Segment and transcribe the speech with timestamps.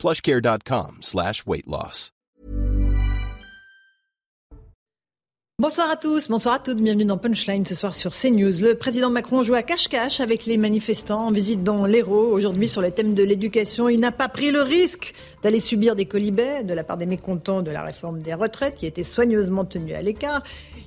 [0.00, 2.10] plushcare.com slash weight loss.
[5.60, 8.62] Bonsoir à tous, bonsoir à toutes, bienvenue dans Punchline ce soir sur CNews.
[8.62, 12.32] Le président Macron joue à cache-cache avec les manifestants en visite dans l'Hérault.
[12.32, 16.06] Aujourd'hui sur le thème de l'éducation, il n'a pas pris le risque d'aller subir des
[16.06, 19.92] colibets de la part des mécontents de la réforme des retraites qui été soigneusement tenue
[19.92, 20.42] à l'écart.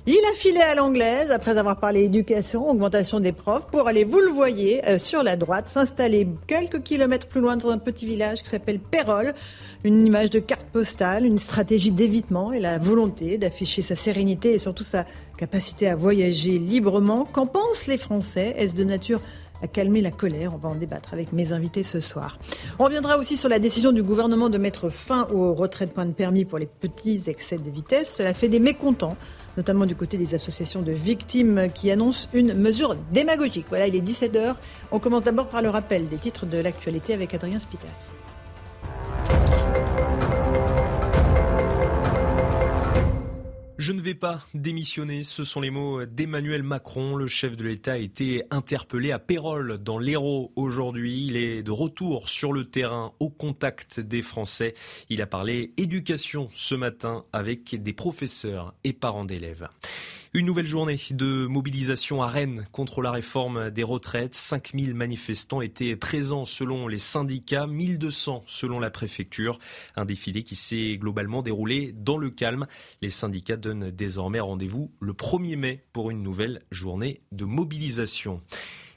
[0.06, 4.20] Il a filé à l'anglaise après avoir parlé éducation, augmentation des profs, pour aller, vous
[4.20, 8.42] le voyez, euh, sur la droite, s'installer quelques kilomètres plus loin dans un petit village
[8.42, 9.32] qui s'appelle Pérol.
[9.82, 14.58] Une image de carte postale, une stratégie d'évitement et la volonté d'afficher sa sérénité et
[14.58, 15.06] surtout sa
[15.38, 17.24] capacité à voyager librement.
[17.24, 18.54] Qu'en pensent les Français?
[18.58, 19.22] Est-ce de nature
[19.62, 20.52] à calmer la colère?
[20.52, 22.38] On va en débattre avec mes invités ce soir.
[22.78, 26.04] On reviendra aussi sur la décision du gouvernement de mettre fin aux retraits de points
[26.04, 28.16] de permis pour les petits excès de vitesse.
[28.18, 29.16] Cela fait des mécontents
[29.56, 33.66] notamment du côté des associations de victimes qui annoncent une mesure démagogique.
[33.68, 34.56] Voilà, il est 17h.
[34.90, 37.90] On commence d'abord par le rappel des titres de l'actualité avec Adrien Spiteri.
[43.76, 47.16] Je ne vais pas démissionner, ce sont les mots d'Emmanuel Macron.
[47.16, 51.26] Le chef de l'État a été interpellé à Pérol, dans l'Hérault, aujourd'hui.
[51.26, 54.74] Il est de retour sur le terrain, au contact des Français.
[55.10, 59.68] Il a parlé éducation ce matin avec des professeurs et parents d'élèves.
[60.36, 64.34] Une nouvelle journée de mobilisation à Rennes contre la réforme des retraites.
[64.34, 69.60] 5000 manifestants étaient présents selon les syndicats, 1200 selon la préfecture.
[69.94, 72.66] Un défilé qui s'est globalement déroulé dans le calme.
[73.00, 78.42] Les syndicats donnent désormais rendez-vous le 1er mai pour une nouvelle journée de mobilisation.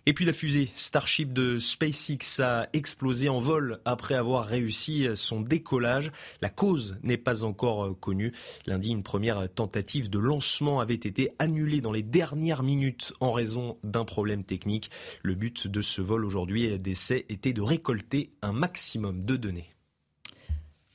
[0.07, 5.41] Et puis la fusée Starship de SpaceX a explosé en vol après avoir réussi son
[5.41, 6.13] décollage.
[6.41, 8.31] La cause n'est pas encore connue.
[8.67, 13.79] Lundi, une première tentative de lancement avait été annulée dans les dernières minutes en raison
[13.83, 14.91] d'un problème technique.
[15.23, 19.76] Le but de ce vol aujourd'hui d'essai était de récolter un maximum de données.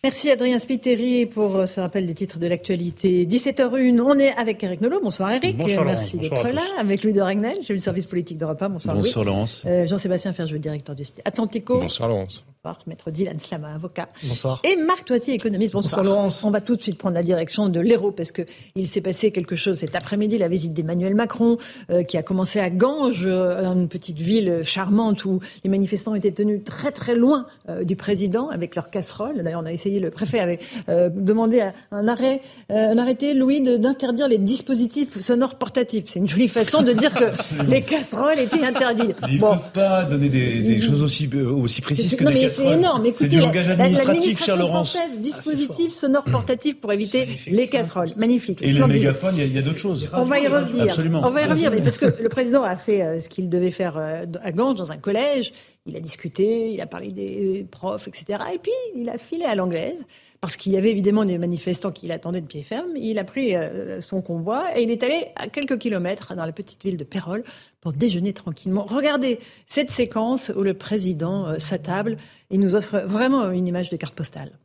[0.04, 3.24] Merci Adrien Spiteri pour euh, ce rappel des titres de l'actualité.
[3.24, 4.98] 17h01, on est avec Eric Nolot.
[5.00, 5.56] Bonsoir Eric.
[5.56, 6.62] Bonsoir Merci d'être là.
[6.76, 8.68] Avec Louis de Ragnel, j'ai le service politique de repas.
[8.68, 9.04] Bonsoir Louis.
[9.04, 9.62] Bonsoir Laurence.
[9.64, 11.78] Euh, Jean-Sébastien Ferjou, directeur du site Atlantico.
[11.78, 12.44] Bonsoir Laurence.
[12.64, 14.08] Bonsoir, maître Dylan Slama, avocat.
[14.22, 14.60] Bonsoir.
[14.62, 15.72] Et Marc Toitier, économiste.
[15.72, 16.02] Bonsoir.
[16.02, 16.44] Bonsoir Laurence.
[16.44, 18.42] On va tout de suite prendre la direction de l'Hérault parce que
[18.76, 21.58] il s'est passé quelque chose cet après-midi, la visite d'Emmanuel Macron,
[21.90, 26.30] euh, qui a commencé à Ganges, euh, une petite ville charmante où les manifestants étaient
[26.30, 29.42] tenus très très loin euh, du président avec leurs casseroles.
[29.42, 30.58] D'ailleurs, on a essayé, le préfet avait
[30.88, 36.04] euh, demandé un arrêt, euh, un arrêté, Louis, d'interdire les dispositifs sonores portatifs.
[36.06, 37.24] C'est une jolie façon de dire que
[37.68, 39.16] les casseroles étaient interdites.
[39.28, 39.50] Ils ne Bon.
[39.54, 42.66] peuvent pas donner des, des choses aussi, euh, aussi précises que non, des mais c'est
[42.66, 43.06] énorme.
[43.06, 44.92] Écoutez, C'est du la- langage la- administratif, cher Laurence.
[44.92, 48.10] française, Ah, dispositif sonore portatif pour éviter les casseroles.
[48.16, 48.60] Magnifique.
[48.62, 50.08] Et les mégaphones, il y a- d'autres choses.
[50.14, 50.84] On va y revenir.
[50.84, 51.22] Absolument.
[51.24, 53.70] On va y revenir, mais parce que le président a fait euh, ce qu'il devait
[53.70, 55.52] faire à Ganges, dans un collège.
[55.86, 58.38] Il a discuté, il a parlé des profs, etc.
[58.54, 60.04] Et puis, il a filé à l'anglaise.
[60.40, 62.96] Parce qu'il y avait évidemment des manifestants qui l'attendaient de pied ferme.
[62.96, 66.50] Il a pris euh, son convoi et il est allé à quelques kilomètres dans la
[66.50, 67.44] petite ville de Pérol
[67.80, 68.82] pour déjeuner tranquillement.
[68.82, 69.38] Regardez
[69.68, 72.16] cette séquence où le président euh, s'attable
[72.50, 74.58] et nous offre vraiment une image de carte postale.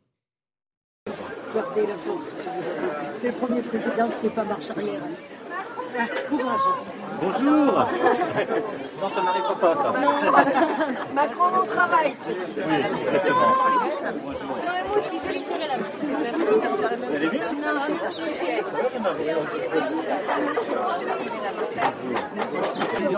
[3.24, 5.02] Le premier président qui fait pas marche arrière.
[6.28, 6.60] Courage.
[7.20, 7.88] Bonjour
[9.00, 9.92] Non, ça n'arrivera pas, ça.
[11.14, 12.14] Macron, on travaille.
[12.28, 13.38] Exactement.
[14.88, 15.88] moi aussi, je vais lui serrer la main.
[16.98, 17.48] Vous allez bien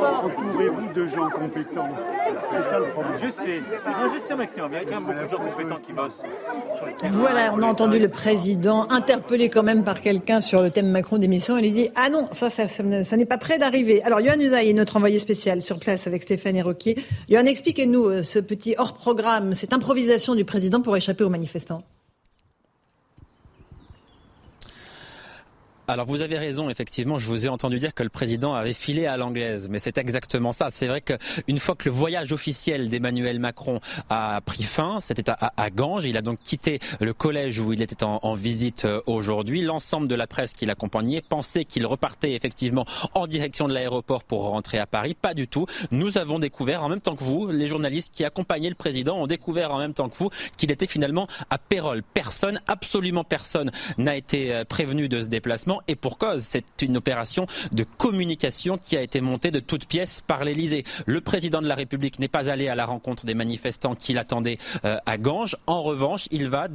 [0.01, 1.89] Entourez-vous de gens compétents.
[2.53, 3.19] C'est ça le problème.
[3.23, 3.61] Je sais.
[3.61, 4.65] Non, je sais, Maxime.
[4.71, 6.19] Il y a quand même beaucoup de gens compétents qui bossent.
[7.13, 11.19] Voilà, on a entendu le président interpellé quand même par quelqu'un sur le thème Macron
[11.19, 11.59] d'émission.
[11.59, 14.03] Il a dit Ah non, ça, ça, ça, n'est pas prêt d'arriver.
[14.03, 16.97] Alors, Johan Usaï est notre envoyé spécial sur place avec Stéphane Héroquier.
[17.29, 21.83] Johan, expliquez-nous euh, ce petit hors-programme, cette improvisation du président pour échapper aux manifestants.
[25.91, 29.07] Alors vous avez raison, effectivement, je vous ai entendu dire que le président avait filé
[29.07, 30.69] à l'anglaise, mais c'est exactement ça.
[30.71, 35.53] C'est vrai qu'une fois que le voyage officiel d'Emmanuel Macron a pris fin, c'était à,
[35.57, 35.69] à,
[36.05, 39.63] il a donc quitté le collège où il était en, en visite euh, aujourd'hui.
[39.63, 44.45] L'ensemble de la presse qui l'accompagnait pensait qu'il repartait effectivement en direction de l'aéroport pour
[44.45, 45.17] rentrer à Paris.
[45.21, 45.67] Pas du tout.
[45.91, 49.27] Nous avons découvert, en même temps que vous, les journalistes qui accompagnaient le président ont
[49.27, 52.05] découvert en même temps que vous qu'il était finalement à Pérol.
[52.15, 56.43] Personne, absolument personne, n'a été euh, prévenu de ce déplacement et pour cause.
[56.43, 60.85] C'est une opération de communication qui a été montée de toutes pièces par l'Elysée.
[61.07, 64.59] Le président de la République n'est pas allé à la rencontre des manifestants qui l'attendaient
[64.85, 65.57] euh, à Ganges.
[65.67, 66.69] En revanche, il va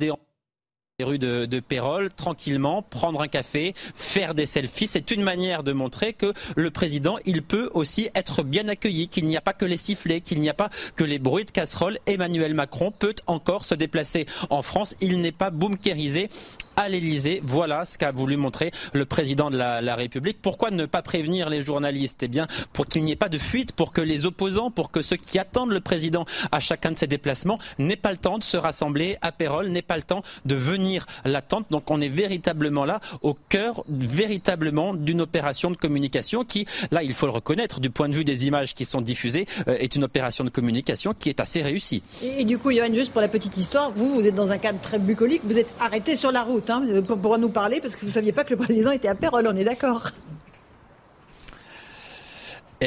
[0.97, 4.87] les rues de, de Pérol, tranquillement, prendre un café, faire des selfies.
[4.87, 9.25] C'est une manière de montrer que le président, il peut aussi être bien accueilli, qu'il
[9.25, 11.97] n'y a pas que les sifflets, qu'il n'y a pas que les bruits de casserole.
[12.05, 14.95] Emmanuel Macron peut encore se déplacer en France.
[15.01, 16.29] Il n'est pas bunkérisé
[16.75, 17.41] à l'Elysée.
[17.43, 20.37] Voilà ce qu'a voulu montrer le président de la, la, République.
[20.41, 22.23] Pourquoi ne pas prévenir les journalistes?
[22.23, 25.01] Eh bien, pour qu'il n'y ait pas de fuite, pour que les opposants, pour que
[25.01, 28.43] ceux qui attendent le président à chacun de ses déplacements n'aient pas le temps de
[28.43, 31.65] se rassembler à Pérol, n'aient pas le temps de venir l'attendre.
[31.71, 37.13] Donc, on est véritablement là au cœur, véritablement, d'une opération de communication qui, là, il
[37.13, 40.03] faut le reconnaître, du point de vue des images qui sont diffusées, euh, est une
[40.03, 42.03] opération de communication qui est assez réussie.
[42.21, 44.57] Et, et du coup, Johan, juste pour la petite histoire, vous, vous êtes dans un
[44.57, 48.01] cadre très bucolique, vous êtes arrêté sur la route hein, pour, nous parler parce que
[48.01, 50.11] vous ne saviez pas que le président était à Pérol, on est d'accord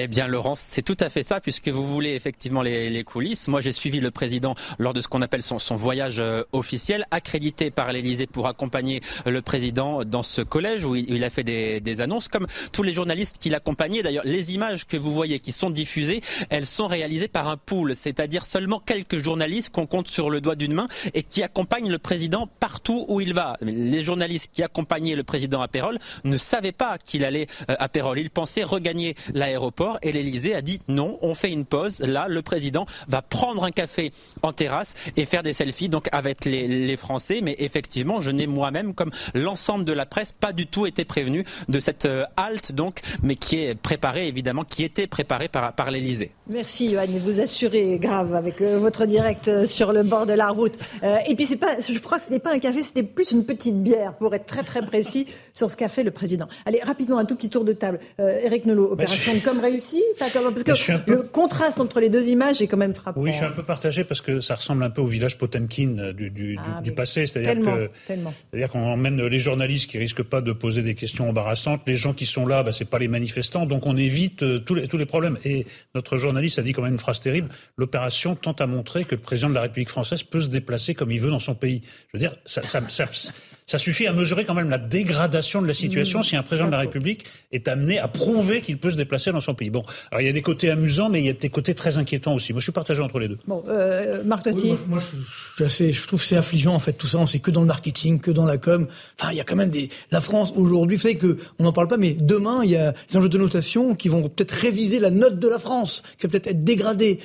[0.04, 3.48] eh bien, Laurence, c'est tout à fait ça, puisque vous voulez effectivement les, coulisses.
[3.48, 7.70] Moi, j'ai suivi le président lors de ce qu'on appelle son, voyage euh, officiel, accrédité
[7.70, 12.00] par l'Élysée pour accompagner le président dans ce collège où il, a fait des, des,
[12.00, 14.02] annonces, comme tous les journalistes qui l'accompagnaient.
[14.02, 17.96] D'ailleurs, les images que vous voyez qui sont diffusées, elles sont réalisées par un pool,
[17.96, 21.98] c'est-à-dire seulement quelques journalistes qu'on compte sur le doigt d'une main et qui accompagnent le
[21.98, 23.56] président partout où il va.
[23.62, 27.88] Les journalistes qui accompagnaient le président à Pérol ne savaient pas qu'il allait euh, à
[27.88, 28.18] Pérol.
[28.18, 32.00] Ils pensaient regagner l'aéroport et l'Elysée a dit non, on fait une pause.
[32.00, 34.12] Là, le président va prendre un café
[34.42, 37.40] en terrasse et faire des selfies donc avec les, les Français.
[37.42, 41.44] Mais effectivement, je n'ai moi-même, comme l'ensemble de la presse, pas du tout été prévenu
[41.68, 45.90] de cette euh, halte donc, mais qui est préparée évidemment, qui était préparée par, par
[45.90, 46.32] l'Elysée.
[46.48, 50.48] Merci Johan, vous assurez grave avec euh, votre direct euh, sur le bord de la
[50.48, 50.74] route.
[51.02, 53.32] Euh, et puis c'est pas, je crois que ce n'est pas un café, c'était plus
[53.32, 56.48] une petite bière pour être très très précis sur ce qu'a fait le président.
[56.66, 58.00] Allez rapidement un tout petit tour de table.
[58.20, 59.60] Euh, Eric Nolot, opération de com
[60.14, 61.12] enfin, comme, Parce que peu...
[61.12, 63.20] le contraste entre les deux images est quand même frappant.
[63.20, 66.12] Oui, je suis un peu partagé parce que ça ressemble un peu au village Potemkin
[66.12, 70.40] du, du, ah, du, du passé, c'est-à-dire c'est-à-dire qu'on emmène les journalistes qui risquent pas
[70.40, 73.66] de poser des questions embarrassantes, les gens qui sont là, bah, c'est pas les manifestants,
[73.66, 75.38] donc on évite euh, tous les tous les problèmes.
[75.44, 77.48] Et notre journaliste a dit quand même une phrase terrible.
[77.76, 81.10] L'opération tente à montrer que le président de la République française peut se déplacer comme
[81.10, 81.82] il veut dans son pays.
[82.08, 83.06] Je veux dire, ça, ça, ça,
[83.68, 86.66] ça suffit à mesurer quand même la dégradation de la situation mmh, si un président
[86.66, 89.68] de la République est amené à prouver qu'il peut se déplacer dans son pays.
[89.68, 91.98] Bon, alors il y a des côtés amusants, mais il y a des côtés très
[91.98, 92.54] inquiétants aussi.
[92.54, 93.38] Moi, je suis partagé entre les deux.
[93.46, 95.16] Bon, euh, Marc oui, moi, moi, je,
[95.58, 97.18] je, assez, je trouve c'est affligeant en fait tout ça.
[97.18, 98.88] On sait que dans le marketing, que dans la com.
[99.20, 99.90] Enfin, il y a quand même des.
[100.10, 102.94] La France aujourd'hui, vous savez que on n'en parle pas, mais demain, il y a
[103.10, 106.30] des enjeux de notation qui vont peut-être réviser la note de la France, qui va
[106.30, 107.20] peut-être être dégradée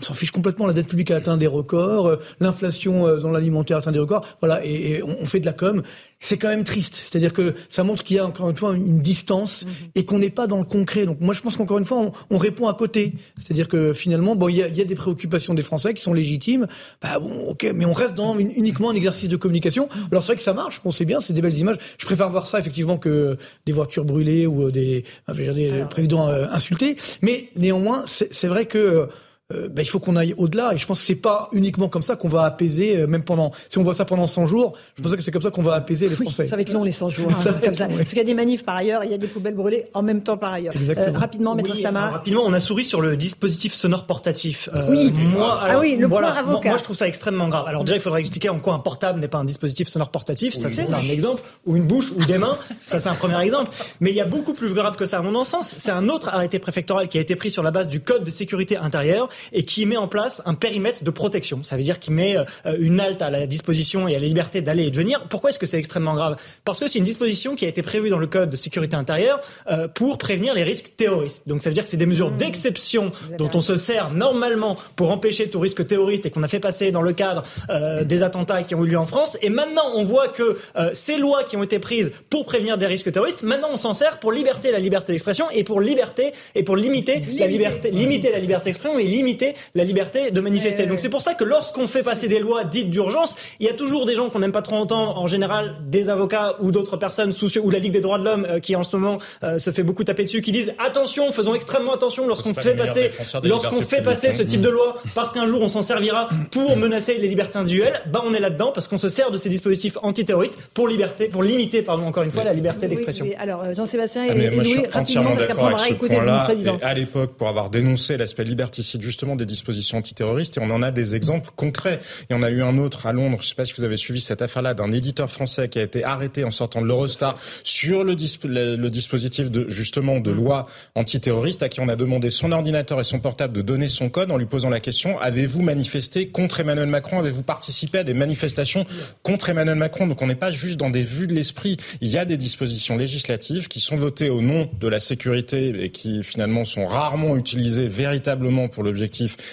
[0.00, 0.66] on s'en fiche complètement.
[0.66, 3.98] La dette publique a atteint des records, euh, l'inflation euh, dans l'alimentaire a atteint des
[3.98, 4.26] records.
[4.40, 5.82] Voilà, et, et on, on, fait de la com.
[6.18, 6.94] C'est quand même triste.
[6.94, 9.90] C'est-à-dire que ça montre qu'il y a encore une fois une distance -hmm.
[9.94, 11.06] et qu'on n'est pas dans le concret.
[11.06, 13.14] Donc moi, je pense qu'encore une fois, on, on, répond à côté.
[13.38, 16.02] C'est-à-dire que finalement, bon, il y a, il y a des préoccupations des Français qui
[16.02, 16.66] sont légitimes.
[17.02, 19.88] Bah bon, ok, mais on reste dans une, uniquement un exercice de communication.
[20.10, 20.82] Alors c'est vrai que ça marche.
[20.84, 21.78] Bon, c'est bien, c'est des belles images.
[21.98, 23.36] Je préfère voir ça effectivement que
[23.66, 25.04] des voitures brûlées ou des,
[25.34, 26.96] dire, des présidents euh, insultés.
[27.22, 29.08] Mais néanmoins, c'est vrai que
[29.52, 30.74] euh, ben, il faut qu'on aille au-delà.
[30.74, 33.52] Et je pense que c'est pas uniquement comme ça qu'on va apaiser, euh, même pendant,
[33.68, 35.74] si on voit ça pendant 100 jours, je pense que c'est comme ça qu'on va
[35.74, 36.44] apaiser les Français.
[36.44, 37.30] Oui, ça va être long les 100 jours.
[37.40, 37.86] Hein, comme ça.
[37.86, 40.02] Parce qu'il y a des manifs par ailleurs, il y a des poubelles brûlées en
[40.02, 40.74] même temps par ailleurs.
[40.76, 41.16] Exactement.
[41.16, 42.10] Euh, rapidement, Maître oui, Stama.
[42.10, 44.68] Rapidement, on a souri sur le dispositif sonore portatif.
[44.74, 45.12] Euh, oui.
[45.12, 46.68] Moi, alors, ah oui, le voilà, point avocat.
[46.70, 47.66] Moi, je trouve ça extrêmement grave.
[47.66, 50.54] Alors déjà, il faudrait expliquer en quoi un portable n'est pas un dispositif sonore portatif.
[50.54, 51.42] Oui, ça, c'est un exemple.
[51.66, 52.58] Ou une bouche ou des mains.
[52.84, 53.70] ça, c'est un premier exemple.
[54.00, 55.74] Mais il y a beaucoup plus grave que ça, à mon sens.
[55.76, 58.30] C'est un autre arrêté préfectoral qui a été pris sur la base du code de
[58.30, 61.62] sécurité intérieure et qui met en place un périmètre de protection.
[61.62, 64.62] Ça veut dire qu'il met euh, une halte à la disposition et à la liberté
[64.62, 65.26] d'aller et de venir.
[65.28, 66.36] Pourquoi est-ce que c'est extrêmement grave?
[66.64, 69.40] Parce que c'est une disposition qui a été prévue dans le code de sécurité intérieure
[69.70, 71.46] euh, pour prévenir les risques terroristes.
[71.46, 72.36] Donc ça veut dire que c'est des mesures mmh.
[72.36, 76.60] d'exception dont on se sert normalement pour empêcher tout risque terroriste et qu'on a fait
[76.60, 79.36] passer dans le cadre euh, des attentats qui ont eu lieu en France.
[79.42, 82.86] Et maintenant, on voit que euh, ces lois qui ont été prises pour prévenir des
[82.86, 86.62] risques terroristes, maintenant on s'en sert pour liberter la liberté d'expression et pour liberté et
[86.62, 87.38] pour limiter Limité.
[87.38, 90.86] la liberté, limiter la liberté d'expression et limiter limiter la liberté de manifester.
[90.86, 93.74] Donc c'est pour ça que lorsqu'on fait passer des lois dites d'urgence, il y a
[93.74, 97.32] toujours des gens qu'on n'aime pas trop entendre, en général des avocats ou d'autres personnes
[97.32, 99.70] soucieux, ou la Ligue des droits de l'homme euh, qui en ce moment euh, se
[99.70, 103.10] fait beaucoup taper dessus, qui disent attention, faisons extrêmement attention lorsqu'on fait passer,
[103.44, 107.14] lorsqu'on fait passer ce type de loi, parce qu'un jour on s'en servira pour menacer
[107.14, 108.00] les libertés individuelles.
[108.06, 111.42] Bah on est là-dedans parce qu'on se sert de ces dispositifs antiterroristes pour liberté, pour
[111.42, 113.26] limiter, pardon encore une fois, la liberté d'expression.
[113.38, 116.78] alors euh, Jean-Sébastien et, ah, Louis, rapidement, parce qu'après on va écouter le président.
[116.82, 120.90] à l'époque, pour avoir dénoncé l'aspect liberticide justement des dispositions antiterroristes, et on en a
[120.90, 122.00] des exemples concrets.
[122.30, 123.98] Et on a eu un autre à Londres, je ne sais pas si vous avez
[123.98, 128.02] suivi cette affaire-là, d'un éditeur français qui a été arrêté en sortant de l'Eurostar sur
[128.02, 132.98] le, le, dispositif de justement de loi antiterroriste, à qui on a demandé son ordinateur
[132.98, 136.60] et son portable de donner son code en lui posant la question avez-vous manifesté contre
[136.60, 137.18] Emmanuel Macron?
[137.18, 138.86] Avez-vous participé à des manifestations
[139.22, 140.06] contre Emmanuel Macron?
[140.06, 141.76] Donc on n'est pas juste dans des vues de l'esprit.
[142.00, 145.90] Il y a des dispositions législatives qui sont votées au nom de la sécurité et
[145.90, 149.09] qui finalement sont rarement utilisées véritablement pour l'objectif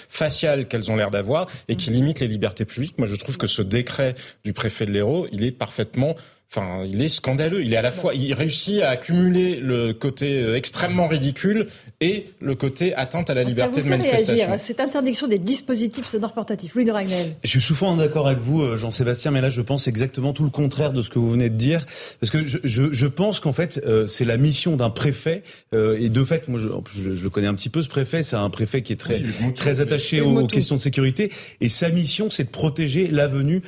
[0.10, 2.98] facial qu'elles ont l'air d'avoir et qui limitent les libertés publiques.
[2.98, 6.16] Moi, je trouve que ce décret du préfet de l'Hérault, il est parfaitement
[6.50, 7.62] Enfin, il est scandaleux.
[7.62, 11.68] Il est à la fois, il réussit à accumuler le côté euh, extrêmement ridicule
[12.00, 14.34] et le côté atteinte à la liberté de manifestation.
[14.34, 16.74] Réagir, cette interdiction des dispositifs sonores portatifs.
[16.74, 17.36] Louis de Ragnel.
[17.44, 20.50] Je suis souvent d'accord avec vous, euh, Jean-Sébastien, mais là, je pense exactement tout le
[20.50, 21.86] contraire de ce que vous venez de dire,
[22.22, 26.10] parce que je, je, je pense qu'en fait, euh, c'est la mission d'un préfet, et
[26.10, 28.82] de fait, moi, je, je, le connais un petit peu, ce préfet, c'est un préfet
[28.82, 29.22] qui est très,
[29.56, 33.64] très attaché aux, questions de sécurité, et sa mission, c'est de protéger la venue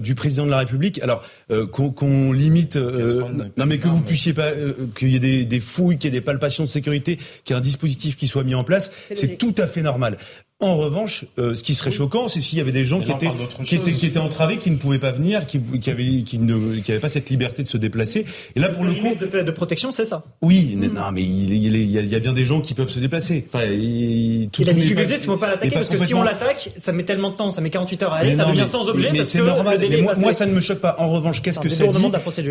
[0.00, 1.00] du président de la République.
[1.02, 3.22] Alors, qu'on limite, euh,
[3.56, 6.16] non mais que vous puissiez pas, euh, qu'il y ait des, des fouilles, qu'il y
[6.16, 8.92] ait des palpations de sécurité, qu'il y ait un dispositif qui soit mis en place,
[9.14, 10.18] c'est tout à fait normal.
[10.64, 13.30] En revanche, euh, ce qui serait choquant, c'est s'il y avait des gens qui étaient,
[13.64, 16.76] qui étaient, qui étaient entravés, qui ne pouvaient pas venir, qui, qui avaient, qui ne,
[16.80, 18.24] qui avaient pas cette liberté de se déplacer.
[18.56, 20.24] Et là, pour le, coup, de, de protection, c'est ça.
[20.40, 23.46] Oui, non, mais il, il, il, y a bien des gens qui peuvent se déplacer.
[23.52, 26.70] Enfin, il, tout, et la difficulté, c'est qu'on pas l'attaquer parce que si on l'attaque,
[26.76, 29.10] ça met tellement de temps, ça met 48 heures à aller, ça devient sans objet
[29.12, 29.78] mais, c'est normal.
[29.88, 30.96] mais moi, moi, ça ne me choque pas.
[30.98, 31.98] En revanche, qu'est-ce que ça dit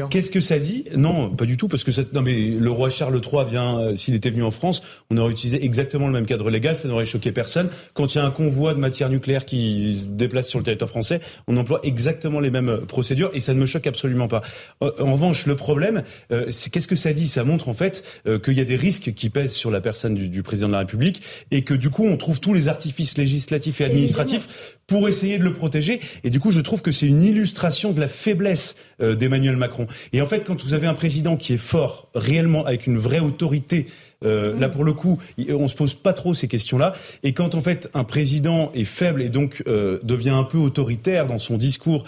[0.10, 2.90] Qu'est-ce que ça dit Non, pas du tout, parce que ça, non, mais le roi
[2.90, 6.26] Charles III vient, euh, s'il était venu en France, on aurait utilisé exactement le même
[6.26, 7.70] cadre légal, ça n'aurait choqué personne.
[7.94, 10.90] Quand il y a un convoi de matière nucléaire qui se déplace sur le territoire
[10.90, 14.42] français, on emploie exactement les mêmes procédures et ça ne me choque absolument pas.
[14.82, 17.28] Euh, en revanche, le problème, euh, c'est qu'est-ce que ça dit?
[17.28, 20.16] Ça montre en fait euh, qu'il y a des risques qui pèsent sur la personne
[20.16, 23.82] du, président de la République et que du coup, on trouve tous les artifices législatifs
[23.82, 26.02] et administratifs pour essayer de le protéger.
[26.24, 29.88] Et du coup, je trouve que c'est une illustration de la faiblesse d'Emmanuel Macron.
[30.12, 33.20] Et en fait, quand vous avez un président qui est fort, réellement, avec une vraie
[33.20, 33.88] autorité,
[34.24, 36.94] euh, là, pour le coup, on se pose pas trop ces questions-là.
[37.24, 41.28] Et quand en fait un président est faible et donc euh, devient un peu autoritaire
[41.28, 42.04] dans son discours,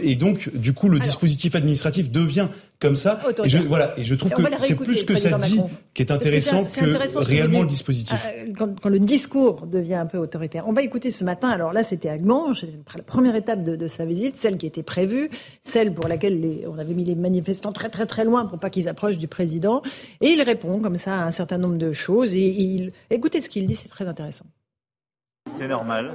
[0.00, 2.48] et donc du coup le dispositif administratif devient
[2.80, 3.20] comme ça.
[3.44, 5.60] Et je, voilà, et je trouve que c'est plus ce que ça dit
[5.92, 8.18] qui est intéressant que, réellement le dispositif.
[8.38, 10.64] Euh, quand, le discours devient un peu autoritaire.
[10.66, 12.16] On va écouter ce matin, alors là c'était à
[12.54, 15.30] c'était la première étape de, sa visite, celle qui était prévue,
[15.62, 18.88] celle pour laquelle on avait mis les manifestants très très très loin pour pas qu'ils
[18.88, 19.82] approchent du président.
[20.20, 22.34] Et il répond comme ça à un certain nombre de choses.
[22.34, 24.46] Et il, écoutez ce qu'il dit, c'est très intéressant.
[25.58, 26.14] C'est normal.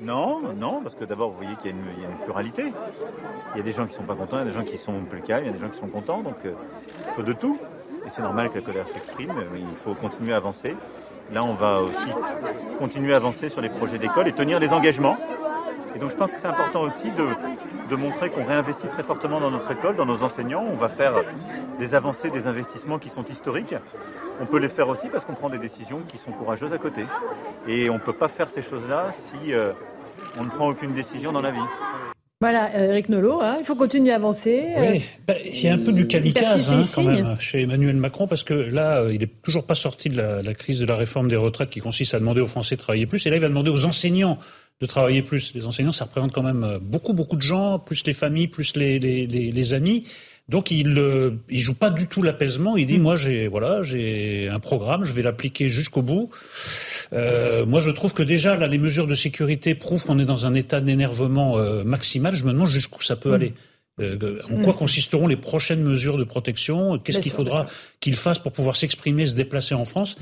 [0.00, 2.72] Non, non, parce que d'abord, vous voyez qu'il y, a une pluralité.
[3.54, 4.64] Il y a des gens qui ne sont pas contents, il y a des gens
[4.64, 6.52] qui sont plus calmes, il y a des gens qui sont contents, donc euh,
[7.06, 7.58] il faut de tout.
[8.04, 10.74] Et c'est normal que la colère s'exprime, il faut continuer à avancer.
[11.32, 12.08] Là, on va aussi
[12.78, 15.16] continuer à avancer sur les projets d'école et tenir les engagements.
[15.94, 17.26] Et donc, je pense que c'est important aussi de,
[17.90, 20.64] de montrer qu'on réinvestit très fortement dans notre école, dans nos enseignants.
[20.70, 21.22] On va faire
[21.78, 23.74] des avancées, des investissements qui sont historiques.
[24.40, 27.04] On peut les faire aussi parce qu'on prend des décisions qui sont courageuses à côté.
[27.68, 29.72] Et on ne peut pas faire ces choses-là si euh,
[30.38, 31.58] on ne prend aucune décision dans la vie.
[32.40, 34.64] Voilà, Eric Nolot, hein, il faut continuer à avancer.
[34.76, 38.26] Oui, bah, il y a un peu du kamikaze hein, quand même chez Emmanuel Macron
[38.26, 40.96] parce que là, euh, il n'est toujours pas sorti de la, la, crise de la
[40.96, 43.24] réforme des retraites qui consiste à demander aux Français de travailler plus.
[43.26, 44.38] Et là, il va demander aux enseignants
[44.82, 45.54] de travailler plus.
[45.54, 48.76] Les enseignants, ça représente quand même euh, beaucoup, beaucoup de gens, plus les familles, plus
[48.76, 50.02] les, les, les, les amis.
[50.48, 52.76] Donc il euh, il joue pas du tout l'apaisement.
[52.76, 53.02] Il dit mm.
[53.02, 56.30] moi j'ai voilà j'ai un programme, je vais l'appliquer jusqu'au bout.
[57.12, 60.46] Euh, moi je trouve que déjà là les mesures de sécurité prouvent qu'on est dans
[60.48, 62.34] un état d'énervement euh, maximal.
[62.34, 63.34] Je me demande jusqu'où ça peut mm.
[63.34, 63.54] aller.
[64.00, 64.76] Euh, en quoi mm.
[64.76, 66.98] consisteront les prochaines mesures de protection?
[66.98, 67.66] Qu'est-ce qu'il faudra
[68.00, 70.16] qu'il fasse pour pouvoir s'exprimer, se déplacer en France?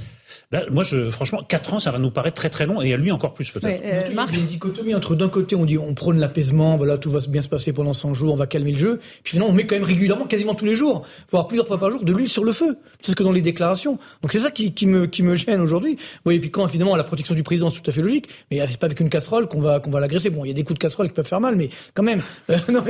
[0.72, 3.12] Moi, je, franchement, 4 ans, ça va nous paraître très très long, et à lui
[3.12, 3.80] encore plus peut-être.
[3.84, 6.98] Euh, il y a une dichotomie entre d'un côté, on dit on prône l'apaisement, voilà,
[6.98, 9.52] tout va bien se passer pendant 100 jours, on va calmer le jeu, puis finalement,
[9.52, 12.12] on met quand même régulièrement, quasiment tous les jours, voire plusieurs fois par jour, de
[12.12, 12.78] l'huile sur le feu.
[13.00, 13.98] C'est ce que dans les déclarations.
[14.22, 15.98] Donc c'est ça qui, qui, me, qui me gêne aujourd'hui.
[16.26, 18.58] Oui, et puis quand finalement la protection du président, c'est tout à fait logique, mais
[18.68, 20.30] c'est pas avec une casserole qu'on va qu'on va l'agresser.
[20.30, 22.22] Bon, il y a des coups de casserole qui peuvent faire mal, mais quand même,
[22.50, 22.82] euh, non,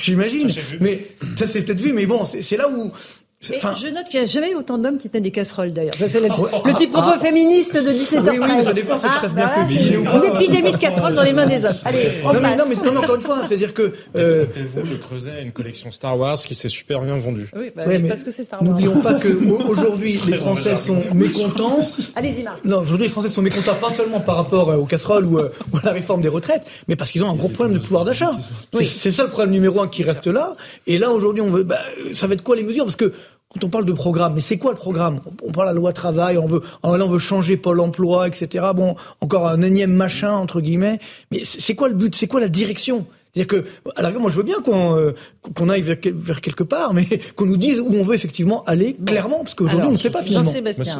[0.00, 0.48] j'imagine.
[0.80, 2.90] Mais ça c'est peut-être vu, mais bon, c'est là où
[3.42, 5.94] je note qu'il n'y a jamais eu autant d'hommes qui tiennent des casseroles d'ailleurs.
[5.98, 7.18] le petit propos ah.
[7.18, 8.30] féministe de 17h13.
[8.30, 11.14] Oui, oui, ça dépend ceux qui savent bien ah, cuisiner ou Une épidémie de casseroles
[11.14, 11.74] dans les mains des hommes.
[11.84, 12.42] Allez, on non, passe.
[12.42, 13.92] Mais, non, mais non, encore une fois, c'est-à-dire que.
[14.16, 14.44] Euh,
[14.74, 17.48] vous le creuset une collection Star Wars qui s'est super bien vendue.
[17.56, 18.70] Oui, bah, parce que c'est Star Wars.
[18.70, 21.80] N'oublions pas qu'aujourd'hui, les Français sont mécontents.
[22.14, 22.64] Allez-y, Marc.
[22.64, 25.52] Non, aujourd'hui, les Français sont mécontents pas seulement par rapport euh, aux casseroles ou, euh,
[25.72, 28.04] ou à la réforme des retraites, mais parce qu'ils ont un gros problème de pouvoir
[28.04, 28.32] d'achat.
[28.82, 30.56] C'est ça le problème numéro un qui reste là.
[30.86, 31.80] Et là, aujourd'hui, on veut, bah,
[32.14, 32.84] ça va être quoi les mesures?
[32.84, 33.12] Parce que
[33.52, 35.20] quand on parle de programme, mais c'est quoi le programme?
[35.42, 38.66] On parle de la loi travail, on veut, on veut changer Pôle Emploi, etc.
[38.74, 40.98] Bon, encore un énième machin entre guillemets.
[41.30, 42.14] Mais c'est quoi le but?
[42.14, 43.06] C'est quoi la direction?
[43.32, 45.12] C'est-à-dire que, alors moi je veux bien qu'on euh,
[45.54, 47.06] qu'on aille vers, quelque part, mais
[47.36, 50.22] qu'on nous dise où on veut effectivement aller clairement, parce qu'aujourd'hui on ne sait pas
[50.22, 50.52] finalement.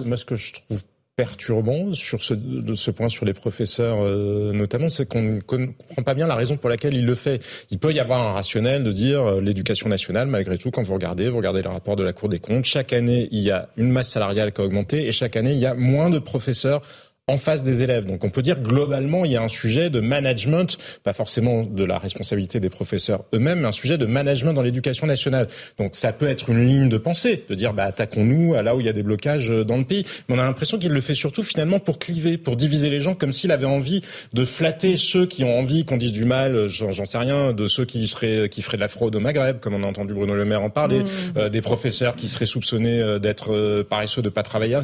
[0.04, 0.78] Moi, ce que je trouve
[1.22, 6.26] perturbant sur ce, point sur les professeurs euh, notamment, c'est qu'on ne comprend pas bien
[6.26, 7.40] la raison pour laquelle il le fait.
[7.70, 10.94] Il peut y avoir un rationnel de dire euh, l'éducation nationale, malgré tout, quand vous
[10.94, 13.68] regardez, vous regardez le rapport de la Cour des comptes, chaque année il y a
[13.76, 16.82] une masse salariale qui a augmenté et chaque année il y a moins de professeurs
[17.28, 18.04] en face des élèves.
[18.04, 21.84] Donc on peut dire globalement, il y a un sujet de management, pas forcément de
[21.84, 25.46] la responsabilité des professeurs eux-mêmes, mais un sujet de management dans l'éducation nationale.
[25.78, 28.80] Donc ça peut être une ligne de pensée, de dire bah, attaquons-nous à là où
[28.80, 30.04] il y a des blocages euh, dans le pays.
[30.28, 33.14] Mais on a l'impression qu'il le fait surtout finalement pour cliver, pour diviser les gens,
[33.14, 34.00] comme s'il avait envie
[34.32, 37.66] de flatter ceux qui ont envie qu'on dise du mal, euh, j'en sais rien, de
[37.68, 40.34] ceux qui seraient qui feraient de la fraude au Maghreb, comme on a entendu Bruno
[40.34, 41.06] Le Maire en parler, mmh.
[41.36, 44.78] euh, des professeurs qui seraient soupçonnés d'être paresseux, de pas travailler.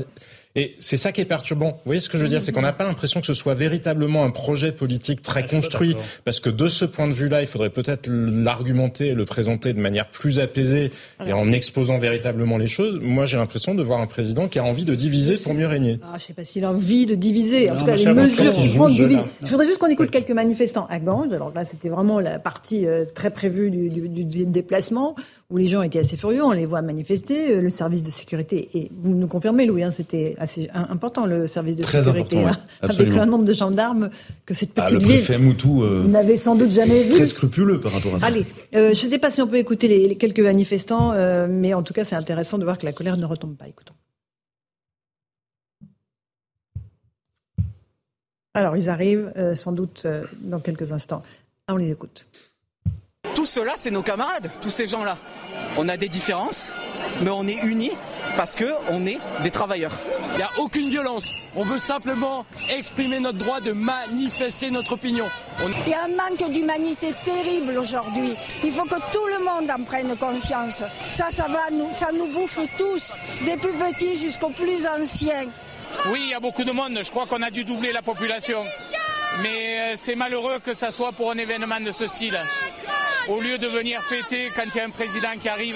[0.57, 1.71] Et c'est ça qui est perturbant.
[1.71, 2.43] Vous voyez ce que je veux dire?
[2.43, 6.41] C'est qu'on n'a pas l'impression que ce soit véritablement un projet politique très construit, parce
[6.41, 10.09] que de ce point de vue-là, il faudrait peut-être l'argumenter et le présenter de manière
[10.09, 10.91] plus apaisée
[11.25, 12.99] et en exposant véritablement les choses.
[13.01, 16.01] Moi, j'ai l'impression de voir un président qui a envie de diviser pour mieux régner.
[16.03, 17.71] Ah, je ne sais pas s'il a envie de diviser.
[17.71, 19.21] En tout cas, les mesures vont diviser.
[19.43, 21.33] Je voudrais juste qu'on écoute quelques manifestants à Ganges.
[21.33, 25.15] Alors là, c'était vraiment la partie euh, très prévue du, du, du déplacement
[25.51, 27.53] où les gens étaient assez furieux, on les voit manifester.
[27.53, 31.47] Euh, le service de sécurité, et vous nous confirmez, Louis, hein, c'était assez important le
[31.47, 34.11] service de Très sécurité, important, hein, avec un nombre de gendarmes
[34.45, 37.15] que cette ah, petite ah, le préfet Moutou, euh, n'avait sans doute jamais vu.
[37.15, 38.27] Très scrupuleux par rapport à ça.
[38.27, 41.15] Allez, euh, je ne sais pas si on peut écouter les, quelques manifestants,
[41.49, 43.69] mais en tout cas, c'est intéressant de voir que la colère ne retombe pas.
[43.69, 43.95] Écoutons.
[48.53, 50.07] Alors, ils arrivent sans doute
[50.43, 51.23] dans quelques instants.
[51.67, 52.27] Ah, on les écoute.
[53.35, 55.17] Tout cela, c'est nos camarades, tous ces gens-là.
[55.77, 56.71] On a des différences,
[57.23, 57.93] mais on est unis
[58.37, 59.93] parce qu'on est des travailleurs.
[60.33, 61.27] Il n'y a aucune violence.
[61.57, 65.27] On veut simplement exprimer notre droit de manifester notre opinion.
[65.87, 68.35] Il y a un manque d'humanité terrible aujourd'hui.
[68.65, 70.83] Il faut que tout le monde en prenne conscience.
[71.11, 75.47] Ça, ça va nous, ça nous bouffe tous, des plus petits jusqu'aux plus anciens.
[76.11, 76.99] Oui, il y a beaucoup de monde.
[77.03, 78.65] Je crois qu'on a dû doubler la population.
[79.43, 82.39] Mais euh, c'est malheureux que ça soit pour un événement de ce style.
[83.29, 85.75] Au lieu de venir fêter quand il y a un président qui arrive,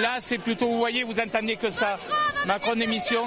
[0.00, 1.98] là c'est plutôt, vous voyez, vous entendez que ça.
[2.46, 3.20] Macron émission,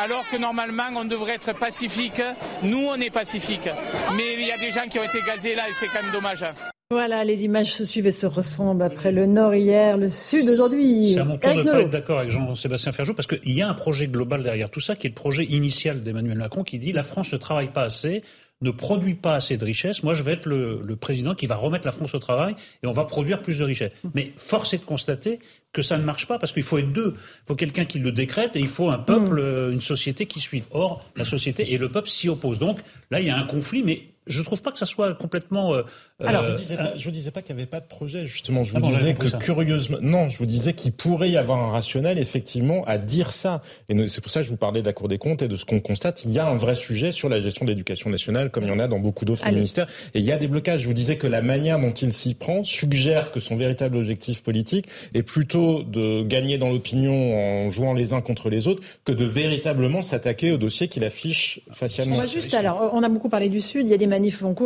[0.00, 2.22] alors que normalement on devrait être pacifique.
[2.62, 3.68] Nous on est pacifique.
[4.16, 6.12] Mais il y a des gens qui ont été gazés là et c'est quand même
[6.12, 6.44] dommage.
[6.92, 8.84] Voilà, les images se suivent et se ressemblent.
[8.84, 11.14] Après le Nord hier, le Sud aujourd'hui.
[11.14, 13.68] C'est à mon tour de pas être d'accord avec Jean-Sébastien Ferjot parce qu'il y a
[13.68, 16.92] un projet global derrière tout ça qui est le projet initial d'Emmanuel Macron qui dit
[16.92, 18.22] la France ne travaille pas assez,
[18.62, 21.86] ne produit pas assez de richesses, moi je vais être le, président qui va remettre
[21.86, 23.92] la France au travail et on va produire plus de richesses.
[24.14, 25.38] Mais force est de constater
[25.72, 27.14] que ça ne marche pas parce qu'il faut être deux.
[27.16, 29.72] Il faut quelqu'un qui le décrète et il faut un peuple, mm.
[29.72, 30.64] une société qui suive.
[30.70, 32.58] Or, la société et le peuple s'y opposent.
[32.58, 32.78] Donc
[33.10, 35.74] là, il y a un conflit, mais je ne trouve pas que ça soit complètement.
[35.74, 35.82] Euh,
[36.20, 38.64] Alors, je ne vous disais pas, qu'il n'y avait pas de projet, justement.
[38.64, 41.70] Je vous ah disais que curieusement, non, je vous disais qu'il pourrait y avoir un
[41.70, 43.60] rationnel, effectivement, à dire ça.
[43.88, 45.56] Et c'est pour ça que je vous parlais de la Cour des comptes et de
[45.56, 46.24] ce qu'on constate.
[46.24, 48.72] Il y a un vrai sujet sur la gestion de l'éducation nationale, comme il y
[48.72, 49.86] en a dans beaucoup d'autres ministères.
[50.14, 50.80] Et il y a des blocages.
[50.80, 54.42] Je vous disais que la manière dont il s'y prend suggère que son véritable objectif
[54.42, 59.12] politique est plutôt de gagner dans l'opinion en jouant les uns contre les autres que
[59.12, 62.16] de véritablement s'attaquer au dossier qu'il affiche facialement.
[62.16, 63.86] On va juste, alors, on a beaucoup parlé du Sud.
[63.86, 64.06] Il y a des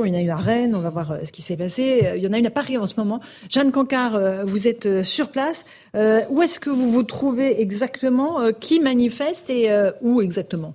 [0.04, 0.74] Il y en a eu à Rennes.
[0.74, 2.02] On va voir euh, ce qui s'est passé.
[2.04, 3.20] Euh, il y en a une à Paris en ce moment.
[3.48, 5.64] Jeanne Cancard, euh, vous êtes sur place.
[5.94, 8.52] Où est-ce que vous vous trouvez exactement?
[8.52, 9.68] Qui manifeste et
[10.02, 10.74] où exactement?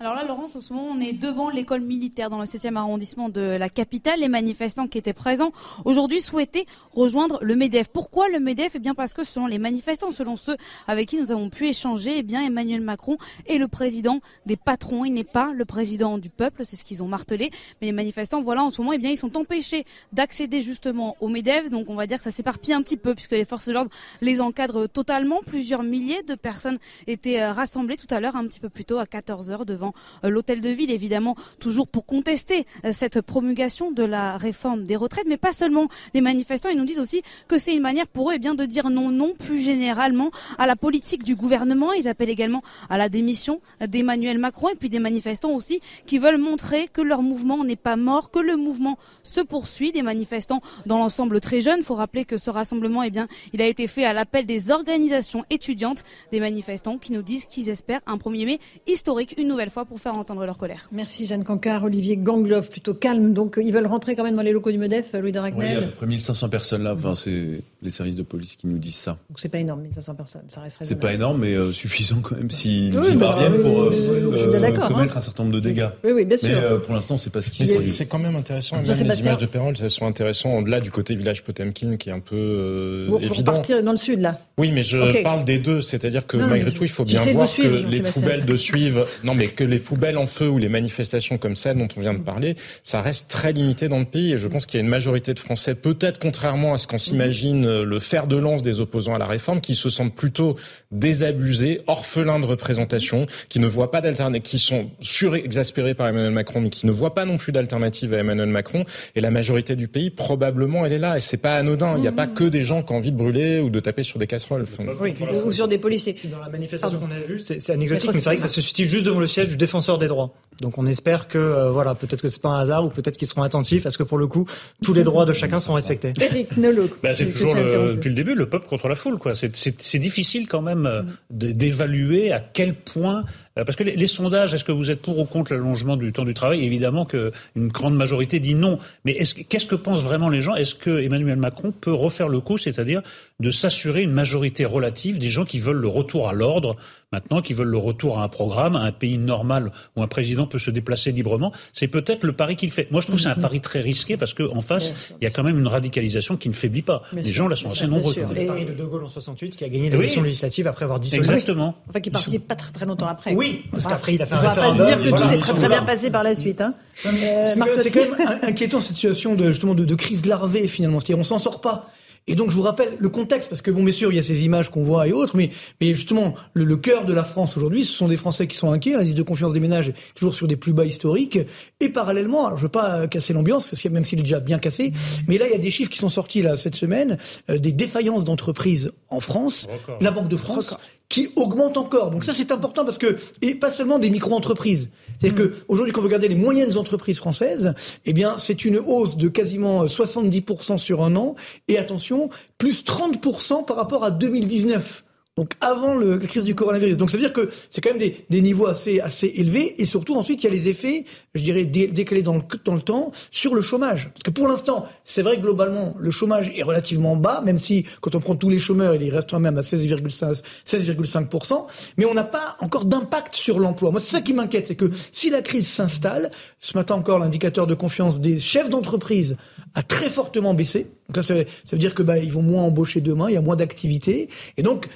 [0.00, 3.28] Alors là, Laurence, en ce moment, on est devant l'école militaire dans le 7e arrondissement
[3.28, 4.20] de la capitale.
[4.20, 5.50] Les manifestants qui étaient présents
[5.84, 7.88] aujourd'hui souhaitaient rejoindre le MEDEF.
[7.88, 8.76] Pourquoi le MEDEF?
[8.76, 10.56] Eh bien parce que selon les manifestants, selon ceux
[10.86, 15.04] avec qui nous avons pu échanger, eh bien Emmanuel Macron est le président des patrons.
[15.04, 17.50] Il n'est pas le président du peuple, c'est ce qu'ils ont martelé.
[17.80, 21.26] Mais les manifestants, voilà, en ce moment, eh bien ils sont empêchés d'accéder justement au
[21.26, 21.70] MEDEF.
[21.70, 23.90] Donc on va dire que ça s'éparpille un petit peu puisque les forces de l'ordre
[24.20, 25.40] les encadrent totalement.
[25.44, 28.98] Plusieurs milliers de personnes étaient euh, rassemblées tout à l'heure, un petit peu plus tôt
[28.98, 29.87] à 14 h devant
[30.22, 35.26] devant l'hôtel de ville, évidemment, toujours pour contester cette promulgation de la réforme des retraites,
[35.26, 36.68] mais pas seulement les manifestants.
[36.68, 39.10] Ils nous disent aussi que c'est une manière pour eux eh bien, de dire non,
[39.10, 41.92] non, plus généralement à la politique du gouvernement.
[41.92, 46.38] Ils appellent également à la démission d'Emmanuel Macron et puis des manifestants aussi qui veulent
[46.38, 49.92] montrer que leur mouvement n'est pas mort, que le mouvement se poursuit.
[49.92, 51.78] Des manifestants dans l'ensemble très jeunes.
[51.78, 54.70] Il faut rappeler que ce rassemblement, eh bien, il a été fait à l'appel des
[54.70, 59.70] organisations étudiantes, des manifestants qui nous disent qu'ils espèrent un 1er mai historique une nouvelle
[59.70, 60.88] fois pour faire entendre leur colère.
[60.92, 63.32] Merci Jeanne Cancard, Olivier Gangloff, plutôt calme.
[63.32, 65.72] Donc ils veulent rentrer quand même dans les locaux du MEDEF, Louis de Oui, il
[65.72, 66.94] y a à peu près 1500 personnes là.
[66.94, 69.18] Enfin, c'est les services de police qui nous disent ça.
[69.28, 70.42] Donc c'est pas énorme, 1500 personnes.
[70.48, 73.94] Ça reste C'est pas énorme, mais euh, suffisant quand même s'ils y parviennent pour euh,
[73.96, 75.18] euh, commettre hein.
[75.18, 75.88] un certain nombre de dégâts.
[76.04, 76.48] Oui, oui, bien sûr.
[76.48, 78.76] Mais pour l'instant, c'est pas ce qui se C'est quand même intéressant.
[78.76, 82.12] Même les images de Pérol, elles sont intéressantes au-delà du côté village Potemkin qui est
[82.12, 83.52] un peu vous, évident.
[83.52, 84.40] partir dans le sud là.
[84.58, 87.62] Oui, mais je parle des deux, c'est-à-dire que malgré tout, il faut bien voir que
[87.62, 91.56] les poubelles de suivre, non, mais que les poubelles en feu ou les manifestations comme
[91.56, 94.32] celle dont on vient de parler, ça reste très limité dans le pays.
[94.32, 96.98] Et je pense qu'il y a une majorité de Français, peut-être contrairement à ce qu'on
[96.98, 100.56] s'imagine, le fer de lance des opposants à la réforme, qui se sentent plutôt
[100.90, 106.60] désabusés, orphelins de représentation, qui ne voient pas d'alternative, qui sont surexaspérés par Emmanuel Macron,
[106.60, 108.84] mais qui ne voient pas non plus d'alternative à Emmanuel Macron.
[109.14, 111.16] Et la majorité du pays, probablement, elle est là.
[111.16, 111.94] Et c'est pas anodin.
[111.96, 114.02] Il n'y a pas que des gens qui ont envie de brûler ou de taper
[114.02, 114.64] sur des casseroles.
[115.00, 116.16] oui, ou sur des policiers.
[116.30, 118.86] Dans la manifestation qu'on a vue, c'est anecdotique, mais c'est vrai que ça se situe
[118.86, 120.32] juste devant le siège du défenseur des droits.
[120.60, 123.28] Donc on espère que, euh, voilà, peut-être que c'est pas un hasard ou peut-être qu'ils
[123.28, 124.46] seront attentifs à ce que pour le coup,
[124.82, 126.14] tous les droits de chacun seront respectés.
[126.20, 126.88] Eric Nolot.
[127.02, 129.34] Bah, c'est toujours depuis le début le peuple contre la foule, quoi.
[129.34, 133.24] C'est difficile quand même euh, d'évaluer à quel point
[133.58, 136.24] euh, parce que les, sondages, est-ce que vous êtes pour ou contre l'allongement du temps
[136.24, 136.64] du travail?
[136.64, 138.78] Évidemment qu'une grande majorité dit non.
[139.04, 139.14] Mais
[139.48, 140.54] qu'est-ce que pensent vraiment les gens?
[140.54, 143.02] Est-ce que Emmanuel Macron peut refaire le coup, c'est-à-dire
[143.40, 146.76] de s'assurer une majorité relative des gens qui veulent le retour à l'ordre
[147.12, 150.46] maintenant, qui veulent le retour à un programme, à un pays normal où un président
[150.46, 152.90] peut se déplacer librement C'est peut-être le pari qu'il fait.
[152.90, 155.30] Moi, je trouve que c'est un pari très risqué parce qu'en face, il y a
[155.30, 157.02] quand même une radicalisation qui ne faiblit pas.
[157.12, 158.14] les gens là sont assez nombreux.
[158.14, 161.00] C'est le pari de De Gaulle en 68 qui a gagné l'élection législatives après avoir
[161.00, 161.20] dissolu.
[161.20, 161.76] Exactement.
[161.88, 163.34] Enfin, qui participe pas très, très longtemps après.
[163.34, 164.74] Oui, parce qu'après, il a fait un référendum.
[164.74, 166.60] On va pas se dire que tout s'est très, très bien passé par la suite.
[166.60, 166.74] Hein.
[167.06, 171.00] Euh, c'est quand même inquiétant cette situation de, justement, de, de crise larvée finalement.
[171.00, 171.90] C'est-à-dire on s'en sort pas.
[172.28, 174.22] Et donc je vous rappelle le contexte, parce que bon, bien sûr, il y a
[174.22, 177.56] ces images qu'on voit et autres, mais, mais justement, le, le cœur de la France
[177.56, 178.92] aujourd'hui, ce sont des Français qui sont inquiets.
[178.92, 181.38] L'indice de confiance des ménages est toujours sur des plus bas historiques.
[181.80, 184.58] Et parallèlement, alors je veux pas casser l'ambiance, parce que même s'il est déjà bien
[184.58, 184.92] cassé,
[185.26, 187.18] mais là, il y a des chiffres qui sont sortis là cette semaine,
[187.50, 189.66] euh, des défaillances d'entreprises en France,
[190.00, 190.76] la Banque de France,
[191.08, 192.10] qui augmente encore.
[192.10, 194.90] Donc ça, c'est important parce que, et pas seulement des micro-entreprises.
[195.18, 195.48] C'est-à-dire mm.
[195.48, 199.28] que aujourd'hui, quand vous regardez les moyennes entreprises françaises, eh bien, c'est une hausse de
[199.28, 201.34] quasiment 70% sur un an.
[201.68, 205.04] Et attention, plus 30% par rapport à 2019.
[205.38, 206.96] Donc avant le, la crise du coronavirus.
[206.96, 209.86] Donc ça veut dire que c'est quand même des, des, niveaux assez assez élevés et
[209.86, 211.04] surtout ensuite il y a les effets,
[211.36, 214.10] je dirais décalés dans le, dans le temps sur le chômage.
[214.12, 217.86] Parce que pour l'instant, c'est vrai que globalement le chômage est relativement bas, même si
[218.00, 221.66] quand on prend tous les chômeurs, il reste quand même à 16,5 16,5
[221.98, 223.92] mais on n'a pas encore d'impact sur l'emploi.
[223.92, 227.68] Moi c'est ça qui m'inquiète, c'est que si la crise s'installe, ce matin encore l'indicateur
[227.68, 229.36] de confiance des chefs d'entreprise
[229.76, 230.88] a très fortement baissé.
[231.08, 233.40] Donc ça, ça veut dire que bah ils vont moins embaucher demain, il y a
[233.40, 234.88] moins d'activité et donc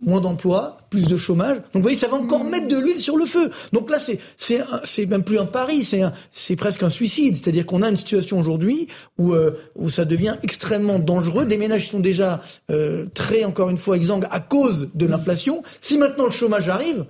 [0.00, 1.56] moins d'emplois, plus de chômage.
[1.56, 3.50] Donc vous voyez, ça va encore mettre de l'huile sur le feu.
[3.72, 7.36] Donc là, c'est c'est c'est même plus un pari, c'est c'est presque un suicide.
[7.36, 11.46] C'est-à-dire qu'on a une situation aujourd'hui où euh, où ça devient extrêmement dangereux.
[11.46, 15.62] Des ménages sont déjà euh, très encore une fois exsangues à cause de l'inflation.
[15.80, 17.04] Si maintenant le chômage arrive,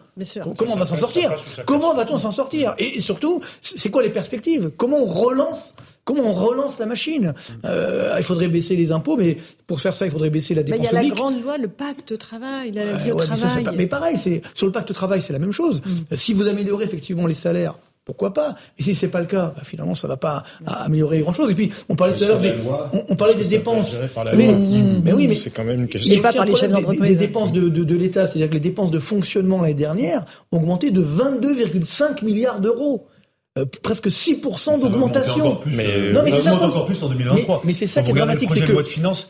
[0.56, 1.34] comment on va s'en sortir
[1.66, 5.74] Comment va-t-on s'en sortir et surtout, c'est quoi les perspectives Comment on relance
[6.08, 7.34] Comment on relance la machine?
[7.66, 10.88] Euh, Il faudrait baisser les impôts, mais pour faire ça, il faudrait baisser la dépense
[10.88, 11.02] publique.
[11.02, 13.64] Il y a la grande loi, le pacte travail, la vie au travail.
[13.76, 15.82] Mais, pareil, c'est sur le pacte travail, c'est la même chose.
[15.84, 16.16] Mm.
[16.16, 17.74] Si vous améliorez effectivement les salaires,
[18.06, 18.54] pourquoi pas?
[18.78, 21.50] Et si c'est pas le cas, bah, finalement, ça va pas améliorer grand-chose.
[21.50, 22.54] Et puis, on parlait tout à l'heure des,
[23.10, 24.00] on, parlait des dépenses.
[24.34, 24.48] Mais,
[25.04, 26.22] mais, oui, mais c'est quand même une question.
[26.22, 27.02] pas par les chefs d'entreprise.
[27.02, 30.56] Des, dépenses de, de, de l'État, c'est-à-dire que les dépenses de fonctionnement l'année dernière ont
[30.56, 33.08] augmenté de 22,5 milliards d'euros.
[33.58, 35.58] Euh, presque 6% d'augmentation.
[35.66, 37.62] Mais, euh, non, mais c'est ça encore plus en 2023.
[37.64, 38.72] Mais, c'est ça qui est dramatique, c'est que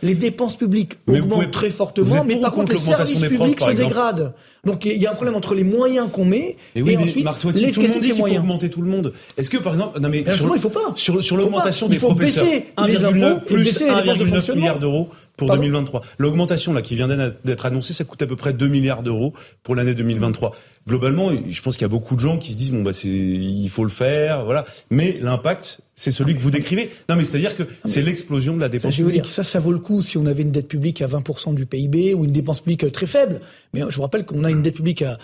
[0.02, 4.34] les dépenses publiques augmentent très fortement, mais par contre les services publics se dégradent.
[4.64, 8.00] Donc il y a un problème entre les moyens qu'on met et, oui, ensuite l'efficacité
[8.00, 8.40] des moyens.
[8.40, 9.12] Faut augmenter tout le monde.
[9.36, 10.92] Est-ce que par exemple, non mais sur, il faut pas.
[10.96, 12.44] Sur, sur l'augmentation des professeurs,
[12.76, 15.08] 1,9 plus 1,9 milliard d'euros
[15.38, 16.02] pour 2023.
[16.18, 19.74] L'augmentation là qui vient d'être annoncée, ça coûte à peu près 2 milliards d'euros pour
[19.74, 20.54] l'année 2023.
[20.86, 23.08] Globalement, je pense qu'il y a beaucoup de gens qui se disent bon bah c'est
[23.08, 24.64] il faut le faire, voilà.
[24.90, 26.90] Mais l'impact, c'est celui que vous décrivez.
[27.08, 29.26] Non mais c'est-à-dire que c'est l'explosion de la dépense ça, publique.
[29.26, 32.14] ça, ça vaut le coup si on avait une dette publique à 20% du PIB
[32.14, 33.40] ou une dépense publique euh, très faible.
[33.74, 35.18] Mais je vous rappelle qu'on a une dette publique à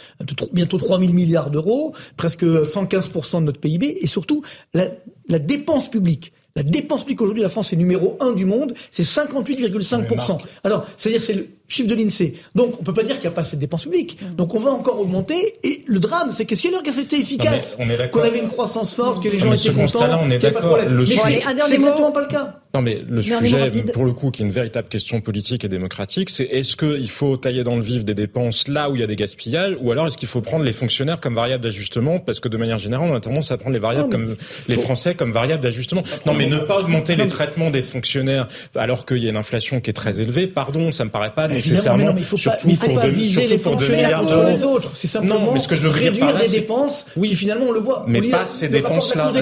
[0.53, 4.43] bientôt 3 000 milliards d'euros, presque 115% de notre PIB, et surtout
[4.75, 4.89] la,
[5.29, 9.03] la dépense publique la dépense publique aujourd'hui, la France est numéro un du monde, c'est
[9.03, 10.39] 58,5%.
[10.63, 12.35] Alors, c'est-à-dire c'est le chiffre de l'INSEE.
[12.55, 14.19] Donc, on peut pas dire qu'il n'y a pas assez de dépenses publiques.
[14.21, 14.35] Mm.
[14.37, 15.57] Donc, on va encore augmenter.
[15.65, 17.77] Et le drame, c'est que si alors que c'était efficace,
[18.13, 20.79] qu'on avait une croissance forte, que les gens étaient contents, là, on est d'accord.
[20.79, 22.61] Le mais c'est exactement pas le cas.
[22.75, 26.29] Non, mais le sujet, pour le coup, qui est une véritable question politique et démocratique,
[26.29, 29.07] c'est est-ce qu'il faut tailler dans le vif des dépenses là où il y a
[29.07, 32.49] des gaspillages, ou alors est-ce qu'il faut prendre les fonctionnaires comme variable d'ajustement, parce que
[32.49, 34.35] de manière générale, on a tendance à prendre les variables comme
[34.69, 36.03] les Français comme variable d'ajustement.
[36.27, 39.81] Non, mais ne pas augmenter les traitements des fonctionnaires alors qu'il y a une inflation
[39.81, 42.13] qui est très élevée, pardon, ça me paraît pas nécessairement.
[42.13, 44.91] Mais il faut surtout pas, faut pas viser les fonctionnaires contre les autres.
[44.95, 47.29] C'est simplement mais ce que je veux réduire des dépenses oui.
[47.29, 48.05] qui finalement on le voit.
[48.09, 49.33] Mais pas ces dépenses-là.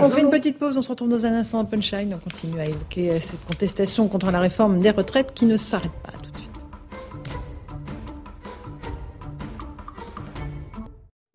[0.00, 2.60] On fait une petite pause, on se retrouve dans un instant en punchline, on continue
[2.60, 6.36] à évoquer cette contestation contre la réforme des retraites qui ne s'arrête pas tout de
[6.36, 6.50] suite.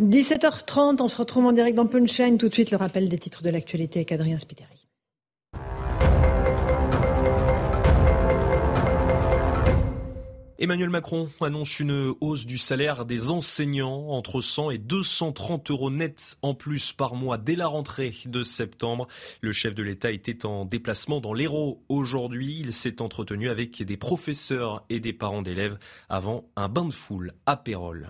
[0.02, 2.38] 17h30, on se retrouve en direct dans Punchline.
[2.38, 4.85] Tout de suite, le rappel des titres de l'actualité avec Adrien Spiteri.
[10.58, 16.38] Emmanuel Macron annonce une hausse du salaire des enseignants entre 100 et 230 euros nets
[16.42, 19.08] en plus par mois dès la rentrée de septembre.
[19.42, 22.58] Le chef de l'État était en déplacement dans l'Hérault aujourd'hui.
[22.58, 27.34] Il s'est entretenu avec des professeurs et des parents d'élèves avant un bain de foule
[27.46, 28.10] à Pérol.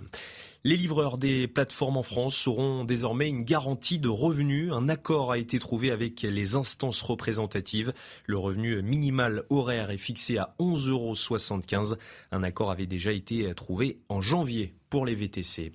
[0.67, 4.71] Les livreurs des plateformes en France auront désormais une garantie de revenus.
[4.71, 7.93] Un accord a été trouvé avec les instances représentatives.
[8.25, 11.95] Le revenu minimal horaire est fixé à 11,75 euros.
[12.31, 15.71] Un accord avait déjà été trouvé en janvier pour les VTC.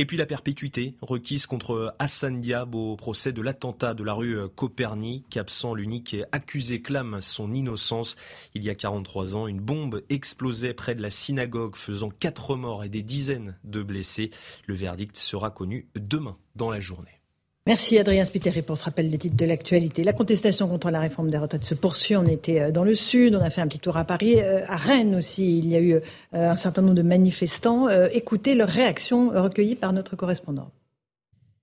[0.00, 4.48] Et puis la perpétuité requise contre Hassan Diab au procès de l'attentat de la rue
[4.48, 5.36] Copernic.
[5.36, 8.16] Absent, l'unique accusé clame son innocence.
[8.54, 12.82] Il y a 43 ans, une bombe explosait près de la synagogue faisant quatre morts
[12.82, 14.30] et des dizaines de blessés.
[14.66, 17.19] Le verdict sera connu demain dans la journée.
[17.66, 20.02] Merci Adrien Spiteri pour ce rappel des titres de l'actualité.
[20.02, 22.16] La contestation contre la réforme des retraites se poursuit.
[22.16, 24.62] On était euh, dans le sud, on a fait un petit tour à Paris, euh,
[24.66, 25.58] à Rennes aussi.
[25.58, 26.00] Il y a eu euh,
[26.32, 27.88] un certain nombre de manifestants.
[28.12, 30.70] Écoutez leurs réactions recueillies par notre correspondant.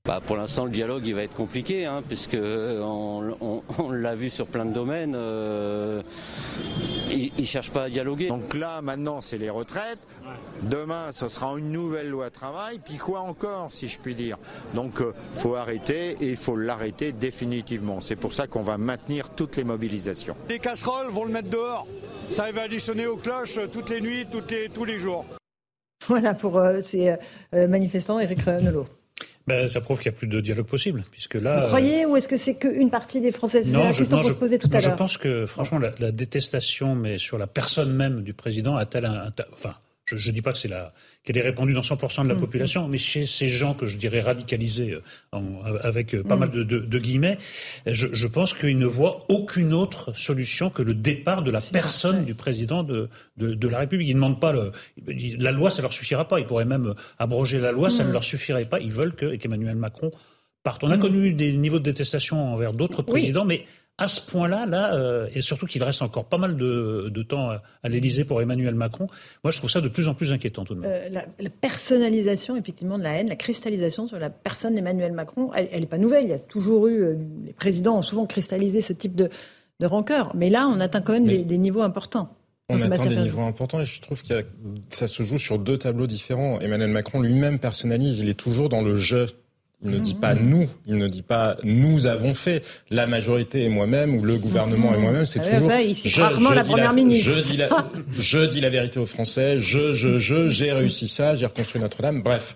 [0.06, 4.46] Bah pour l'instant, le dialogue il va être compliqué, hein, puisque on, l'a vu sur
[4.46, 5.18] plein de domaines.
[7.18, 8.28] Ils ne cherchent pas à dialoguer.
[8.28, 10.00] Donc là, maintenant, c'est les retraites.
[10.64, 12.80] Demain, ce sera une nouvelle loi travail.
[12.84, 14.38] Puis quoi encore, si je puis dire?
[14.74, 18.02] Donc, il euh, faut arrêter et il faut l'arrêter définitivement.
[18.02, 20.36] C'est pour ça qu'on va maintenir toutes les mobilisations.
[20.50, 21.88] Les casseroles vont le mettre dehors.
[22.36, 25.26] Ça va additionner aux cloches toutes les nuits, toutes les, tous les jours.
[26.08, 27.16] Voilà pour euh, ces
[27.54, 28.88] manifestants, Eric Nolot.
[29.48, 31.62] Ben, ça prouve qu'il n'y a plus de dialogue possible, puisque là.
[31.62, 34.34] Vous croyez, ou est-ce que c'est qu'une partie des Français C'est la question qu'on se
[34.34, 34.92] posait tout à l'heure.
[34.92, 39.32] Je pense que, franchement, la, détestation, mais sur la personne même du président, a-t-elle un,
[39.54, 39.76] enfin,
[40.16, 40.92] je ne dis pas que c'est la
[41.24, 42.40] qu'elle est répandue dans 100% de la mm.
[42.40, 44.98] population, mais chez ces gens que je dirais radicalisés,
[45.34, 45.40] euh,
[45.84, 46.40] avec euh, pas mm.
[46.40, 47.38] mal de, guillemets,
[47.86, 52.34] je, pense qu'ils ne voient aucune autre solution que le départ de la personne du
[52.34, 54.08] président de, de, la République.
[54.08, 54.72] Ils ne demandent pas le,
[55.38, 56.40] la loi, ça leur suffira pas.
[56.40, 58.14] Ils pourraient même abroger la loi, ça ne mm.
[58.14, 58.80] leur suffirait pas.
[58.80, 60.12] Ils veulent que qu'Emmanuel Macron
[60.64, 60.84] parte.
[60.86, 63.66] On a connu des niveaux de détestation envers d'autres présidents, mais
[64.00, 67.90] à ce point-là, là, euh, et surtout qu'il reste encore pas mal de, temps à,
[67.90, 69.08] l'Élysée pour Emmanuel Macron,
[69.44, 70.92] moi je trouve ça de plus en plus inquiétant tout de même.
[70.94, 75.80] Euh, la, personnalisation effectivement de la haine, la cristallisation sur la personne d'Emmanuel Macron, elle
[75.80, 76.26] n'est pas nouvelle.
[76.26, 79.30] Il y a toujours eu, euh, les présidents ont souvent cristallisé ce type de,
[79.80, 82.36] de rancœur, mais là on atteint quand même des, niveaux importants.
[82.70, 84.36] On atteint des niveaux importants et je trouve que
[84.92, 86.60] ça se joue sur deux tableaux différents.
[86.60, 89.26] Emmanuel Macron lui-même personnalise, il est toujours dans le jeu
[89.84, 93.70] il ne dit pas nous, il ne dit pas nous avons fait, la majorité et
[93.70, 95.70] moi-même ou le gouvernement et moi-même, c'est toujours
[96.04, 97.32] je, rarement la première ministre.
[97.32, 97.70] Je dis la,
[98.18, 102.24] je dis la vérité aux Français, je, je, je, j'ai réussi ça, j'ai reconstruit Notre-Dame.
[102.24, 102.56] Bref,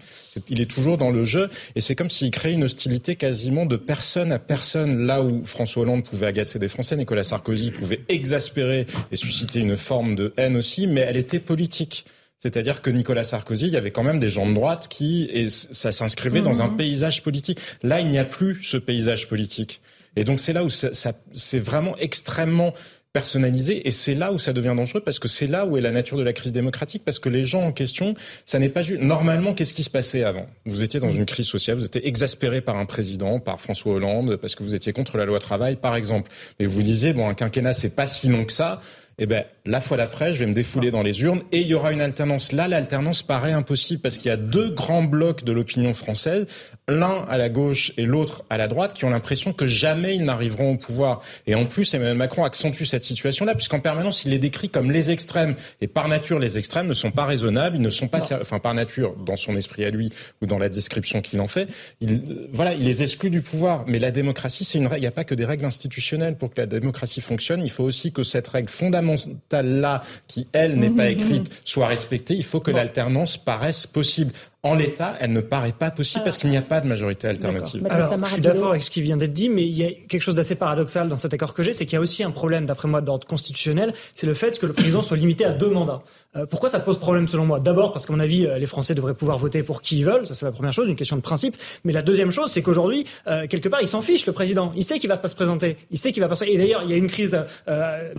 [0.50, 3.76] il est toujours dans le jeu et c'est comme s'il crée une hostilité quasiment de
[3.76, 5.06] personne à personne.
[5.06, 9.78] Là où François Hollande pouvait agacer des Français, Nicolas Sarkozy pouvait exaspérer et susciter une
[9.78, 12.06] forme de haine aussi, mais elle était politique.
[12.42, 15.50] C'est-à-dire que Nicolas Sarkozy, il y avait quand même des gens de droite qui, et
[15.50, 16.78] ça s'inscrivait dans un mhm.
[16.78, 17.60] paysage politique.
[17.84, 19.82] Là, il n'y a plus ce paysage politique.
[20.16, 22.74] Et donc c'est là où ça, c'est vraiment extrêmement
[23.14, 25.92] personnalisé et c'est là où ça devient dangereux parce que c'est là où est la
[25.92, 29.02] nature de la crise démocratique parce que les gens en question, ça n'est pas juste
[29.02, 30.48] normalement qu'est-ce qui se passait avant?
[30.66, 34.38] Vous étiez dans une crise sociale, vous étiez exaspéré par un président, par François Hollande
[34.38, 36.32] parce que vous étiez contre la loi travail par exemple.
[36.60, 38.82] Mais vous disiez bon un quinquennat c'est pas si long que ça
[39.18, 41.76] eh ben, la fois d'après, je vais me défouler dans les urnes et il y
[41.76, 42.52] aura une alternance.
[42.52, 46.48] Là, l'alternance paraît impossible parce qu'il y a deux grands blocs de l'opinion française,
[46.88, 50.26] l'un à la gauche et l'autre à la droite, qui ont l'impression que jamais ils
[50.26, 51.22] n'arriveront au pouvoir.
[51.46, 55.12] Et en plus, Emmanuel Macron accentue cette situation-là, puisqu'en permanence, il les décrit comme les
[55.12, 55.56] extrêmes.
[55.80, 58.74] Et par nature, les extrêmes ne sont pas raisonnables, ils ne sont pas, enfin, par
[58.74, 61.70] nature, dans son esprit à lui ou dans la description qu'il en fait,
[62.02, 63.86] il, voilà, il les exclut du pouvoir.
[63.88, 65.02] Mais la démocratie, c'est une règle.
[65.02, 67.62] Il n'y a pas que des règles institutionnelles pour que la démocratie fonctionne.
[67.64, 71.58] Il faut aussi que cette règle fondamentale là qui, elle, n'est pas mhm, écrite, mhm.
[71.66, 72.34] soit respectée.
[72.34, 74.32] Il faut que l'alternance paraisse possible.
[74.64, 77.86] En l'état, elle ne paraît pas possible parce qu'il n'y a pas de majorité alternative.
[77.90, 80.22] Alors, je suis d'accord avec ce qui vient d'être dit, mais il y a quelque
[80.22, 82.68] chose d'assez paradoxal dans cet accord que j'ai, c'est qu'il y a aussi un problème,
[82.68, 86.02] d'après moi, d'ordre constitutionnel, c'est le fait que le président soit limité à deux mandats.
[86.36, 87.60] Euh, pourquoi ça pose problème selon moi?
[87.60, 90.26] D'abord parce qu'à mon avis, euh, les Français devraient pouvoir voter pour qui ils veulent,
[90.26, 91.58] ça c'est la première chose, une question de principe.
[91.84, 94.72] Mais la deuxième chose, c'est qu'aujourd'hui, euh, quelque part, il s'en fiche le président.
[94.76, 96.36] Il sait qu'il va pas se présenter, il sait qu'il va pas.
[96.36, 96.46] Se...
[96.46, 97.38] Et d'ailleurs, il y a une crise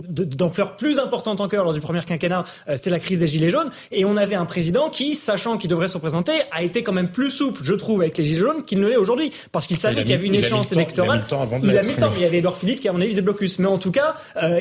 [0.09, 2.43] d'ampleur plus importante encore lors du premier quinquennat,
[2.75, 5.87] c'était la crise des gilets jaunes, et on avait un président qui, sachant qu'il devrait
[5.87, 8.79] se présenter, a été quand même plus souple, je trouve, avec les gilets jaunes qu'il
[8.79, 11.25] ne l'est aujourd'hui, parce qu'il savait qu'il y avait une échéance électorale.
[11.63, 13.11] Il a mis le temps, mais il y avait Edouard Philippe qui, à mon avis,
[13.11, 13.59] faisait blocus.
[13.59, 14.15] Mais en tout cas,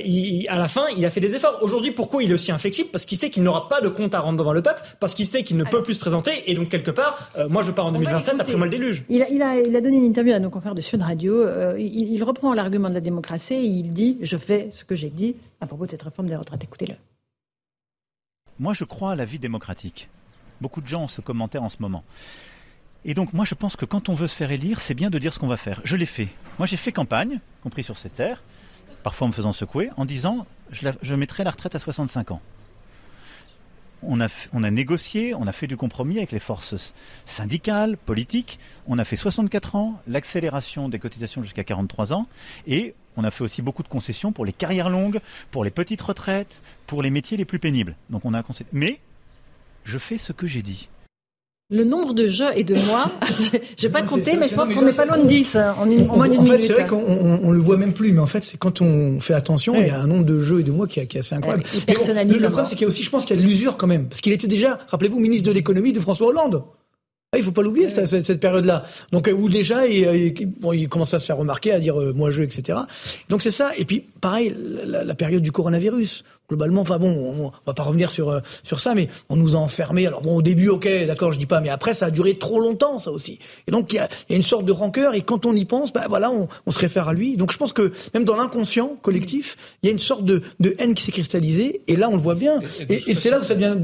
[0.04, 1.58] il, à la fin, il a fait des efforts.
[1.60, 2.88] Aujourd'hui, pourquoi il est aussi inflexible?
[2.90, 5.26] Parce qu'il sait qu'il n'aura pas de compte à rendre devant le peuple parce qu'il
[5.26, 7.86] sait qu'il ne peut plus se présenter et donc quelque part, euh, moi je pars
[7.86, 9.04] en 2027 après moi le déluge.
[9.08, 11.40] Il a, il, a, il a, donné une interview à nos confrères de Sud Radio.
[11.40, 14.94] Euh, il, il, reprend l'argument de la démocratie et il dit je fais ce que
[14.94, 16.62] j'ai dit à propos de cette réforme des retraites.
[16.64, 16.94] Écoutez-le.
[18.58, 20.08] Moi je crois à la vie démocratique.
[20.60, 22.04] Beaucoup de gens ont ce commentaire en ce moment.
[23.04, 25.18] Et donc moi je pense que quand on veut se faire élire, c'est bien de
[25.18, 25.80] dire ce qu'on va faire.
[25.84, 26.28] Je l'ai fait.
[26.58, 28.42] Moi j'ai fait campagne, compris sur cette terre,
[29.02, 32.40] parfois en me faisant secouer, en disant je, je mettrai la retraite à 65 ans
[34.02, 36.94] on a, négocié, on a fait du compromis avec les forces
[37.26, 38.58] syndicales, politiques.
[38.86, 42.26] On a fait 64 ans, l'accélération des cotisations jusqu'à 43 ans,
[42.66, 46.02] et on a fait aussi beaucoup de concessions pour les carrières longues, pour les petites
[46.02, 47.96] retraites, pour les métiers les plus pénibles.
[48.10, 49.00] Donc on a Mais
[49.84, 50.88] je fais ce que j'ai dit
[51.72, 53.10] le nombre de jeux et de mois,
[53.78, 55.90] je n'ai pas compté, mais je pense qu'on n'est pas loin de 10 hein, en,
[55.90, 56.60] une, moins d'une minute.
[56.60, 57.02] C'est vrai qu'on
[57.42, 59.90] on, le voit même plus, mais en fait, c'est quand on fait attention, il y
[59.90, 61.64] a un nombre de jeux et de mois qui, est assez incroyable.
[61.88, 63.86] le, problème, c'est qu'il y a aussi, je pense qu'il y a de l'usure quand
[63.86, 66.62] même, parce qu'il était déjà, rappelez-vous, ministre de l'économie de François Hollande.
[67.34, 68.82] Ah, il faut pas l'oublier cette, cette, période-là.
[69.10, 72.30] Donc où déjà il, bon, il commence à se faire remarquer, à dire euh, moi
[72.30, 72.80] je, etc.
[73.30, 73.70] Donc c'est ça.
[73.78, 74.54] Et puis pareil,
[74.84, 78.78] la, la, période du coronavirus globalement, enfin bon, on, va pas revenir sur euh, sur
[78.78, 80.06] ça, mais on nous a enfermés.
[80.06, 82.60] Alors bon, au début, ok, d'accord, je dis pas, mais après, ça a duré trop
[82.60, 83.38] longtemps, ça aussi.
[83.66, 85.64] Et donc il y a, y a, une sorte de rancœur, et quand on y
[85.64, 87.38] pense, bah voilà, on, on se réfère à lui.
[87.38, 90.74] Donc je pense que même dans l'inconscient collectif, il y a une sorte de, de
[90.78, 92.60] haine qui s'est cristallisée, et là on le voit bien.
[92.90, 93.76] Et, et c'est là où ça devient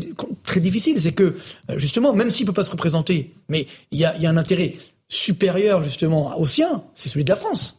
[0.45, 1.35] très difficile, c'est que
[1.71, 4.37] euh, justement, même s'il peut pas se représenter, mais il y a, y a un
[4.37, 4.75] intérêt
[5.09, 7.78] supérieur justement au sien, c'est celui de la France.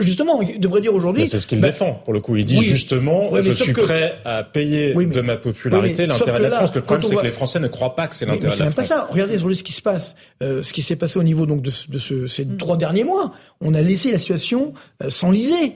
[0.00, 1.28] Justement, il devrait dire aujourd'hui.
[1.28, 1.94] C'est ce qu'il bah, défend.
[2.04, 6.38] Pour le coup, il dit justement, je suis prêt à payer de ma popularité l'intérêt
[6.38, 6.74] de la France.
[6.74, 8.74] Le problème, c'est que les Français ne croient pas que c'est l'intérêt de la France.
[8.74, 9.08] C'est même pas ça.
[9.10, 11.98] Regardez ce qui se passe, euh, ce qui s'est passé au niveau donc de, de
[11.98, 12.56] ce, ces mm.
[12.56, 13.32] trois derniers mois.
[13.60, 15.74] On a laissé la situation euh, s'enliser.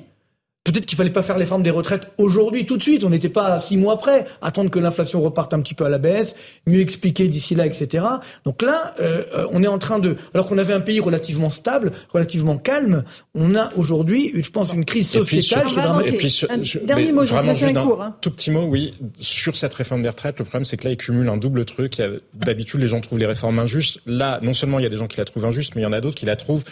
[0.72, 3.04] Peut-être qu'il fallait pas faire les formes des retraites aujourd'hui, tout de suite.
[3.04, 4.26] On n'était pas à six mois près.
[4.42, 8.04] Attendre que l'inflation reparte un petit peu à la baisse, mieux expliquer d'ici là, etc.
[8.44, 11.50] Donc là, euh, euh, on est en train de, alors qu'on avait un pays relativement
[11.50, 13.04] stable, relativement calme,
[13.34, 16.46] on a aujourd'hui, je pense, une crise sociétale qui est dramatique.
[16.84, 18.16] dernier mot, vraiment juste un cours, hein.
[18.20, 20.38] tout petit mot, oui, sur cette réforme des retraites.
[20.38, 22.02] Le problème, c'est que là, il cumule un double truc.
[22.34, 24.00] D'habitude, les gens trouvent les réformes injustes.
[24.04, 25.88] Là, non seulement il y a des gens qui la trouvent injuste, mais il y
[25.88, 26.64] en a d'autres qui la trouvent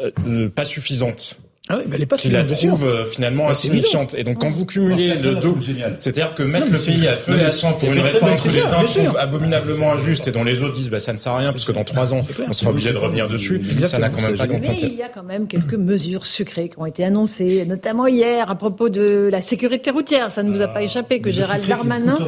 [0.00, 1.38] euh, pas suffisante.
[1.70, 4.12] Ah oui, mais elle est pas qui la trouve euh, finalement insignifiante.
[4.14, 5.62] Et donc quand vous cumulez le double,
[5.98, 8.62] c'est-à-dire que mettre le pays à feu et à sang pour une réforme que les
[8.62, 10.28] uns trouvent abominablement injuste.
[10.28, 12.12] Et dont les autres disent bah ça ne sert à rien parce que dans trois
[12.12, 14.94] ans on sera obligé de revenir dessus, ça n'a quand même pas grand Mais il
[14.94, 18.90] y a quand même quelques mesures sucrées qui ont été annoncées, notamment hier à propos
[18.90, 20.30] de la sécurité routière.
[20.30, 22.18] Ça ne vous a pas échappé que Gérald Darmanin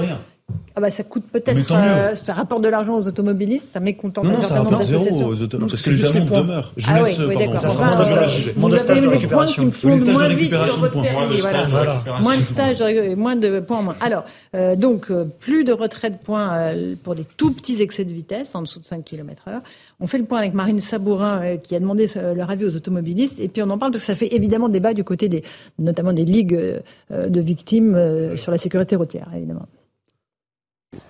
[0.77, 4.33] ah bah ça coûte peut-être, euh, ça rapporte de l'argent aux automobilistes, ça mécontente non,
[4.33, 5.83] non, ça rapporte zéro aux automobilistes.
[5.83, 6.73] C'est les amendes demeurent.
[6.77, 9.61] Je ah laisse, oui, oui, pardon, ça enfin, euh, Vous avez eu les points qui
[9.65, 11.41] me font moins vite sur votre permis.
[11.71, 12.03] Voilà.
[12.21, 12.83] Moins de stages,
[13.17, 13.97] moins de points en moins.
[14.01, 18.05] Alors, euh, donc, euh, plus de retrait de points euh, pour des tout petits excès
[18.05, 19.63] de vitesse, en dessous de 5 km heure.
[20.01, 23.39] On fait le point avec Marine Sabourin, euh, qui a demandé leur avis aux automobilistes.
[23.41, 25.43] Et puis on en parle parce que ça fait évidemment débat du côté des,
[25.79, 26.81] notamment des ligues
[27.11, 29.67] de victimes sur la sécurité routière, évidemment.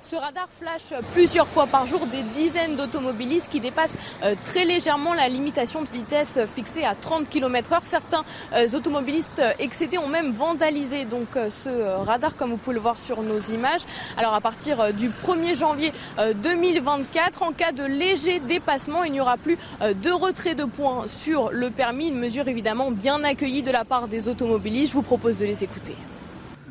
[0.03, 5.14] Ce radar flash plusieurs fois par jour des dizaines d'automobilistes qui dépassent euh, très légèrement
[5.14, 10.33] la limitation de vitesse fixée à 30 km h Certains euh, automobilistes excédés ont même
[10.33, 11.07] vandalisé
[11.51, 13.83] ce radar comme vous pouvez le voir sur nos images.
[14.16, 19.37] Alors à partir du 1er janvier 2024, en cas de léger dépassement, il n'y aura
[19.37, 22.09] plus de retrait de points sur le permis.
[22.09, 24.92] Une mesure évidemment bien accueillie de la part des automobilistes.
[24.92, 25.94] Je vous propose de les écouter.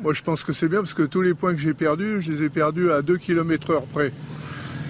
[0.02, 2.32] Moi, je pense que c'est bien parce que tous les points que j'ai perdus, je
[2.32, 4.12] les ai perdus à 2 km heure près,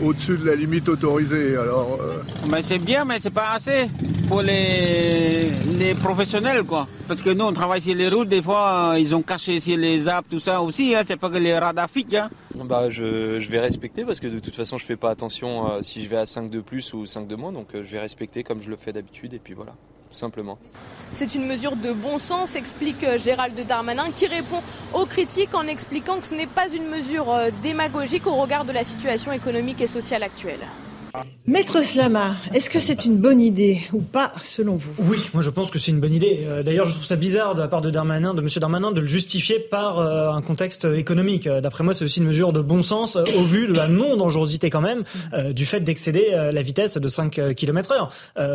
[0.03, 1.57] au-dessus de la limite autorisée.
[1.57, 2.19] Alors, euh,
[2.51, 3.89] Mais c'est bien, mais c'est pas assez
[4.29, 6.89] pour les, les professionnels, quoi.
[7.07, 9.79] Parce que nous, on travaille sur les routes, des fois, euh, ils ont caché sur
[9.79, 10.95] les apps, tout ça aussi.
[10.95, 11.03] Hein.
[11.07, 12.29] C'est pas que les radars Hein.
[12.65, 16.03] Bah, je, vais respecter parce que de toute façon, je fais pas attention euh, si
[16.03, 17.53] je vais à 5 de plus ou 5 de moins.
[17.53, 19.35] Donc, je vais respecter comme je le fais d'habitude.
[19.35, 19.75] Et puis voilà
[20.11, 20.59] simplement.
[21.13, 25.67] C'est une mesure de bon sens, explique euh, Gérald Darmanin, qui répond aux critiques en
[25.67, 29.81] expliquant que ce n'est pas une mesure euh, démagogique au regard de la situation économique
[29.81, 30.61] et sociale actuelle.
[31.49, 34.93] Maître Slama, est-ce que c'est une bonne idée ou pas selon vous?
[34.99, 36.41] Oui, moi je pense que c'est une bonne idée.
[36.45, 39.01] Euh, d'ailleurs, je trouve ça bizarre de la part de Darmanin, de Monsieur Darmanin, de
[39.01, 41.47] le justifier par euh, un contexte économique.
[41.47, 44.71] Euh, d'après moi, c'est aussi une mesure de bon sens au vu de la non-dangerosité
[44.71, 45.05] quand même
[45.53, 48.09] du fait d'excéder la vitesse de 5 km/h.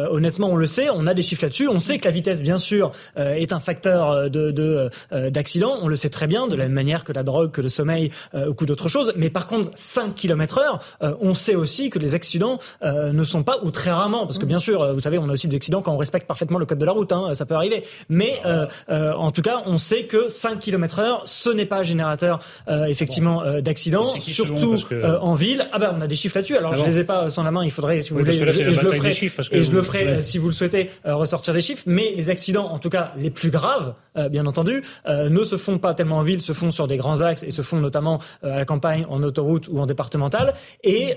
[0.10, 1.68] honnêtement, on le sait, on a des chiffres là-dessus.
[1.68, 5.78] On sait que la vitesse, bien sûr, est un facteur de d'accident.
[5.82, 8.12] on le sait très bien, de la même manière que la drogue, que le sommeil,
[8.34, 9.14] ou d'autres choses.
[9.16, 10.80] Mais par contre, 5 km/h,
[11.22, 12.51] on sait aussi que les accidents
[12.84, 15.30] euh, ne sont pas, ou très rarement, parce que bien sûr, euh, vous savez, on
[15.30, 17.46] a aussi des accidents quand on respecte parfaitement le code de la route, hein, ça
[17.46, 17.84] peut arriver.
[18.10, 22.40] Mais euh, en tout cas, on sait que 5 km heure, ce n'est pas générateur
[22.88, 25.68] effectivement d'accidents, surtout en ville.
[25.72, 26.58] Ah ben, on a des chiffres là-dessus.
[26.58, 27.64] Alors, je les ai pas sans la main.
[27.64, 29.10] Il faudrait, si vous voulez, je, je, le ferai,
[29.52, 31.84] et je le ferai si vous le souhaitez ressortir des chiffres.
[31.86, 33.94] Mais les accidents, en tout cas les plus graves,
[34.30, 37.44] bien entendu, ne se font pas tellement en ville, se font sur des grands axes
[37.44, 40.54] et se font notamment à la campagne, en autoroute ou en départementale.
[40.84, 41.16] Et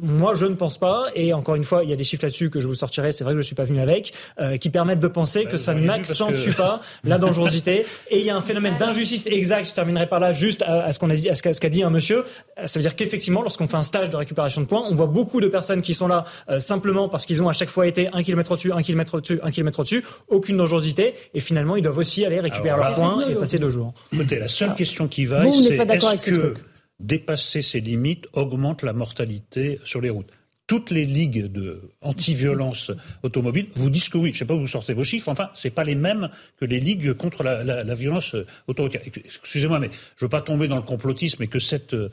[0.00, 2.50] moi, je ne pense pas, et encore une fois, il y a des chiffres là-dessus
[2.50, 4.70] que je vous sortirai, c'est vrai que je ne suis pas venu avec, euh, qui
[4.70, 7.86] permettent de penser que ça n'accentue pas la dangerosité.
[8.10, 10.98] Et il y a un phénomène d'injustice exact, je terminerai par là, juste à, ce
[10.98, 12.24] qu'on a dit, à ce qu'a dit un monsieur.
[12.66, 15.40] Ça veut dire qu'effectivement, lorsqu'on fait un stage de récupération de points, on voit beaucoup
[15.40, 18.22] de personnes qui sont là euh, simplement parce qu'ils ont à chaque fois été un
[18.22, 22.24] kilomètre au-dessus, un kilomètre au-dessus, un kilomètre au-dessus, aucune dangerosité, et finalement, ils doivent aussi
[22.24, 23.92] aller récupérer leurs points et passer deux jours.
[24.12, 26.54] Écoutez, la seule question qui va, c'est est-ce que
[27.02, 30.32] dépasser ces limites augmente la mortalité sur les routes
[30.72, 32.92] toutes les ligues de anti-violence
[33.22, 34.28] automobile vous disent que oui.
[34.28, 35.28] Je ne sais pas où vous sortez vos chiffres.
[35.28, 38.34] Enfin, c'est pas les mêmes que les ligues contre la, violence
[38.66, 39.02] autoritaire.
[39.04, 42.08] Excusez-moi, mais je veux pas tomber dans le complotisme et que cette euh,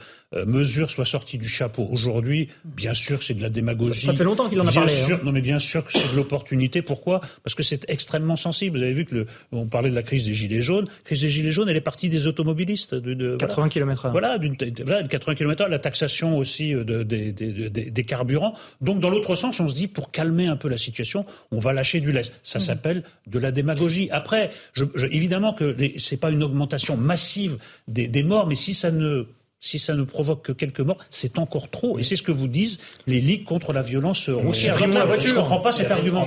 [0.45, 2.49] mesure soit sortie du chapeau aujourd'hui.
[2.63, 3.99] Bien sûr, c'est de la démagogie.
[3.99, 4.93] Ça, fait longtemps qu'il en a bien parlé.
[4.93, 5.21] Sûr, hein.
[5.23, 6.81] Non, mais bien sûr que c'est de l'opportunité.
[6.81, 7.21] Pourquoi?
[7.43, 8.77] Parce que c'est extrêmement sensible.
[8.77, 10.85] Vous avez vu que le, on parlait de la crise des gilets jaunes.
[10.85, 12.93] La crise des gilets jaunes, elle est partie des automobilistes.
[12.93, 14.11] De, de 80 km/h.
[14.11, 14.37] Voilà,
[14.85, 15.69] voilà, 80 km/h.
[15.69, 18.53] La taxation aussi de, des carburants.
[18.81, 21.73] Donc, dans l'autre sens, on se dit, pour calmer un peu la situation, on va
[21.73, 22.33] lâcher du lest.
[22.43, 22.61] Ça mmh.
[22.61, 24.09] s'appelle de la démagogie.
[24.11, 27.57] Après, je, évidemment que ce n'est pas une augmentation massive
[27.87, 29.27] des, des morts, mais si ça ne
[29.61, 31.99] si ça ne provoque que quelques morts, c'est encore trop.
[31.99, 34.87] Et c'est ce que vous disent les ligues contre la violence routière.
[34.87, 35.29] la voiture.
[35.29, 36.25] Je ne comprends pas cet argument.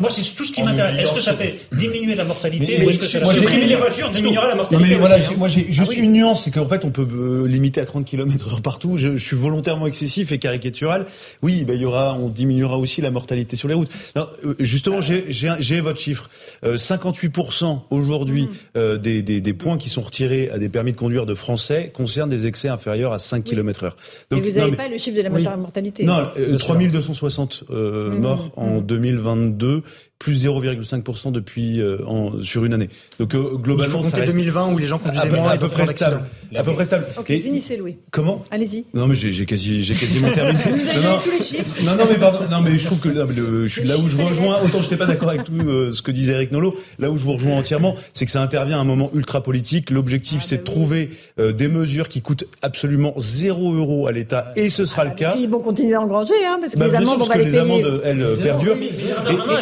[0.00, 1.00] Moi, c'est tout ce qui m'intéresse.
[1.00, 4.54] Est-ce que ça fait diminuer la mortalité ou est-ce que supprimer les voitures diminuera la
[4.54, 7.46] mortalité voilà, hein Moi, j'ai juste ah une nuance, c'est qu'en fait, on peut euh,
[7.46, 8.98] limiter à 30 km partout.
[8.98, 11.06] Je, suis volontairement excessif et caricatural.
[11.42, 13.90] Oui, ben, il y aura, on diminuera aussi la mortalité sur les routes.
[14.16, 16.28] Non, euh, justement, j'ai votre chiffre.
[16.64, 18.96] 58% euh, aujourd'hui mm.
[18.98, 22.30] des, des, des points qui sont retirés à des permis de conduire de Français concernent
[22.30, 23.96] des inférieur à 5 km heure.
[24.30, 26.02] Donc, mais vous n'avez pas le chiffre de la mortalité.
[26.02, 26.28] Non,
[26.58, 28.20] 3260 euh, euh, mmh.
[28.20, 29.84] morts en 2022
[30.18, 32.88] plus 0,5% depuis euh, en, sur une année.
[33.20, 36.22] Donc euh, globalement, il faut 2020 où les gens conduisaient moins à peu près stable.
[36.54, 37.06] À peu près stable.
[37.16, 37.96] Ok, et, finissez Louis.
[38.10, 38.84] Comment Allez-y.
[38.94, 40.58] Non mais j'ai quasi j'ai quasiment terminé.
[40.64, 41.82] non, non, tous les chiffres.
[41.82, 44.60] non non mais pardon, non mais je trouve que je suis là où je rejoins
[44.64, 47.24] autant j'étais pas d'accord avec tout euh, ce que disait Eric Nolot, là où je
[47.24, 49.90] vous rejoins entièrement, c'est que ça intervient à un moment ultra politique.
[49.90, 54.12] L'objectif ah, c'est bah de trouver euh, des mesures qui coûtent absolument 0 euros à
[54.12, 55.36] l'État et ce sera le cas.
[55.38, 57.52] Ils vont continuer à engranger hein parce que bah, les amendes vont pas les payer.
[57.52, 58.76] Les amendes elles perdurent.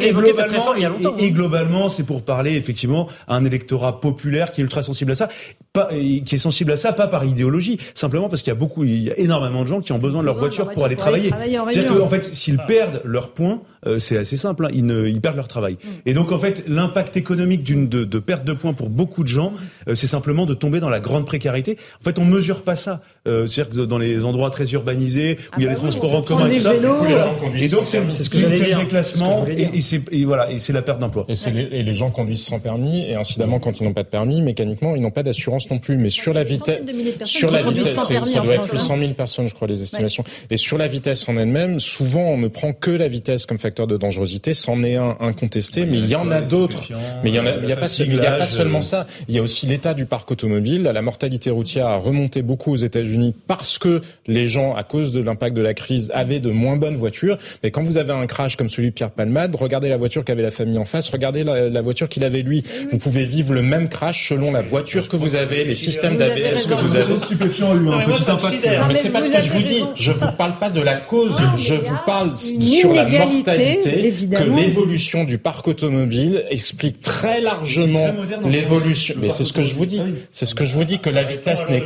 [0.01, 0.13] Et
[0.47, 1.17] globalement il y a longtemps.
[1.19, 5.15] Et globalement, c'est pour parler effectivement à un électorat populaire qui est ultra sensible à
[5.15, 5.29] ça,
[5.73, 8.85] pas, qui est sensible à ça pas par idéologie, simplement parce qu'il y a beaucoup,
[8.85, 11.31] il y a énormément de gens qui ont besoin de leur voiture pour aller travailler.
[11.71, 15.21] C'est-à-dire qu'en fait, s'ils perdent leurs points, euh, c'est assez simple, hein, ils, ne, ils
[15.21, 15.75] perdent leur travail.
[15.75, 15.89] Mm.
[16.07, 19.29] Et donc en fait, l'impact économique d'une de, de, perte de points pour beaucoup de
[19.29, 19.53] gens,
[19.89, 21.79] euh, c'est simplement de tomber dans la grande précarité.
[22.01, 23.03] En fait, on mesure pas ça.
[23.27, 25.89] Euh, C'est-à-dire que dans les endroits très urbanisés où il y a ah les bah
[25.89, 26.75] transports en commun et tout ça,
[27.59, 31.27] et donc c'est ce que le déclassement et, c'est voilà et c'est la perte d'emploi.
[31.29, 34.09] Et, les, et les gens conduisent sans permis et incidemment quand ils n'ont pas de
[34.09, 36.81] permis, mécaniquement ils n'ont pas d'assurance non plus, mais sur la vitesse,
[37.25, 40.25] sur la vitesse, ça doit être 100 000 personnes, je crois, les estimations.
[40.51, 43.87] Et sur la vitesse en elle-même, souvent on ne prend que la vitesse comme facteur
[43.87, 46.89] de dangerosité, c'en est un incontesté, mais il y en a d'autres.
[47.23, 49.07] Mais il y en a, il y a pas, il y a pas seulement ça.
[49.29, 50.83] Il y a aussi l'état du parc automobile.
[50.83, 53.16] La mortalité routière a remonté beaucoup aux États-Unis
[53.47, 56.97] parce que les gens, à cause de l'impact de la crise, avaient de moins bonnes
[56.97, 57.37] voitures.
[57.63, 60.43] Mais quand vous avez un crash comme celui de Pierre Palmade, regardez la voiture qu'avait
[60.43, 62.65] la famille en face, regardez la, voiture qu'il avait lui.
[62.91, 66.67] Vous pouvez vivre le même crash selon la voiture que vous avez, les systèmes d'ABS
[66.67, 67.15] que vous avez.
[68.89, 69.85] Mais c'est pas ce que je vous dis.
[69.95, 71.37] Je vous parle pas de la cause.
[71.57, 78.15] Je vous parle sur la mortalité que l'évolution du parc automobile explique très largement
[78.45, 79.15] l'évolution.
[79.19, 80.03] Mais c'est ce que je vous dis.
[80.33, 81.85] C'est ce que je vous dis que la vitesse n'est.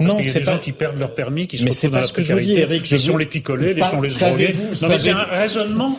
[0.00, 2.32] Non, c'est pas qui perdent leur permis, qui se mais c'est pas ce que je
[2.32, 2.88] vous dis, Eric.
[2.90, 4.54] Laissons les picoler, laissons les droguer.
[4.82, 5.98] Non, mais c'est un raisonnement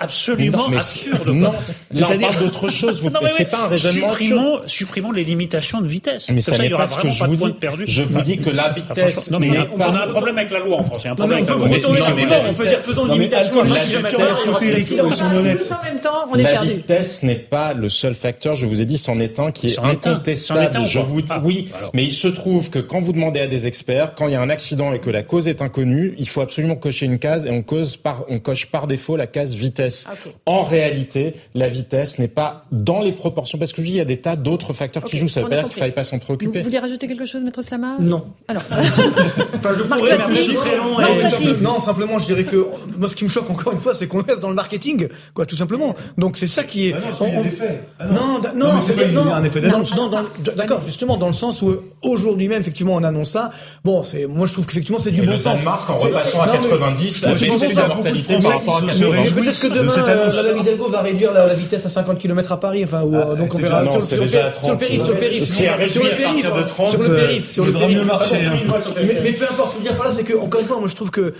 [0.00, 1.28] absolument absurde.
[1.28, 1.52] Non,
[1.94, 3.02] on parle d'autre chose.
[3.28, 4.60] C'est pas un raisonnement.
[4.66, 6.30] Supprimons les limitations de vitesse.
[6.30, 7.54] Mais ça n'est pas ce que je vous dis.
[7.86, 9.30] Je vous dis que la vitesse.
[9.30, 11.02] Non, mais on a un problème avec la loi en France.
[11.04, 12.48] Il y problème avec la loi.
[12.48, 14.20] On peut dire faisons une limitation à 20 km
[16.36, 18.56] La vitesse n'est pas le seul facteur.
[18.56, 20.84] Je vous ai dit, c'en est un qui est incontestable.
[20.84, 24.14] Je vous ah, oui, mais il se trouve que quand vous demandez à des experts,
[24.16, 26.76] quand il y a un accident et que la cause est inconnue, il faut absolument
[26.76, 30.04] cocher une case et on cause par on coche par défaut la case vitesse.
[30.08, 30.14] Ah,
[30.46, 34.00] en réalité, la vitesse n'est pas dans les proportions parce que je dis il y
[34.00, 35.28] a des tas d'autres facteurs qui jouent.
[35.28, 36.60] Ça veut pas dire qu'il faille pas s'en préoccuper.
[36.60, 37.96] Vous voulez rajouter quelque chose, maître Slama?
[38.00, 38.26] Non.
[38.48, 38.62] Alors.
[38.70, 42.66] enfin, je pourrais, mais non, simplement, je dirais que
[42.98, 45.46] moi, ce qui me choque encore une fois, c'est qu'on reste dans le marketing, quoi,
[45.46, 45.94] tout simplement.
[46.18, 46.94] Donc c'est ça qui est.
[46.94, 49.94] Ah non, ah non, non, c'est pas un effet d'annonce.
[50.56, 53.41] D'accord, justement, dans le sens où aujourd'hui même, effectivement, on annonce ça.
[53.84, 55.56] Bon, c'est, moi, je trouve qu'effectivement, c'est du bon sens.
[55.56, 59.96] Danemark, en repassant à 90, a baissé la mortalité par rapport à Peut-être que demain,
[59.96, 62.84] Madame Hidalgo va réduire la vitesse à 50 km à Paris.
[62.84, 64.30] Enfin, euh, donc on verra sur le périph',
[64.62, 69.20] sur le périph', sur le périph', sur le périph', sur le périph'.
[69.22, 70.78] Mais peu importe, ce que je veux dire par là, c'est que encore une fois,
[70.78, 71.34] moi, je trouve que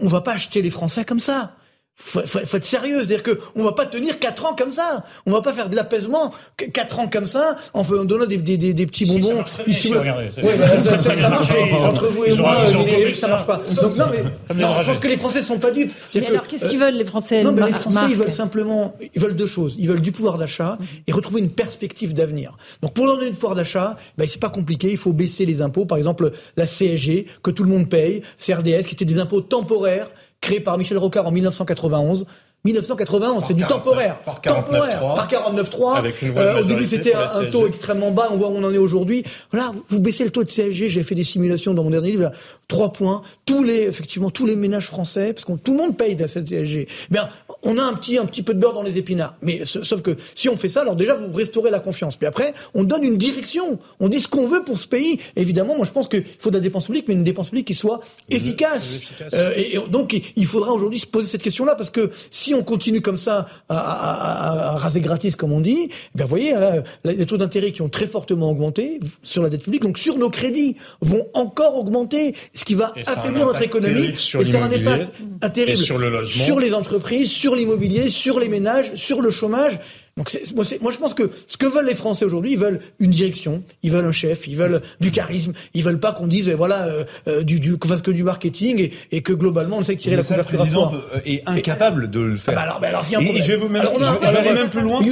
[0.00, 1.52] on va pas acheter les Français comme ça
[1.98, 5.04] faut, faut, faut, être sérieux, c'est-à-dire que on va pas tenir quatre ans comme ça.
[5.24, 6.32] On va pas faire de l'apaisement
[6.72, 9.42] quatre ans comme ça en, en donnant des, des, des, des petits bonbons.
[9.64, 13.14] Si, ici, ça, regardez, ouais, bah, ça, ça, marche, mais entre vous et moi, euh,
[13.14, 13.62] ça marche pas.
[13.80, 14.22] Donc non, mais
[14.54, 15.92] non, je pense que les Français sont pas dupes.
[16.14, 19.20] Mais alors, qu'est-ce qu'ils veulent les Français Non, mais les Français, ils veulent simplement, ils
[19.20, 19.74] veulent deux choses.
[19.78, 22.56] Ils veulent du pouvoir d'achat et retrouver une perspective d'avenir.
[22.82, 24.90] Donc pour leur donner du pouvoir d'achat, ben c'est pas compliqué.
[24.90, 25.86] Il faut baisser les impôts.
[25.86, 30.08] Par exemple, la CSG que tout le monde paye, CRDS qui étaient des impôts temporaires
[30.46, 32.24] créé par Michel Rocard en 1991.
[32.66, 34.18] 1991, c'est du temporaire.
[34.20, 35.14] Par 49.3.
[35.14, 36.12] Par 49.3.
[36.36, 38.28] Euh, au début, c'était un, taux extrêmement bas.
[38.30, 39.24] On voit où on en est aujourd'hui.
[39.50, 40.88] Voilà, vous baissez le taux de CSG.
[40.88, 42.32] J'ai fait des simulations dans mon dernier livre.
[42.68, 43.22] Trois points.
[43.44, 46.48] Tous les, effectivement, tous les ménages français, parce que tout le monde paye de cette
[46.48, 46.88] CSG.
[47.10, 47.28] Bien,
[47.62, 49.34] on a un petit, un petit peu de beurre dans les épinards.
[49.42, 52.16] Mais sauf que si on fait ça, alors déjà, vous restaurez la confiance.
[52.16, 53.78] Puis après, on donne une direction.
[54.00, 55.20] On dit ce qu'on veut pour ce pays.
[55.36, 57.74] évidemment, moi, je pense qu'il faut de la dépense publique, mais une dépense publique qui
[57.74, 58.00] soit
[58.30, 59.00] efficace.
[59.34, 63.00] Euh, et, donc, il faudra aujourd'hui se poser cette question-là, parce que si on continue
[63.00, 67.36] comme ça à, raser gratis, comme on dit, eh bien, vous voyez, là, les taux
[67.36, 71.26] d'intérêt qui ont très fortement augmenté sur la dette publique, donc sur nos crédits, vont
[71.34, 74.08] encore augmenter, ce qui va affaiblir notre économie.
[74.08, 75.12] et ça un impact
[75.52, 79.78] terrible sur le logement, sur les entreprises, sur l'immobilier, sur les ménages, sur le chômage.
[80.16, 83.10] Donc moi, moi, je pense que ce que veulent les Français aujourd'hui, ils veulent une
[83.10, 86.86] direction, ils veulent un chef, ils veulent du charisme, ils veulent pas qu'on dise voilà
[86.86, 90.22] euh, euh du, du que du marketing et, et, que globalement on sait tirer la
[90.22, 90.54] couverture.
[90.54, 90.92] Le président
[91.26, 92.54] est incapable de le faire.
[92.56, 94.38] Ah bah alors, bah alors, y a un et, je vais vous même, je, vais
[94.38, 95.02] aller même plus loin.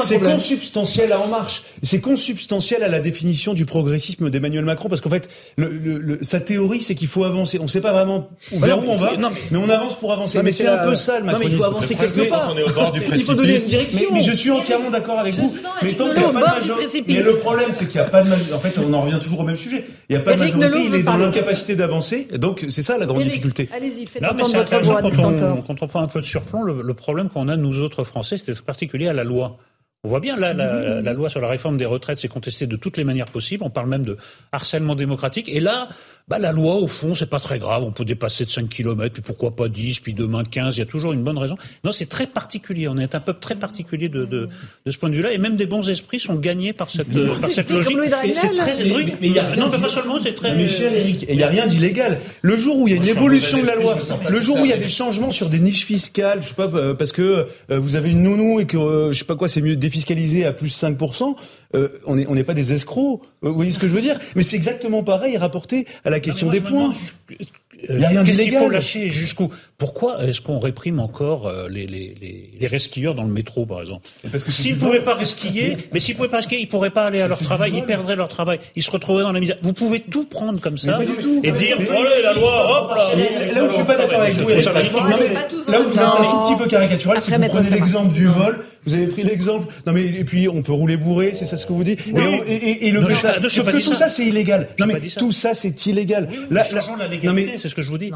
[0.00, 1.64] C'est consubstantiel à En Marche.
[1.82, 6.38] C'est consubstantiel à la définition du progressisme d'Emmanuel Macron parce qu'en fait, le, le, sa
[6.38, 7.58] théorie c'est qu'il faut avancer.
[7.58, 10.40] On ne sait pas vraiment vers où on va, non, mais, on avance pour avancer.
[10.40, 11.52] mais c'est un peu ça le macronisme.
[11.52, 12.54] il faut avancer quelque part.
[13.12, 14.08] Il faut donner une direction.
[14.12, 15.52] Mais je suis entièrement d'accord avec vous.
[15.82, 17.04] Mais tant qu'il n'y a pas de majorité.
[17.06, 18.54] Mais le problème, c'est qu'il n'y a pas de majorité.
[18.54, 19.84] En fait, on en revient toujours au même sujet.
[20.08, 22.28] Il n'y a pas de majorité, il est dans l'incapacité d'avancer.
[22.34, 23.68] Donc, c'est ça la grande difficulté.
[23.74, 27.48] Allez-y, faites entendre votre voix, Quand on prend un peu de surplomb, le problème qu'on
[27.48, 29.58] a, nous autres Français, c'est particulier à la loi.
[30.04, 32.74] On voit bien, là, la, la, loi sur la réforme des retraites s'est contestée de
[32.74, 33.62] toutes les manières possibles.
[33.62, 34.16] On parle même de
[34.50, 35.48] harcèlement démocratique.
[35.48, 35.90] Et là,
[36.28, 37.84] bah, la loi, au fond, c'est pas très grave.
[37.84, 40.76] On peut dépasser de 5 km, puis pourquoi pas 10, puis demain 15.
[40.76, 41.56] Il y a toujours une bonne raison.
[41.84, 42.88] Non, c'est très particulier.
[42.88, 44.48] On est un peuple très particulier de, de,
[44.86, 45.32] de ce point de vue-là.
[45.32, 47.98] Et même des bons esprits sont gagnés par cette, par cette logique.
[48.34, 50.54] C'est très mais, mais, y a, non, mais pas seulement, c'est très.
[50.56, 52.20] Mais cher Eric, il n'y a rien d'illégal.
[52.42, 53.98] Le jour où il y a une évolution de la loi,
[54.28, 56.70] le jour où il y a des changements sur des niches fiscales, je sais pas,
[56.74, 57.22] euh, parce que
[57.70, 60.44] euh, vous avez une nounou et que, euh, je sais pas quoi, c'est mieux défiscaliser
[60.44, 61.34] à plus 5%,
[62.06, 63.22] on n'est on n'est pas des escrocs.
[63.40, 64.18] Vous voyez ce que je veux dire?
[64.36, 66.92] Mais c'est exactement pareil rapporté à la question des points.
[67.88, 69.50] il n'y a rien Qu'est-ce qu'il faut lâcher jusqu'où?
[69.78, 73.80] Pourquoi est-ce qu'on réprime encore euh, les, les, les, les, resquilleurs dans le métro, par
[73.80, 74.06] exemple?
[74.30, 76.70] Parce que s'ils ne pouvaient pas resquiller, mais s'ils ne pouvaient pas resquiller, ils ne
[76.70, 79.40] pourraient pas aller à leur travail, ils perdraient leur travail, ils se retrouveraient dans la
[79.40, 79.56] misère.
[79.62, 81.00] Vous pouvez tout prendre comme ça
[81.42, 84.34] et dire, allez, la loi, hop là Là où je ne suis pas d'accord avec
[84.34, 84.48] vous,
[85.68, 88.26] là où vous êtes un tout petit peu caricatural, c'est que vous prenez l'exemple du
[88.26, 89.72] vol, vous avez pris l'exemple.
[89.86, 92.00] Non mais et puis on peut rouler bourré, c'est ça ce que vous dites
[92.46, 93.02] et, et, le
[93.48, 94.68] sauf que tout ça, c'est illégal.
[94.78, 96.28] Non mais tout ça c'est illégal.
[96.50, 96.64] Là,
[96.98, 98.10] la légalité, c'est ce que je vous dis.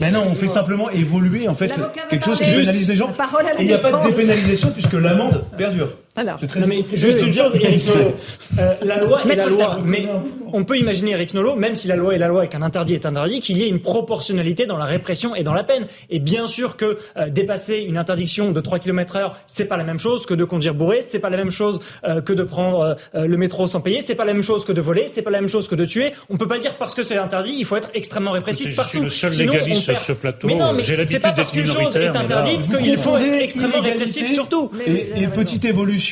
[0.00, 1.72] Mais non, on fait simplement évoluer en fait
[2.10, 3.10] quelque chose qui pénalise les gens.
[3.58, 5.96] Et il n'y a pas de dépénalisation puisque l'amende perdure.
[6.16, 7.82] Alors, mais juste une chose, Eric
[8.58, 10.06] euh, la loi est la loi, mais
[10.52, 12.94] on peut imaginer, Eric Nolot, même si la loi est la loi et qu'un interdit
[12.94, 15.86] est interdit, qu'il y ait une proportionnalité dans la répression et dans la peine.
[16.08, 19.84] Et bien sûr que euh, dépasser une interdiction de 3 km heure, c'est pas la
[19.84, 22.96] même chose que de conduire bourré, c'est pas la même chose euh, que de prendre
[23.14, 25.40] le métro sans payer, c'est pas la même chose que de voler, c'est pas la
[25.40, 26.12] même chose que de tuer.
[26.30, 29.02] On peut pas dire parce que c'est interdit, il faut être extrêmement répressif partout.
[29.04, 30.46] Je suis le seul légaliste sur ce plateau.
[30.46, 34.32] Mais non, mais c'est pas parce qu'une chose est interdite qu'il faut être extrêmement répressif
[34.32, 34.70] surtout.
[34.86, 36.05] Et petite évolution.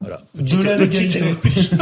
[0.00, 0.20] Voilà.
[0.36, 1.20] de la légalité.
[1.42, 1.72] Petite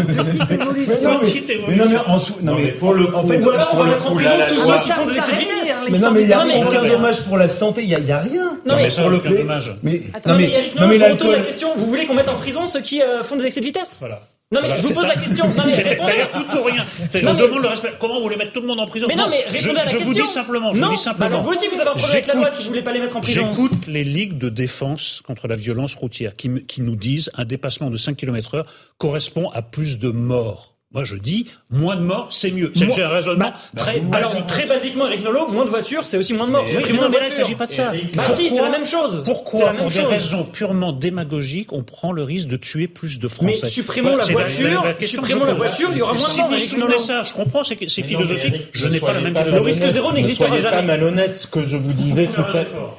[0.51, 1.19] évolution.
[1.21, 1.69] Petite évolution.
[1.69, 2.35] Mais non, mais en, sou...
[2.43, 4.91] non, mais pour le en fait, voilà, on va mettre en prison tous ceux qui
[4.91, 5.89] font des excès de vitesse.
[5.91, 8.57] Mais non, mais il n'y a aucun dommage pour la santé, il n'y a, rien.
[8.65, 9.77] Non, mais pour le dommage.
[9.83, 11.33] Mais, non, mais, non, mais, l'alcool.
[11.33, 13.67] la question, vous voulez qu'on mette en prison ceux qui euh, font des excès de
[13.67, 13.97] vitesse?
[14.01, 14.21] Voilà.
[14.53, 15.49] Non mais je vous pose la question.
[15.49, 16.87] Non mais C'est-à-dire tout ou rien.
[17.13, 17.95] Je demande le respect.
[17.99, 19.07] Comment vous voulez mettre tout le monde en prison?
[19.09, 19.99] Mais non mais répondez à la question.
[19.99, 20.73] Je vous dis simplement.
[20.73, 20.89] Je non.
[20.91, 21.27] vous dis simplement.
[21.27, 23.01] alors vous aussi vous avez un problème avec la loi si vous voulez pas les
[23.01, 23.45] mettre en prison.
[23.49, 27.91] J'écoute les ligues de défense contre la violence routière qui, qui nous disent un dépassement
[27.91, 28.67] de 5 km heure
[28.99, 30.76] correspond à plus de morts.
[30.95, 32.72] Moi, je dis, moins de morts, c'est mieux.
[32.76, 36.16] C'est un raisonnement bah, très bah, Alors, très basiquement, Eric Nolot, moins de voitures, c'est
[36.16, 36.64] aussi moins de morts.
[36.64, 37.26] Oui, moins de voitures.
[37.26, 37.93] Il ne s'agit pas de ça.
[38.14, 39.22] Bah si, c'est la même chose.
[39.24, 43.59] Pourquoi, pour des raisons purement démagogiques, on prend le risque de tuer plus de Français?
[43.62, 46.59] Mais supprimons la voiture, supprimons la voiture, il y aura moins de morts.
[46.61, 48.68] Si vous ça, je comprends, c'est philosophique.
[48.72, 50.76] Je n'ai pas la même Le risque zéro n'existera jamais.
[50.76, 52.97] pas malhonnête, ce que je vous disais tout à l'heure.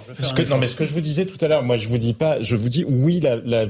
[0.50, 2.42] Non, mais ce que je vous disais tout à l'heure, moi, je vous dis pas,
[2.42, 3.22] je vous dis, oui,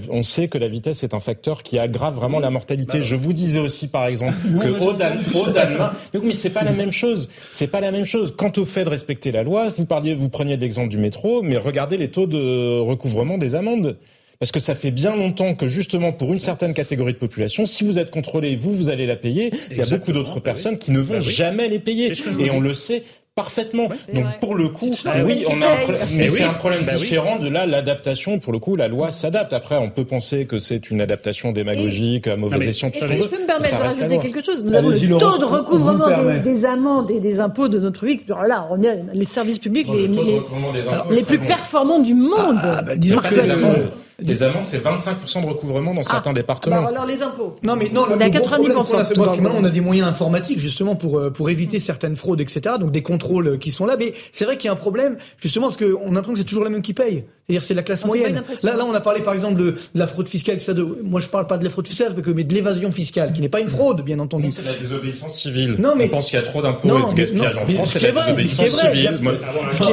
[0.09, 3.03] on sait que la vitesse est un facteur qui aggrave vraiment la mortalité.
[3.03, 5.95] Je vous disais aussi, par exemple, que au, Danemark.
[6.23, 7.29] Mais c'est pas la même chose.
[7.51, 8.33] C'est pas la même chose.
[8.35, 11.57] Quant au fait de respecter la loi, vous parliez, vous preniez l'exemple du métro, mais
[11.57, 13.97] regardez les taux de recouvrement des amendes.
[14.39, 17.83] Parce que ça fait bien longtemps que justement pour une certaine catégorie de population, si
[17.83, 19.51] vous êtes contrôlé, vous, vous allez la payer.
[19.71, 22.13] Il y a beaucoup d'autres bah personnes qui ne vont bah jamais les payer.
[22.39, 23.03] Et on le sait
[23.37, 23.87] parfaitement.
[24.13, 24.89] Donc pour le coup,
[25.23, 25.77] oui, on a un
[26.13, 28.39] mais c'est un problème bah différent de là l'adaptation.
[28.39, 29.53] Pour le coup, la loi s'adapte.
[29.53, 32.91] Après, on peut penser que c'est une adaptation démagogique, à mauvais escient.
[32.91, 36.07] Si je peux me permettre de rajouter quelque chose, nous avons le taux de recouvrement
[36.43, 38.19] des, amendes et des impôts de notre pays.
[38.27, 42.57] Là, on est les services publics les, les, plus performants du monde.
[42.57, 43.91] Ah, bah, disons que les amendes.
[44.19, 46.81] Les amendes, c'est 25% de recouvrement dans certains ah, départements.
[46.81, 47.53] Bah alors les impôts.
[47.61, 49.19] Non, mais non, on a 90%.
[49.19, 52.75] on a des moyens informatiques justement pour euh, pour éviter certaines fraudes, etc.
[52.79, 53.95] Donc des contrôles qui sont là.
[53.97, 56.45] Mais c'est vrai qu'il y a un problème justement parce qu'on a l'impression que c'est
[56.45, 57.25] toujours la même qui paye.
[57.49, 58.43] C'est-à-dire c'est la classe ah, moyenne.
[58.61, 60.59] Là, là, on a parlé par exemple de, la fraude fiscale.
[60.59, 63.39] Ça de, moi, je parle pas de la fraude fiscale, mais de l'évasion fiscale, qui
[63.39, 64.51] n'est pas une fraude, bien entendu.
[64.51, 65.77] C'est la désobéissance civile.
[65.79, 67.91] Non, mais on pense qu'il y a trop d'impôts et de gaspillage en France.
[67.93, 69.11] C'est la désobéissance civile.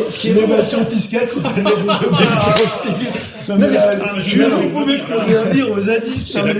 [0.08, 3.08] Ce qui est l'évasion fiscale, c'est pas la désobéissance civile.
[3.48, 6.28] Non, mais vous pouvez plus rien dire aux zadistes.
[6.32, 6.42] C'est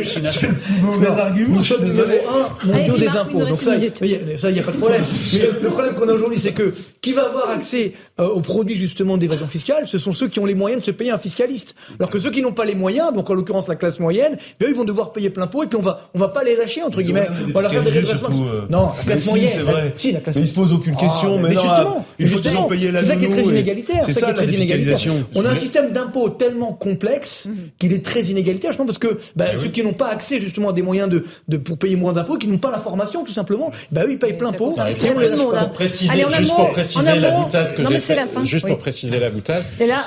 [0.46, 1.56] le plus mauvais argument.
[1.56, 3.44] Nous sommes numéro un mondiaux des impôts.
[3.44, 5.02] Donc ça, il n'y a pas de problème.
[5.32, 8.76] Mais le problème qu'on a aujourd'hui, c'est que qui va avoir accès euh, aux produits
[8.76, 11.74] justement d'évasion fiscale Ce sont ceux qui ont les moyens de se payer un fiscaliste.
[11.98, 14.68] Alors que ceux qui n'ont pas les moyens, donc en l'occurrence la classe moyenne, ben,
[14.68, 16.82] ils vont devoir payer plein pot et puis on va on va pas les lâcher
[16.82, 17.28] entre guillemets.
[17.48, 18.28] On va leur faire des redressements.
[18.30, 19.50] Euh, non, la classe moyenne.
[19.52, 19.92] C'est vrai.
[19.96, 20.36] Si, la classe.
[20.36, 21.36] Mais ils se posent aucune question.
[21.38, 23.00] Ah, mais, justement, il faut payé la.
[23.00, 24.04] C'est ça qui est très inégalitaire.
[24.04, 25.24] C'est ça, la défiscalisation.
[25.34, 27.54] On a un système d'impôt tellement complexe mhm.
[27.78, 30.40] qu'il est très inégalitaire, je pense, parce que ben, eh ceux qui n'ont pas accès
[30.40, 33.24] justement à des moyens de, de pour payer moins d'impôts, qui n'ont pas la formation
[33.24, 34.74] tout simplement, ben eux ils payent plein pot.
[34.74, 39.64] Pour préciser, juste pour préciser la boutade que j'ai juste pour préciser la boutade.
[39.80, 40.06] Et là,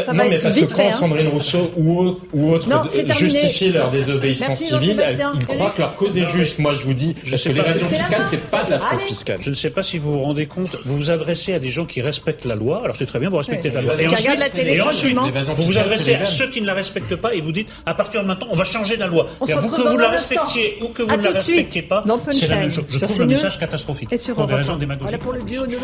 [0.00, 0.92] ça va être parce que quand hein.
[0.92, 2.68] Sandrine Rousseau ou, ou autres
[3.14, 5.02] justifier leur désobéissance civile,
[5.34, 6.58] ils croient que leur cause est juste.
[6.58, 9.38] Moi, je vous dis, parce que l'évasion fiscale, c'est pas de la fraude fiscale.
[9.40, 11.86] Je ne sais pas si vous vous rendez compte, vous vous adressez à des gens
[11.86, 13.94] qui respectent la loi, alors c'est très bien, vous respectez la loi.
[14.00, 15.18] Et ensuite,
[15.56, 18.22] vous vous adressez à ceux qui ne la respectent pas et vous dites, à partir
[18.22, 19.26] de maintenant, on va changer la loi.
[19.40, 22.70] Vous que vous la respectiez ou que vous ne la respectiez pas, c'est la même
[22.70, 22.84] chose.
[22.88, 25.02] Je trouve le message catastrophique pour des raisons démagogiques.
[25.02, 25.74] Voilà pour le duo de.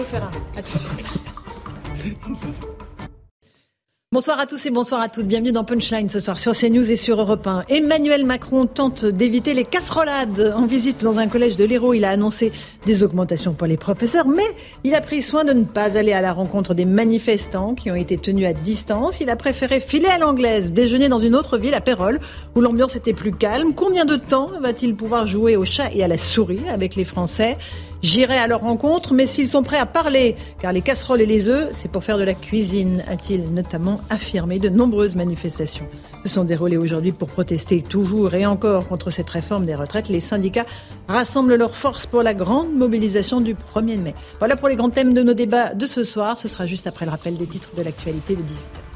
[4.13, 5.27] Bonsoir à tous et bonsoir à toutes.
[5.27, 7.67] Bienvenue dans Punchline ce soir sur CNews et sur Europe 1.
[7.69, 10.53] Emmanuel Macron tente d'éviter les casserolades.
[10.57, 12.51] En visite dans un collège de l'Hérault, il a annoncé
[12.87, 14.43] des augmentations pour les professeurs, mais
[14.85, 17.95] il a pris soin de ne pas aller à la rencontre des manifestants qui ont
[17.95, 19.21] été tenus à distance.
[19.21, 22.21] Il a préféré filer à l'anglaise, déjeuner dans une autre ville, à Pérol,
[22.55, 23.75] où l'ambiance était plus calme.
[23.75, 27.57] Combien de temps va-t-il pouvoir jouer au chat et à la souris avec les Français?
[28.03, 31.51] J'irai à leur rencontre, mais s'ils sont prêts à parler, car les casseroles et les
[31.51, 34.59] œufs, c'est pour faire de la cuisine, a-t-il notamment affirmé.
[34.59, 35.87] De nombreuses manifestations
[36.23, 40.09] se sont déroulées aujourd'hui pour protester toujours et encore contre cette réforme des retraites.
[40.09, 40.65] Les syndicats
[41.09, 42.33] rassemblent leurs forces pour la
[42.77, 44.15] mobilisation du 1er mai.
[44.39, 46.39] Voilà pour les grands thèmes de nos débats de ce soir.
[46.39, 48.90] Ce sera juste après le rappel des titres de l'actualité de 18h.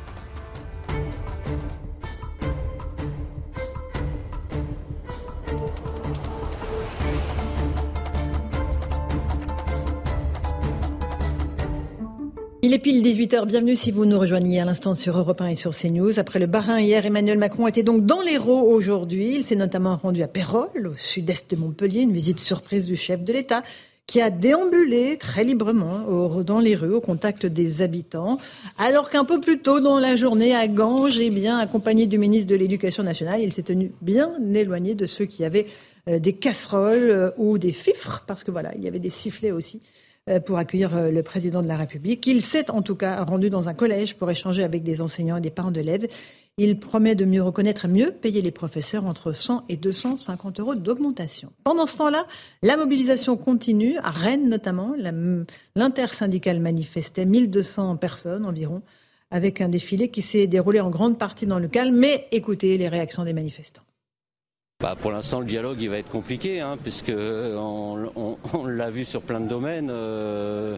[12.66, 15.54] Il est pile 18h, bienvenue si vous nous rejoignez à l'instant sur Europe 1 et
[15.54, 16.18] sur CNews.
[16.18, 19.34] Après le Barin hier, Emmanuel Macron était donc dans l'Hérault aujourd'hui.
[19.36, 23.22] Il s'est notamment rendu à Pérol, au sud-est de Montpellier, une visite surprise du chef
[23.22, 23.62] de l'État
[24.06, 28.38] qui a déambulé très librement dans les rues au contact des habitants,
[28.78, 32.50] alors qu'un peu plus tôt dans la journée à Ganges, eh bien, accompagné du ministre
[32.50, 35.66] de l'Éducation nationale, il s'est tenu bien éloigné de ceux qui avaient
[36.08, 39.52] euh, des casseroles euh, ou des fifres, parce que voilà, il y avait des sifflets
[39.52, 39.80] aussi
[40.46, 42.26] pour accueillir euh, le président de la République.
[42.26, 45.40] Il s'est en tout cas rendu dans un collège pour échanger avec des enseignants et
[45.42, 46.08] des parents d'élèves.
[46.56, 51.52] Il promet de mieux reconnaître, mieux payer les professeurs entre 100 et 250 euros d'augmentation.
[51.64, 52.26] Pendant ce temps-là,
[52.62, 54.94] la mobilisation continue, à Rennes notamment.
[55.74, 58.82] L'intersyndicale manifestait 1200 personnes environ,
[59.32, 61.96] avec un défilé qui s'est déroulé en grande partie dans le calme.
[61.96, 63.82] Mais écoutez les réactions des manifestants.
[64.84, 69.22] Bah, pour l'instant, le dialogue il va être compliqué, hein, puisque on, l'a vu sur
[69.22, 69.88] plein de domaines.
[69.90, 70.76] Euh,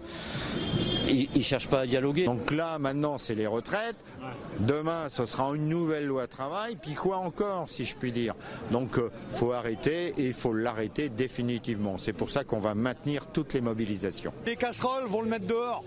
[1.09, 2.25] ils ne cherchent pas à dialoguer.
[2.25, 3.97] Donc là, maintenant, c'est les retraites.
[4.61, 6.77] Demain, ce sera une nouvelle loi travail.
[6.81, 8.37] Puis quoi encore, si je puis dire?
[8.71, 11.99] Donc, il euh, faut arrêter et il faut l'arrêter définitivement.
[11.99, 14.33] C'est pour ça qu'on va maintenir toutes les mobilisations.
[14.47, 15.83] Les casseroles vont le mettre dehors.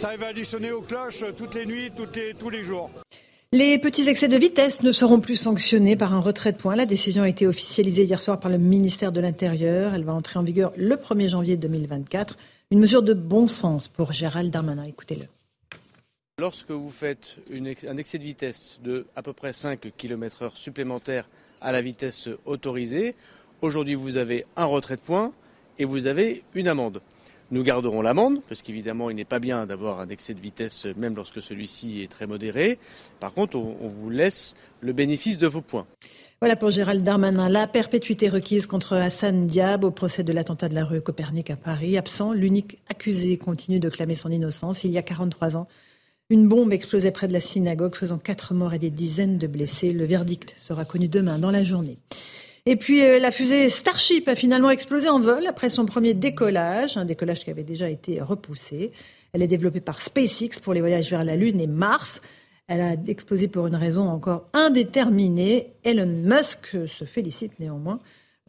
[0.00, 2.88] Ça va additionner aux cloches toutes les nuits, toutes les, tous les jours.
[3.56, 6.74] Les petits excès de vitesse ne seront plus sanctionnés par un retrait de points.
[6.74, 9.94] La décision a été officialisée hier soir par le ministère de l'Intérieur.
[9.94, 12.36] Elle va entrer en vigueur le 1er janvier 2024.
[12.72, 14.82] Une mesure de bon sens pour Gérald Darmanin.
[14.82, 15.26] Écoutez-le.
[16.40, 17.36] Lorsque vous faites
[17.86, 21.28] un excès de vitesse de à peu près 5 km/h supplémentaire
[21.60, 23.14] à la vitesse autorisée,
[23.62, 25.32] aujourd'hui vous avez un retrait de points
[25.78, 27.02] et vous avez une amende.
[27.50, 31.14] Nous garderons l'amende, parce qu'évidemment, il n'est pas bien d'avoir un excès de vitesse, même
[31.14, 32.78] lorsque celui-ci est très modéré.
[33.20, 35.86] Par contre, on, vous laisse le bénéfice de vos points.
[36.40, 37.48] Voilà pour Gérald Darmanin.
[37.48, 41.56] La perpétuité requise contre Hassan Diab au procès de l'attentat de la rue Copernic à
[41.56, 41.98] Paris.
[41.98, 44.84] Absent, l'unique accusé continue de clamer son innocence.
[44.84, 45.68] Il y a 43 ans,
[46.30, 49.92] une bombe explosait près de la synagogue, faisant quatre morts et des dizaines de blessés.
[49.92, 51.98] Le verdict sera connu demain dans la journée.
[52.66, 56.96] Et puis euh, la fusée Starship a finalement explosé en vol après son premier décollage,
[56.96, 58.92] un décollage qui avait déjà été repoussé.
[59.34, 62.22] Elle est développée par SpaceX pour les voyages vers la Lune et Mars.
[62.66, 65.74] Elle a explosé pour une raison encore indéterminée.
[65.84, 68.00] Elon Musk se félicite néanmoins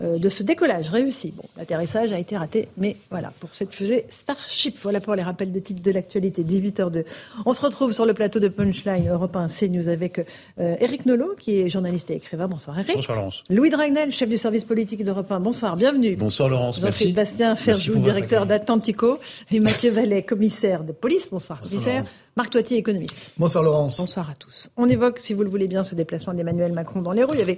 [0.01, 1.31] de ce décollage réussi.
[1.35, 4.77] Bon, l'atterrissage a été raté, mais voilà, pour cette fusée Starship.
[4.81, 7.05] Voilà pour les rappels de titres de l'actualité, 18h02.
[7.45, 10.19] On se retrouve sur le plateau de Punchline Europe 1 CNews avec
[10.59, 12.47] euh, Eric Nolot, qui est journaliste et écrivain.
[12.47, 12.95] Bonsoir Eric.
[12.95, 13.43] Bonsoir Laurence.
[13.49, 15.39] Louis Dragnel, chef du service politique d'Europe 1.
[15.39, 16.15] Bonsoir, bienvenue.
[16.15, 17.05] Bonsoir Laurence, merci.
[17.05, 19.17] Jean-Sébastien Ferjou, directeur d'Atlantico,
[19.51, 21.29] et Mathieu Vallet, commissaire de police.
[21.31, 22.03] Bonsoir, commissaire.
[22.35, 23.31] Marc Toitier, économiste.
[23.37, 23.97] Bonsoir Laurence.
[23.97, 24.69] Bonsoir à tous.
[24.75, 27.35] On évoque, si vous le voulez bien, ce déplacement d'Emmanuel Macron dans les rues.
[27.35, 27.57] Il y avait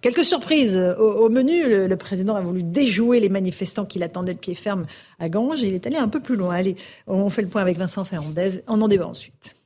[0.00, 1.86] Quelques surprises au, menu.
[1.88, 4.86] Le, président a voulu déjouer les manifestants qui l'attendaient de pied ferme
[5.18, 6.54] à Ganges et il est allé un peu plus loin.
[6.54, 6.76] Allez,
[7.06, 8.62] on fait le point avec Vincent Ferrandez.
[8.68, 9.56] On en débat ensuite.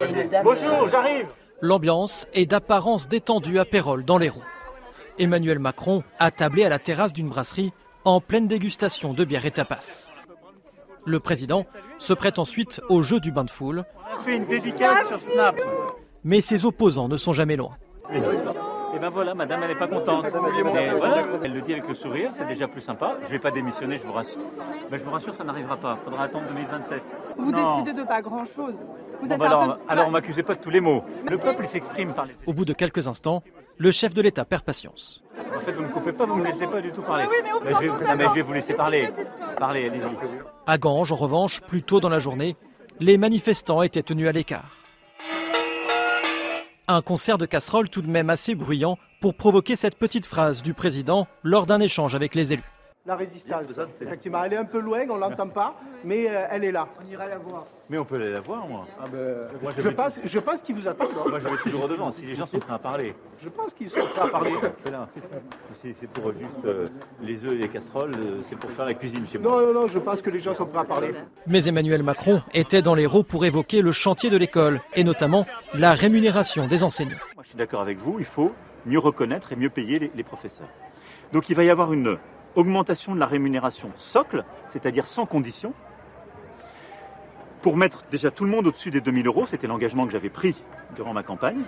[0.00, 1.26] Bonjour, j'arrive.
[1.60, 4.42] L'ambiance est d'apparence détendue à Pérol, dans l'Hérault.
[5.18, 7.72] Emmanuel Macron a tablé à la terrasse d'une brasserie
[8.04, 10.08] en pleine dégustation de bière et tapas.
[11.06, 11.66] Le président
[11.98, 13.84] se prête ensuite au jeu du bain de foule.
[13.96, 15.60] On a fait une dédicace sur Snap.
[16.24, 17.76] Mais ses opposants ne sont jamais loin.
[18.94, 20.24] Et ben voilà, madame, elle n'est pas contente.
[21.42, 23.16] elle le dit avec le sourire, c'est déjà plus sympa.
[23.22, 24.38] Je ne vais pas démissionner, je vous rassure.
[24.90, 25.98] Mais je vous rassure, ça n'arrivera pas.
[26.00, 27.02] Il faudra attendre 2027.
[27.36, 28.74] Vous décidez de pas grand-chose.
[29.22, 31.04] Bon, bah alors, alors, on m'accusait pas de tous les mots.
[31.28, 32.34] Le peuple s'exprime par les...
[32.46, 33.42] Au bout de quelques instants,
[33.78, 35.22] le chef de l'État perd patience.
[35.56, 37.24] En fait, vous ne me coupez pas, vous ne me laissez pas du tout parler.
[37.28, 39.10] Oui, mais, on je, vais, mais je vais vous laisser parler.
[39.58, 40.02] Parlez, allez-y.
[40.66, 42.56] À Ganges, en revanche, plus tôt dans la journée,
[43.00, 44.83] les manifestants étaient tenus à l'écart.
[46.86, 50.74] Un concert de casseroles tout de même assez bruyant pour provoquer cette petite phrase du
[50.74, 52.73] président lors d'un échange avec les élus.
[53.06, 53.66] La résistance,
[54.00, 55.74] effectivement, elle est un peu loin, on l'entend pas,
[56.04, 56.88] mais euh, elle est là.
[56.98, 57.66] On ira la voir.
[57.90, 58.86] Mais on peut aller la voir, moi.
[58.98, 59.46] Ah ben,
[59.76, 61.10] je, pense, je pense qu'ils vous attendent.
[61.28, 63.14] Moi, je vais toujours devant, si les gens sont prêts à parler.
[63.36, 64.52] Je pense qu'ils sont prêts à parler.
[65.82, 66.88] C'est pour juste euh,
[67.20, 69.50] les œufs et les casseroles, euh, c'est pour faire la cuisine chez moi.
[69.50, 71.12] Non, non, non, je pense que les gens sont prêts à parler.
[71.46, 75.44] Mais Emmanuel Macron était dans les roues pour évoquer le chantier de l'école, et notamment
[75.74, 77.18] la rémunération des enseignants.
[77.34, 78.52] Moi, je suis d'accord avec vous, il faut
[78.86, 80.68] mieux reconnaître et mieux payer les, les professeurs.
[81.34, 82.18] Donc il va y avoir une
[82.56, 85.72] augmentation de la rémunération socle, c'est-à-dire sans condition,
[87.62, 89.46] pour mettre déjà tout le monde au-dessus des 2000 euros.
[89.46, 90.54] C'était l'engagement que j'avais pris
[90.94, 91.62] durant ma campagne.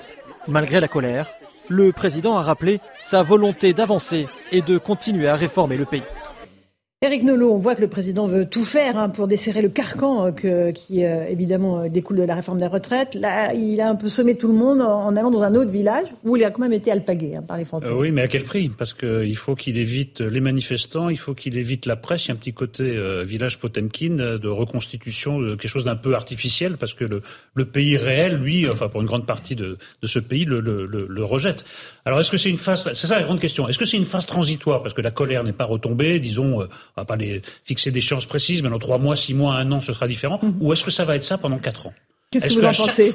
[0.47, 1.29] Malgré la colère,
[1.69, 6.05] le président a rappelé sa volonté d'avancer et de continuer à réformer le pays.
[7.07, 10.33] Éric Nolot, on voit que le président veut tout faire hein, pour desserrer le carcan
[10.45, 13.15] euh, qui, euh, évidemment, euh, découle de la réforme des retraites.
[13.15, 16.09] Là, il a un peu sommé tout le monde en, allant dans un autre village
[16.25, 17.93] où il a quand même été alpagué hein, par les Français.
[17.93, 18.71] oui, mais à quel prix?
[18.71, 22.25] Parce qu'il faut qu'il évite les manifestants, il faut qu'il évite la presse.
[22.25, 26.77] Il y a un petit côté village Potemkin de reconstitution, quelque chose d'un peu artificiel,
[26.77, 30.61] parce que le, pays réel, lui, enfin pour une grande partie de, ce pays, le,
[30.61, 31.65] le rejette.
[32.05, 33.69] Alors est-ce que c'est une phase C'est ça la grande question.
[33.69, 34.83] Est-ce que c'est une phase transitoire?
[34.83, 36.67] Parce que la colère n'est pas retombée, disons
[36.97, 39.81] on va pas les fixer d'échéances précises, mais dans trois mois, six mois, un an,
[39.81, 40.39] ce sera différent.
[40.43, 40.53] Mmh.
[40.61, 41.95] Ou est-ce que ça va être ça pendant quatre ans?
[42.31, 43.15] Qu'est-ce que vous en pensez?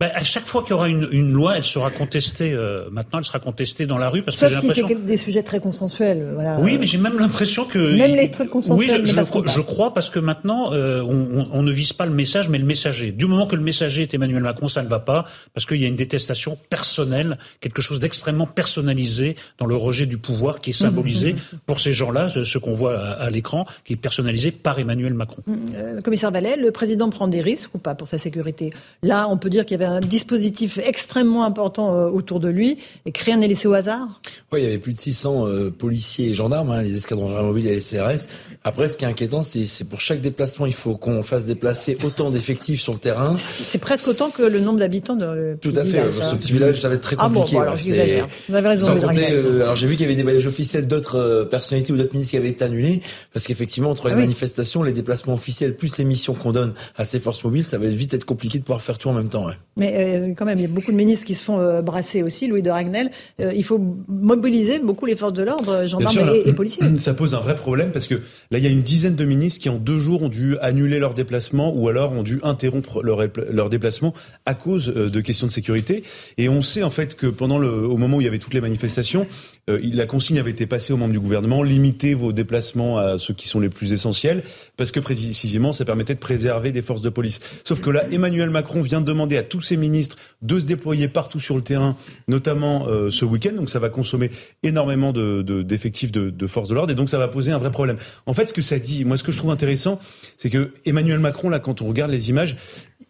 [0.00, 2.54] Ben, à chaque fois qu'il y aura une, une, loi, elle sera contestée.
[2.54, 4.88] Euh, maintenant, elle sera contestée dans la rue parce Sauf que j'ai l'impression.
[4.88, 6.30] Si c'est des sujets très consensuels.
[6.32, 6.58] Voilà.
[6.58, 9.02] Oui, mais j'ai même l'impression que même les trucs consensuels.
[9.02, 12.12] Oui, je, je, je crois parce que maintenant, euh, on, on, ne vise pas le
[12.12, 13.12] message, mais le messager.
[13.12, 15.84] Du moment que le messager est Emmanuel Macron, ça ne va pas parce qu'il y
[15.84, 20.72] a une détestation personnelle, quelque chose d'extrêmement personnalisé dans le rejet du pouvoir qui est
[20.72, 21.36] symbolisé
[21.66, 25.42] pour ces gens-là, ce qu'on voit à, l'écran, qui est personnalisé par Emmanuel Macron.
[25.74, 28.72] Euh, commissaire Vallet, le président prend des risques ou pas pour sa sécurité?
[29.02, 32.78] Là, on peut dire qu'il y avait un dispositif extrêmement important euh, autour de lui
[33.06, 34.20] et que rien n'est laissé au hasard
[34.52, 37.66] Oui, il y avait plus de 600 euh, policiers et gendarmes, hein, les escadrons mobiles
[37.66, 38.28] et les CRS.
[38.62, 42.30] Après, ce qui est inquiétant, c'est pour chaque déplacement, il faut qu'on fasse déplacer autant
[42.30, 43.34] d'effectifs sur le terrain.
[43.36, 46.02] C'est presque autant que le nombre d'habitants de Tout à fait.
[46.22, 46.36] ce hein.
[46.36, 47.56] petit village, ça va être très compliqué.
[47.56, 48.96] Ah bon, alors Vous avez raison.
[48.96, 52.32] Euh, alors j'ai vu qu'il y avait des voyages officiels d'autres personnalités ou d'autres ministres
[52.32, 56.04] qui avaient été annulés parce qu'effectivement, entre les ah manifestations, les déplacements officiels, plus les
[56.04, 58.98] missions qu'on donne à ces forces mobiles, ça va vite être compliqué de pouvoir faire
[58.98, 59.48] tout en même temps.
[59.76, 62.46] Mais quand même, il y a beaucoup de ministres qui se font euh, brasser aussi,
[62.46, 63.10] Louis de Ragnel.
[63.40, 66.82] Euh, il faut mobiliser beaucoup les forces de l'ordre, gendarmes et, policiers.
[66.98, 68.16] Ça pose un vrai problème parce que
[68.50, 70.98] là, il y a une dizaine de ministres qui en deux jours ont dû annuler
[70.98, 74.12] leur déplacement ou alors ont dû interrompre leur, leur déplacement
[74.46, 76.02] à cause euh, de questions de sécurité.
[76.36, 78.54] Et on sait en fait que pendant le, au moment où il y avait toutes
[78.54, 79.26] les manifestations,
[79.68, 83.48] la consigne avait été passée aux membres du gouvernement, limitez vos déplacements à ceux qui
[83.48, 84.42] sont les plus essentiels,
[84.76, 87.40] parce que précisément, ça permettait de préserver des forces de police.
[87.64, 91.08] Sauf que là, Emmanuel Macron vient de demander à tous ses ministres de se déployer
[91.08, 91.96] partout sur le terrain,
[92.28, 93.52] notamment euh, ce week-end.
[93.52, 94.30] Donc ça va consommer
[94.62, 97.70] énormément d'effectifs de, de, de forces de l'ordre et donc ça va poser un vrai
[97.70, 97.96] problème.
[98.26, 100.00] En fait, ce que ça dit, moi ce que je trouve intéressant,
[100.38, 102.56] c'est que Emmanuel Macron, là, quand on regarde les images,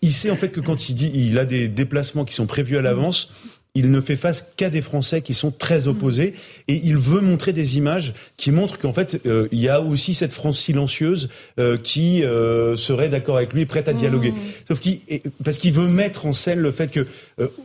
[0.03, 2.77] il sait en fait que quand il dit il a des déplacements qui sont prévus
[2.77, 3.29] à l'avance,
[3.75, 6.35] il ne fait face qu'à des Français qui sont très opposés
[6.67, 10.15] et il veut montrer des images qui montrent qu'en fait euh, il y a aussi
[10.15, 14.33] cette France silencieuse euh, qui euh, serait d'accord avec lui, prête à dialoguer.
[14.33, 14.39] Mmh.
[14.67, 15.01] Sauf qu'il
[15.45, 17.07] parce qu'il veut mettre en scène le fait que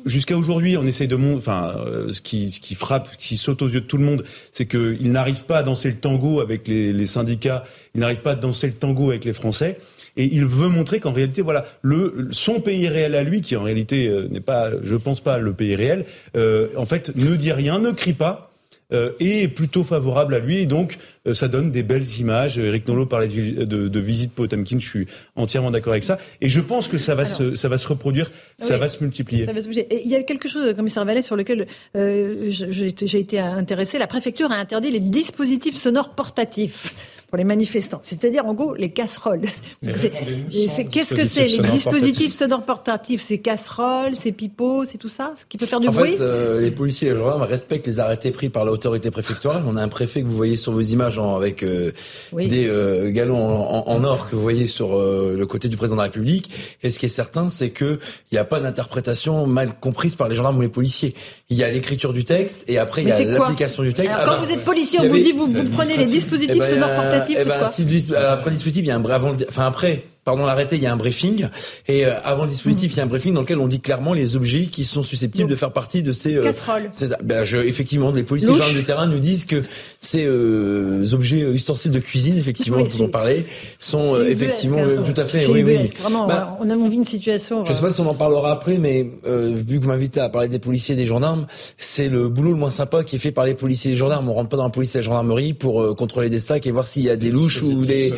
[0.06, 1.76] jusqu'à aujourd'hui on essaye de montrer, enfin
[2.12, 5.12] ce qui ce qui frappe, qui saute aux yeux de tout le monde, c'est qu'il
[5.12, 8.68] n'arrive pas à danser le tango avec les, les syndicats, il n'arrive pas à danser
[8.68, 9.80] le tango avec les Français
[10.18, 13.64] et il veut montrer qu'en réalité, voilà, le, son pays réel à lui, qui en
[13.64, 16.06] réalité euh, n'est pas, je pense pas, le pays réel,
[16.36, 18.52] euh, en fait, ne dit rien, ne crie pas.
[18.94, 22.60] Euh, est plutôt favorable à lui et donc euh, ça donne des belles images.
[22.60, 26.50] Eric Nolot parlait de, de, de visite Potemkin, je suis entièrement d'accord avec ça et
[26.50, 29.48] je pense que ça va se ça va se reproduire, ça va se multiplier.
[29.90, 33.98] il y a quelque chose, commissaire Vallet, sur lequel euh, j'ai été intéressé.
[33.98, 36.94] La préfecture a interdit les dispositifs sonores portatifs
[37.28, 39.42] pour les manifestants, c'est-à-dire en gros les casseroles.
[39.84, 43.24] Qu'est-ce que c'est les dispositifs sonores portatifs?
[43.28, 46.14] C'est casseroles, c'est pipeaux, c'est tout ça Ce qui peut faire du bruit?
[46.14, 49.64] En fait, euh, les policiers et les gendarmes respectent les arrêtés pris par l'autorité préfectorale.
[49.68, 51.92] On a un préfet que vous voyez sur vos images avec euh,
[52.34, 56.06] des euh, galons en, or que vous voyez sur le côté du président de la
[56.06, 56.52] République.
[56.84, 58.00] Et ce qui est certain, c'est que
[58.32, 61.16] il n'y a pas d'interprétation mal comprise par les gendarmes ou les policiers.
[61.50, 64.14] Il y a l'écriture du texte et après il y a l'application du texte.
[64.16, 66.96] Alors, quand vous êtes policier, on vous dit vous, prenez les dispositifs eh ben, sonores
[66.96, 67.15] portatifs.
[67.30, 70.76] Eh ben, si, après le dispositif, il y a un bref enfin après pardon l'arrêté,
[70.76, 71.48] il y a un briefing
[71.88, 74.14] et euh, avant le dispositif, il y a un briefing dans lequel on dit clairement
[74.14, 76.90] les objets qui sont susceptibles de faire partie de ces euh, casseroles.
[77.24, 79.64] Ben, je, effectivement, les policiers gens du terrain nous disent que
[80.02, 83.46] ces euh, objets ustensiles de cuisine, effectivement, dont on parlait,
[83.78, 85.46] sont effectivement tout à fait.
[85.46, 85.94] Oui, oui.
[86.02, 87.64] Vraiment, bah, on a envie une situation.
[87.64, 90.48] Je sais pas si on en parlera après, mais vu que vous m'invitez à parler
[90.48, 91.46] des policiers et des gendarmes,
[91.78, 94.28] c'est le boulot le moins sympa qui est fait par les policiers et les gendarmes.
[94.28, 96.88] On rentre pas dans la police et la gendarmerie pour contrôler des sacs et voir
[96.88, 98.12] s'il y a des louches ou des,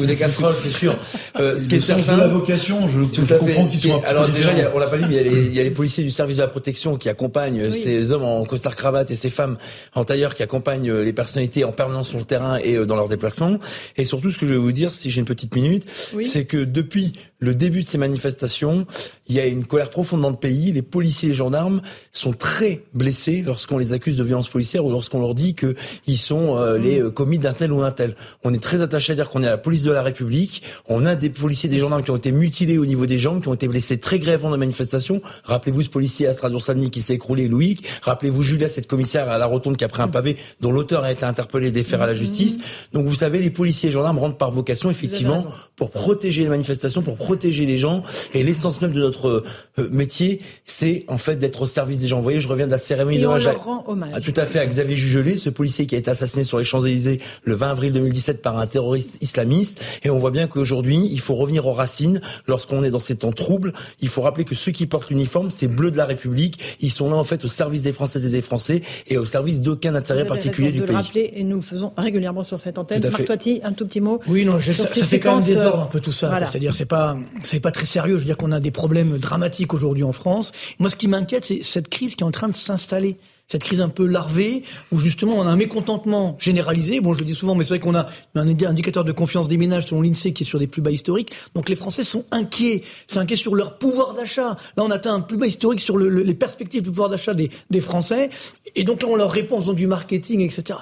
[0.00, 0.96] ou des casseroles, c'est sûr.
[1.36, 4.52] Euh, ce qui est certain, la vocation, je, Tout je comprends qu'ils sont Alors déjà,
[4.52, 5.72] y a, on l'a pas dit, mais il y, a les, il y, a les,
[5.72, 9.30] policiers du service de la protection qui accompagnent ces hommes en costard cravate et ces
[9.30, 9.58] femmes
[9.94, 13.08] en tailleur qui accompagnent les personnalités en permanence sur le terrain et euh, dans leurs
[13.08, 13.58] déplacements.
[13.96, 15.86] Et surtout, ce que je vais vous dire, si j'ai une petite minute,
[16.22, 18.86] c'est que depuis le début de ces manifestations,
[19.28, 20.72] il y a une colère profonde dans le pays.
[20.72, 21.80] Les policiers et les gendarmes
[22.12, 26.56] sont très blessés lorsqu'on les accuse de violence policière ou lorsqu'on leur dit qu'ils sont
[26.56, 28.16] euh, les euh, commis d'un tel ou d'un tel.
[28.42, 30.62] On est très attaché à dire qu'on est à la police de la République.
[30.88, 33.48] On a des policiers, des gendarmes qui ont été mutilés au niveau des jambes, qui
[33.48, 35.22] ont été blessés très grièvement dans la manifestation.
[35.44, 37.78] Rappelez-vous ce policier à Strasbourg-Saint-Denis qui s'est écroulé, Louis.
[38.02, 41.12] Rappelez-vous Julia, cette commissaire à la rotonde qui a pris un pavé, dont l'auteur a
[41.12, 42.58] été interpellé et déféré à la justice.
[42.92, 45.46] Donc vous savez, les policiers et les gendarmes rentrent par vocation effectivement
[45.76, 48.02] pour protéger les manifestations, pour protéger les gens.
[48.34, 49.42] Et l'essence même de notre euh,
[49.90, 52.18] métier, c'est en fait d'être au service des gens.
[52.18, 53.46] Vous voyez, je reviens de la cérémonie de hommage.
[53.46, 56.64] À, tout à fait à Xavier Jugelé, ce policier qui a été assassiné sur les
[56.64, 59.80] Champs-Élysées le 20 avril 2017 par un terroriste islamiste.
[60.02, 62.20] Et on voit bien qu'aujourd'hui, il faut revenir aux racines.
[62.46, 65.68] Lorsqu'on est dans ces temps troubles, il faut rappeler que ceux qui portent l'uniforme, c'est
[65.68, 66.78] bleu de la République.
[66.80, 69.60] Ils sont là en fait au service des Françaises et des Français et au service
[69.60, 70.96] d'aucun intérêt particulier du de pays.
[70.96, 73.02] Le rappeler, et nous le faisons régulièrement sur cette antenne.
[73.10, 74.20] Marc Toiti, un tout petit mot.
[74.26, 76.38] Oui, non, ça, ça fait quand même désordre un peu tout ça.
[76.46, 78.14] C'est-à-dire, c'est pas, c'est pas très sérieux.
[78.14, 80.52] Je veux dire qu'on a des problèmes dramatiques aujourd'hui en France.
[80.78, 83.80] Moi, ce qui m'inquiète, c'est cette crise qui est en train de s'installer cette crise
[83.80, 87.00] un peu larvée, où justement on a un mécontentement généralisé.
[87.00, 89.58] Bon, je le dis souvent, mais c'est vrai qu'on a un indicateur de confiance des
[89.58, 91.30] ménages selon l'INSEE qui est sur des plus bas historiques.
[91.54, 92.82] Donc les Français sont inquiets.
[93.06, 94.56] C'est inquiet sur leur pouvoir d'achat.
[94.76, 97.80] Là, on atteint un plus bas historique sur les perspectives du pouvoir d'achat des, des
[97.80, 98.30] Français.
[98.76, 100.78] Et donc là, on leur répond en faisant du marketing, etc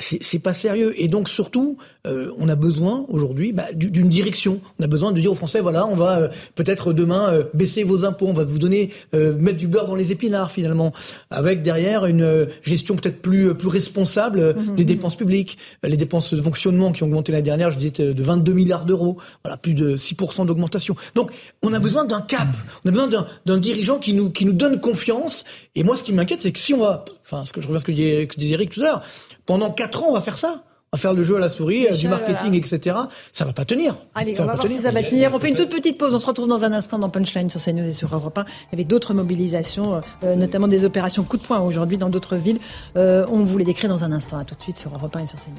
[0.00, 0.94] c'est pas sérieux.
[0.96, 1.76] Et donc surtout,
[2.06, 4.60] euh, on a besoin aujourd'hui bah, d'une direction.
[4.78, 7.84] On a besoin de dire aux Français, voilà, on va euh, peut-être demain euh, baisser
[7.84, 10.92] vos impôts, on va vous donner mettre du beurre dans les épinards finalement,
[11.30, 14.86] avec derrière une gestion peut-être plus plus responsable mmh, des mmh.
[14.86, 18.52] dépenses publiques, les dépenses de fonctionnement qui ont augmenté l'année dernière, je disais de 22
[18.52, 20.96] milliards d'euros, voilà, plus de 6% d'augmentation.
[21.14, 21.30] Donc
[21.62, 22.48] on a besoin d'un cap,
[22.84, 25.44] on a besoin d'un dirigeant qui nous qui nous donne confiance.
[25.74, 27.76] Et moi, ce qui m'inquiète, c'est que si on va, enfin, ce que je reviens
[27.76, 29.02] à ce que disait, que disait Eric tout à l'heure
[29.46, 30.64] pendant quatre ans, on va faire ça.
[30.92, 32.96] On va faire le jeu à la souris, du marketing, etc.
[33.30, 33.94] Ça va pas tenir.
[34.16, 35.32] Allez, ça on va, voir si ça va tenir.
[35.32, 36.12] On fait une toute petite pause.
[36.14, 38.42] On se retrouve dans un instant dans Punchline sur CNews et sur Europe 1.
[38.42, 42.34] Il y avait d'autres mobilisations, euh, notamment des opérations coup de poing aujourd'hui dans d'autres
[42.34, 42.58] villes.
[42.96, 44.38] Euh, on vous les décrit dans un instant.
[44.38, 45.54] À tout de suite sur Europe 1 et sur CNews.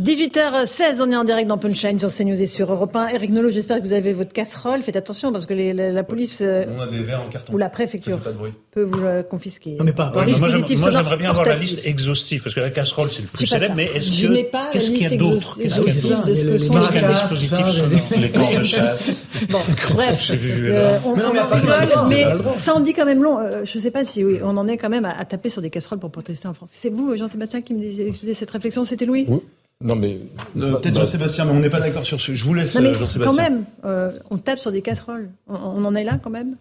[0.00, 3.08] 18h16, on est en direct dans Punchline sur CNews et sur Europe 1.
[3.08, 4.82] Eric Nolot, j'espère que vous avez votre casserole.
[4.82, 8.18] Faites attention parce que la, police euh, en ou la préfecture
[8.70, 9.72] peut vous la confisquer.
[9.78, 10.10] Non mais pas.
[10.38, 13.74] moi, j'aimerais bien avoir la liste exhaustive parce que la casserole c'est le plus célèbre.
[13.76, 17.66] Mais est-ce que qu'est-ce qu'il y a d'autre Qu'est-ce qu'il y a Qu'est-ce qu'un dispositif
[18.16, 19.26] Les corps de chasse.
[19.50, 19.58] Bon,
[19.92, 22.24] bref, euh, on rigole, mais
[22.56, 23.38] ça en dit quand même long.
[23.38, 25.68] Euh, je ne sais pas si on en est quand même à taper sur des
[25.68, 26.70] casseroles pour protester en France.
[26.72, 28.86] C'est vous, Jean-Sébastien, qui me disait cette réflexion.
[28.86, 29.26] C'était Louis?
[29.82, 30.20] Non mais
[30.54, 32.34] peut-être Jean-Sébastien, mais on n'est pas d'accord sur ce.
[32.34, 33.24] Je vous laisse Jean-Sébastien.
[33.24, 35.30] Quand même, euh, on tape sur des casseroles.
[35.48, 36.56] on en est là quand même?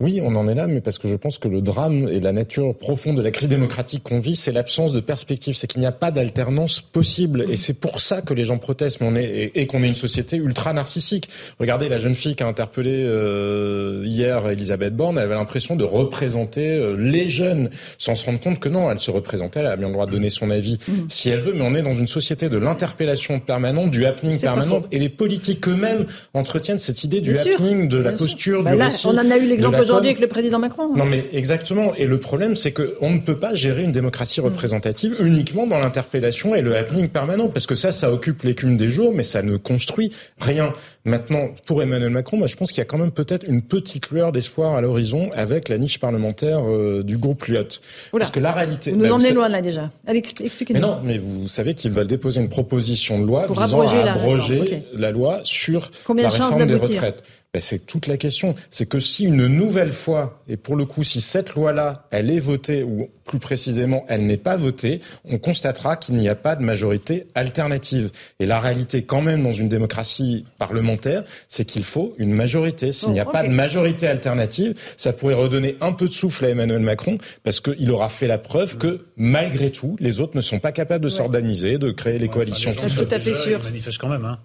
[0.00, 2.32] Oui, on en est là, mais parce que je pense que le drame et la
[2.32, 5.86] nature profonde de la crise démocratique qu'on vit, c'est l'absence de perspective, c'est qu'il n'y
[5.86, 9.52] a pas d'alternance possible, et c'est pour ça que les gens protestent, mais on est
[9.54, 11.28] et, qu'on est une société ultra narcissique.
[11.58, 15.84] Regardez la jeune fille qui a interpellé euh, hier Elisabeth Borne, elle avait l'impression de
[15.84, 19.76] représenter euh, les jeunes, sans se rendre compte que non, elle se représentait, elle a
[19.76, 20.92] bien le droit de donner son avis mmh.
[21.10, 24.82] si elle veut, mais on est dans une société de l'interpellation permanente, du happening permanent,
[24.92, 28.88] et les politiques eux-mêmes entretiennent cette idée du happening, de la posture, bah du là,
[29.04, 30.94] On en a eu l'exemple aujourd'hui avec le président Macron.
[30.94, 31.94] Non, mais exactement.
[31.96, 36.54] Et le problème, c'est qu'on ne peut pas gérer une démocratie représentative uniquement dans l'interpellation
[36.54, 39.56] et le happening permanent, parce que ça, ça occupe l'écume des jours, mais ça ne
[39.56, 40.72] construit rien.
[41.04, 44.10] Maintenant, pour Emmanuel Macron, moi, je pense qu'il y a quand même peut-être une petite
[44.10, 47.80] lueur d'espoir à l'horizon avec la niche parlementaire euh, du groupe Lyot.
[48.12, 48.92] Parce que la réalité...
[48.92, 49.90] nous bah, en éloignons là déjà.
[50.06, 50.80] expliquez-nous.
[50.80, 54.84] Mais non, mais vous savez qu'ils veulent déposer une proposition de loi visant à abroger
[54.94, 57.22] la, loi sur la réforme des retraites
[57.52, 58.54] ben c'est toute la question.
[58.70, 62.38] C'est que si une nouvelle fois, et pour le coup, si cette loi-là, elle est
[62.38, 66.62] votée, ou plus précisément, elle n'est pas votée, on constatera qu'il n'y a pas de
[66.62, 68.10] majorité alternative.
[68.40, 72.92] Et la réalité, quand même, dans une démocratie parlementaire, c'est qu'il faut une majorité.
[72.92, 76.48] S'il n'y a pas de majorité alternative, ça pourrait redonner un peu de souffle à
[76.50, 80.58] Emmanuel Macron, parce qu'il aura fait la preuve que, malgré tout, les autres ne sont
[80.58, 82.72] pas capables de s'organiser, de créer les coalitions.
[82.78, 83.58] Enfin, tout à fait sûr.
[83.60, 84.24] Ils manifestent quand même.
[84.24, 84.38] Hein.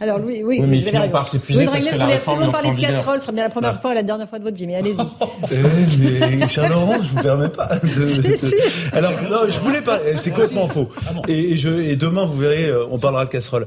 [0.00, 2.80] Alors, oui, oui, oui mais il finit par s'épuiser parce que la réforme parler de
[2.80, 4.76] casserole, ce sera bien la première fois et la dernière fois de votre vie, mais
[4.76, 4.96] allez-y.
[5.52, 8.06] eh, mais cher Laurent, je vous permets pas de...
[8.06, 8.54] si, si.
[8.92, 10.88] Alors, non, je voulais pas, c'est complètement faux.
[11.06, 11.22] Ah bon.
[11.28, 13.66] et, je, et demain, vous verrez, euh, on parlera de casserole.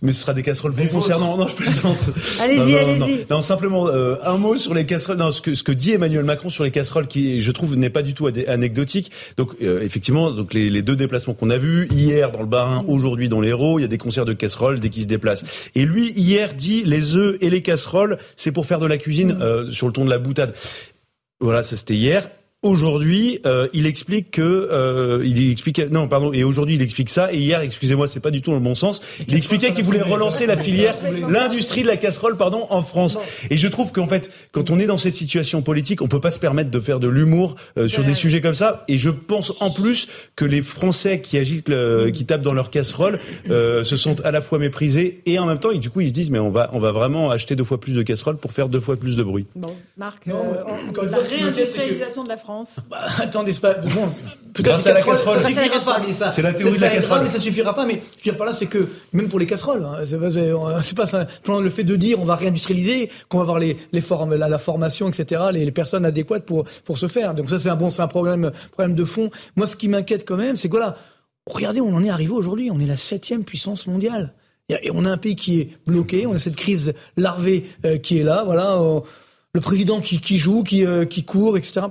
[0.00, 1.36] Mais ce sera des casseroles vous concernant.
[1.36, 2.10] Non, je plaisante.
[2.40, 3.26] Allez-y, allez-y.
[3.30, 5.18] Non, simplement, euh, un mot sur les casseroles.
[5.18, 7.90] Non, ce que, ce que dit Emmanuel Macron sur les casseroles, qui, je trouve, n'est
[7.90, 9.10] pas du tout anecdotique.
[9.36, 12.84] Donc, euh, effectivement, donc les, les deux déplacements qu'on a vus, hier dans le Barin,
[12.88, 15.44] aujourd'hui dans l'Hérault, il y a des concerts de casseroles dès qu'ils se déplacent.
[15.74, 19.38] Et lui, hier, dit les œufs et les casseroles, c'est pour faire de la cuisine
[19.40, 20.54] euh, sur le ton de la boutade.
[21.40, 22.30] Voilà, ça c'était hier.
[22.62, 27.32] Aujourd'hui, euh, il explique que euh, il explique non pardon et aujourd'hui il explique ça
[27.32, 29.00] et hier excusez-moi c'est pas du tout dans le bon sens.
[29.26, 30.96] Il expliquait qu'il voulait relancer la filière,
[31.28, 33.18] l'industrie de la casserole pardon en France.
[33.50, 36.30] Et je trouve qu'en fait quand on est dans cette situation politique, on peut pas
[36.30, 38.84] se permettre de faire de l'humour euh, sur des sujets comme ça.
[38.86, 41.72] Et je pense en plus que les Français qui agitent,
[42.12, 43.18] qui tapent dans leur casserole,
[43.50, 46.08] euh, se sont à la fois méprisés et en même temps et du coup ils
[46.08, 48.52] se disent mais on va on va vraiment acheter deux fois plus de casseroles pour
[48.52, 49.46] faire deux fois plus de bruit.
[49.56, 50.32] Bon, Marc, euh,
[50.88, 52.51] encore une fois, la réindustrialisation de la France
[52.90, 54.08] bah, attendez, c'est pas bon.
[54.52, 56.32] Peut-être la casserole, ça, suffira pas, mais ça.
[56.32, 57.20] C'est la théorie de la casserole.
[57.22, 57.86] mais ça suffira pas.
[57.86, 60.04] Mais je veux dire par là, c'est que même pour les casseroles, hein,
[60.82, 61.26] c'est pas, ça.
[61.48, 64.58] Le fait de dire on va réindustrialiser, qu'on va avoir les, les formes, la, la,
[64.58, 67.34] formation, etc., les, les, personnes adéquates pour pour se faire.
[67.34, 69.30] Donc ça, c'est un bon, c'est un problème problème de fond.
[69.56, 70.96] Moi, ce qui m'inquiète quand même, c'est que voilà,
[71.46, 72.70] regardez, on en est arrivé aujourd'hui.
[72.70, 74.34] On est la septième puissance mondiale.
[74.68, 78.18] Et on a un pays qui est bloqué, on a cette crise larvée euh, qui
[78.18, 79.00] est là, voilà, euh,
[79.52, 81.82] le président qui, qui joue, qui, euh, qui court, etc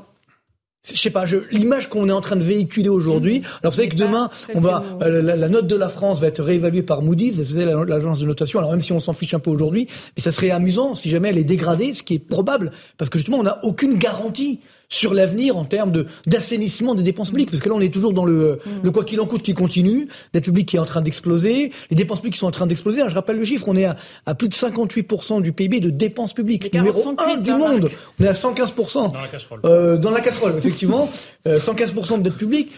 [0.84, 3.44] je sais pas, l'image qu'on est en train de véhiculer aujourd'hui.
[3.62, 6.42] Alors vous savez que demain, on va euh, la, note de la France va être
[6.42, 8.58] réévaluée par Moody's, c'est l'agence de notation.
[8.60, 11.30] Alors même si on s'en fiche un peu aujourd'hui, mais ça serait amusant si jamais
[11.30, 14.60] elle est dégradée, ce qui est probable, parce que justement on n'a aucune garantie
[14.92, 18.14] sur l'avenir en termes de d'assainissement des dépenses publiques parce que là on est toujours
[18.14, 18.70] dans le, mm.
[18.84, 21.96] le quoi qu'il en coûte qui continue, dette publique qui est en train d'exploser, les
[21.96, 23.02] dépenses publiques qui sont en train d'exploser.
[23.08, 26.34] Je rappelle le chiffre, on est à, à plus de 58% du PIB de dépenses
[26.34, 27.90] publiques, numéro 1 du monde.
[28.20, 29.60] On est à 115% dans la casserole.
[29.66, 31.10] Euh, dans la casserole, effectivement,
[31.48, 32.72] euh, 115% de dette publique.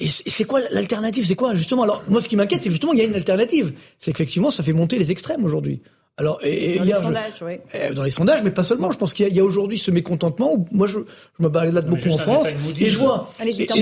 [0.00, 1.24] Et c'est quoi l'alternative?
[1.26, 1.82] C'est quoi justement?
[1.82, 3.72] Alors moi, ce qui m'inquiète, c'est justement il y a une alternative.
[3.98, 5.80] C'est qu'effectivement, ça fait monter les extrêmes aujourd'hui.
[6.20, 7.52] Alors, et, dans les sondages, oui.
[7.72, 8.92] Eh, dans les sondages, mais pas seulement.
[8.92, 10.66] Je pense qu'il y a, aujourd'hui ce mécontentement.
[10.70, 12.48] moi, je, je me balade beaucoup en France
[12.78, 13.30] et je vois.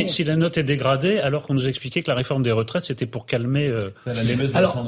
[0.07, 3.07] si, la note est dégradée, alors qu'on nous expliquait que la réforme des retraites c'était
[3.07, 3.67] pour calmer.
[3.67, 3.91] Euh,
[4.55, 4.85] alors,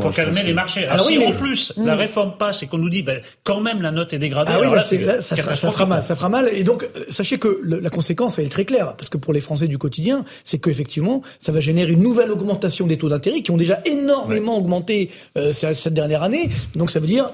[0.00, 0.88] pour, calmer les marchés.
[0.88, 1.98] Alors, si en plus la mm.
[1.98, 4.50] réforme passe et qu'on nous dit ben, quand même la note est dégradée.
[4.52, 4.66] Ah oui,
[5.04, 6.02] là, ça, ça, fera mal.
[6.02, 6.48] Ça fera mal.
[6.52, 9.40] Et donc, euh, sachez que la conséquence elle est très claire parce que pour les
[9.40, 13.52] Français du quotidien, c'est qu'effectivement, ça va générer une nouvelle augmentation des taux d'intérêt qui
[13.52, 16.50] ont déjà énormément augmenté euh, cette dernière année.
[16.74, 17.30] Donc ça veut dire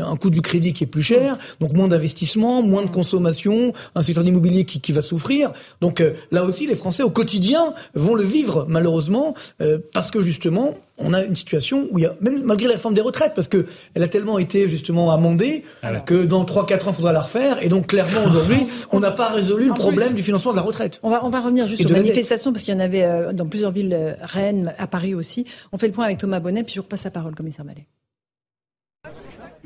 [0.00, 4.02] un coût du crédit qui est plus cher, donc moins d'investissement, moins de consommation, un
[4.02, 5.52] secteur immobilier qui, qui va souffrir.
[5.80, 10.20] Donc euh, là aussi, les Français au quotidien vont le vivre malheureusement euh, parce que
[10.20, 13.32] justement on a une situation où il y a, même malgré la réforme des retraites,
[13.34, 15.62] parce que elle a tellement été justement amendée
[16.06, 17.62] que dans 3-4 ans, il faudra la refaire.
[17.62, 20.98] Et donc clairement aujourd'hui, on n'a pas résolu le problème du financement de la retraite.
[21.02, 23.46] On va, on va revenir juste aux manifestations, parce qu'il y en avait euh, dans
[23.46, 25.44] plusieurs villes, Rennes, à Paris aussi.
[25.72, 27.86] On fait le point avec Thomas Bonnet, puis je repasse la parole, commissaire Mallet.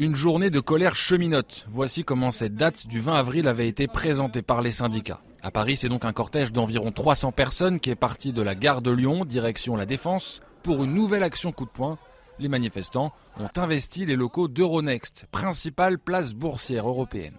[0.01, 1.67] Une journée de colère cheminote.
[1.69, 5.21] Voici comment cette date du 20 avril avait été présentée par les syndicats.
[5.43, 8.81] À Paris, c'est donc un cortège d'environ 300 personnes qui est parti de la gare
[8.81, 11.99] de Lyon, direction la Défense, pour une nouvelle action coup de poing.
[12.39, 17.37] Les manifestants ont investi les locaux d'Euronext, principale place boursière européenne.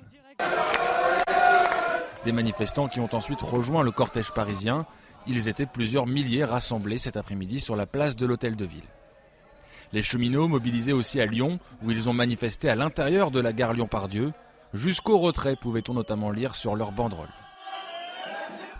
[2.25, 4.85] Des manifestants qui ont ensuite rejoint le cortège parisien.
[5.25, 8.87] Ils étaient plusieurs milliers rassemblés cet après-midi sur la place de l'Hôtel de Ville.
[9.93, 13.73] Les cheminots mobilisés aussi à Lyon, où ils ont manifesté à l'intérieur de la gare
[13.73, 14.31] Lyon-Pardieu,
[14.73, 17.27] jusqu'au retrait, pouvait-on notamment lire sur leur banderole.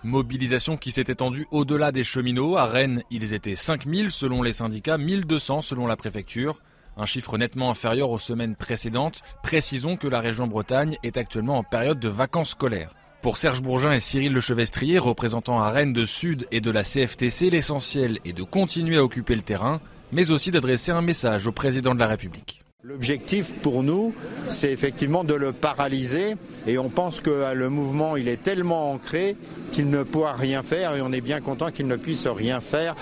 [0.04, 2.58] Mobilisation qui s'est étendue au-delà des cheminots.
[2.58, 6.62] À Rennes, ils étaient 5000 selon les syndicats, 1200 selon la préfecture.
[6.98, 9.22] Un chiffre nettement inférieur aux semaines précédentes.
[9.44, 12.96] Précisons que la région Bretagne est actuellement en période de vacances scolaires.
[13.22, 17.52] Pour Serge Bourgin et Cyril Lechevestrier, représentants à Rennes de Sud et de la CFTC,
[17.52, 19.82] l'essentiel est de continuer à occuper le terrain
[20.12, 22.62] mais aussi d'adresser un message au président de la République.
[22.84, 24.12] L'objectif pour nous,
[24.48, 26.34] c'est effectivement de le paralyser
[26.66, 29.36] et on pense que le mouvement, il est tellement ancré
[29.72, 32.96] qu'il ne pourra rien faire et on est bien content qu'il ne puisse rien faire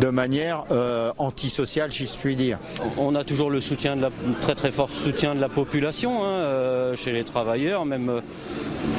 [0.00, 2.58] de manière euh, antisociale, si je puis dire.
[2.96, 4.10] On a toujours le soutien de la,
[4.40, 8.22] très très fort soutien de la population, hein, euh, chez les travailleurs, même,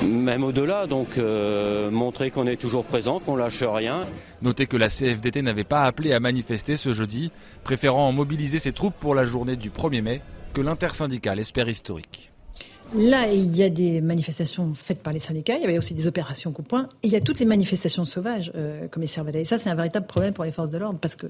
[0.04, 4.06] même au-delà, donc euh, montrer qu'on est toujours présent, qu'on lâche rien.
[4.42, 7.32] Notez que la CFDT n'avait pas appelé à manifester ce jeudi,
[7.64, 10.22] préférant mobiliser ses troupes pour la journée du 1er mai,
[10.54, 12.32] que l'intersyndicale espère historique.
[12.96, 16.08] Là, il y a des manifestations faites par les syndicats, il y avait aussi des
[16.08, 19.42] opérations coup point, et il y a toutes les manifestations sauvages, euh, commissaire Vallet.
[19.42, 21.28] Et ça, c'est un véritable problème pour les forces de l'ordre, parce que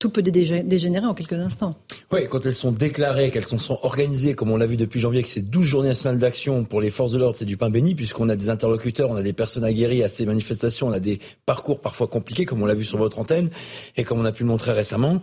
[0.00, 1.76] tout peut dégénérer en quelques instants.
[2.10, 5.28] Oui, quand elles sont déclarées, qu'elles sont, organisées, comme on l'a vu depuis janvier, que
[5.28, 8.30] c'est 12 journées nationales d'action pour les forces de l'ordre, c'est du pain béni, puisqu'on
[8.30, 11.80] a des interlocuteurs, on a des personnes aguerries à ces manifestations, on a des parcours
[11.80, 13.50] parfois compliqués, comme on l'a vu sur votre antenne,
[13.98, 15.20] et comme on a pu le montrer récemment.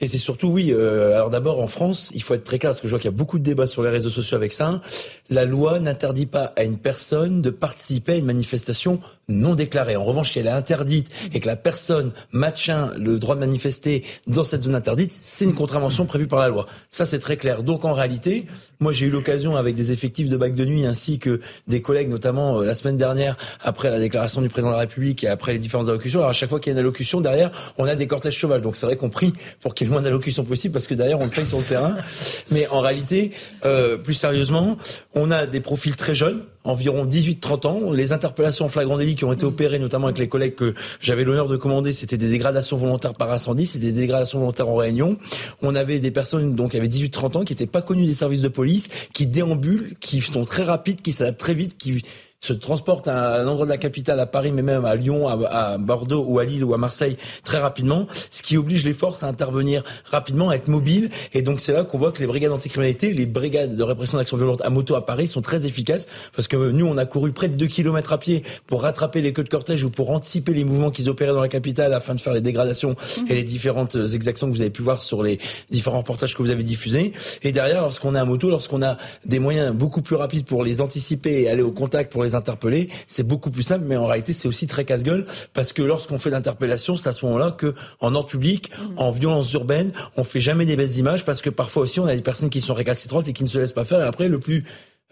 [0.00, 2.80] Et c'est surtout, oui, euh, alors d'abord en France, il faut être très clair, parce
[2.80, 4.80] que je vois qu'il y a beaucoup de débats sur les réseaux sociaux avec ça.
[5.28, 9.96] La loi n'interdit pas à une personne de participer à une manifestation non déclarée.
[9.96, 14.04] En revanche, si elle est interdite et que la personne maintient le droit de manifester
[14.28, 16.66] dans cette zone interdite, c'est une contravention prévue par la loi.
[16.90, 17.64] Ça, c'est très clair.
[17.64, 18.46] Donc en réalité,
[18.80, 22.08] moi j'ai eu l'occasion avec des effectifs de bac de nuit ainsi que des collègues,
[22.08, 25.52] notamment euh, la semaine dernière, après la déclaration du président de la République et après
[25.52, 26.20] les différentes allocutions.
[26.20, 28.62] Alors à chaque fois qu'il y a une allocution, derrière, on a des cortèges sauvages.
[28.62, 31.30] Donc c'est vrai qu'on prie pour qu'il moins d'allocutions possible parce que d'ailleurs on le
[31.30, 31.96] paye sur le terrain.
[32.50, 33.32] Mais en réalité,
[33.64, 34.76] euh, plus sérieusement,
[35.14, 37.92] on a des profils très jeunes environ 18-30 ans.
[37.92, 41.24] Les interpellations en flagrant délit qui ont été opérées, notamment avec les collègues que j'avais
[41.24, 45.16] l'honneur de commander, c'était des dégradations volontaires par incendie, c'était des dégradations volontaires en réunion.
[45.62, 48.42] On avait des personnes donc qui avaient 18-30 ans, qui n'étaient pas connues des services
[48.42, 52.02] de police, qui déambulent, qui sont très rapides, qui s'adaptent très vite, qui
[52.40, 55.76] se transporte à un endroit de la capitale, à Paris, mais même à Lyon, à,
[55.76, 59.26] Bordeaux ou à Lille ou à Marseille très rapidement, ce qui oblige les forces à
[59.26, 61.10] intervenir rapidement, à être mobiles.
[61.34, 64.36] Et donc c'est là qu'on voit que les brigades anticriminalité, les brigades de répression d'action
[64.36, 67.48] violente à moto à Paris sont très efficaces parce que nous, on a couru près
[67.48, 70.64] de 2 km à pied pour rattraper les queues de cortège ou pour anticiper les
[70.64, 72.94] mouvements qu'ils opéraient dans la capitale afin de faire les dégradations
[73.28, 75.38] et les différentes exactions que vous avez pu voir sur les
[75.70, 77.12] différents reportages que vous avez diffusés.
[77.42, 80.80] Et derrière, lorsqu'on est à moto, lorsqu'on a des moyens beaucoup plus rapides pour les
[80.80, 84.32] anticiper et aller au contact pour les interpeller, c'est beaucoup plus simple, mais en réalité,
[84.32, 88.14] c'est aussi très casse-gueule parce que lorsqu'on fait l'interpellation, c'est à ce moment-là que, en
[88.14, 88.98] ordre public, mmh.
[88.98, 92.14] en violence urbaine, on fait jamais des belles images parce que parfois aussi, on a
[92.14, 94.00] des personnes qui sont récalcitrantes et qui ne se laissent pas faire.
[94.00, 94.64] Et après, le plus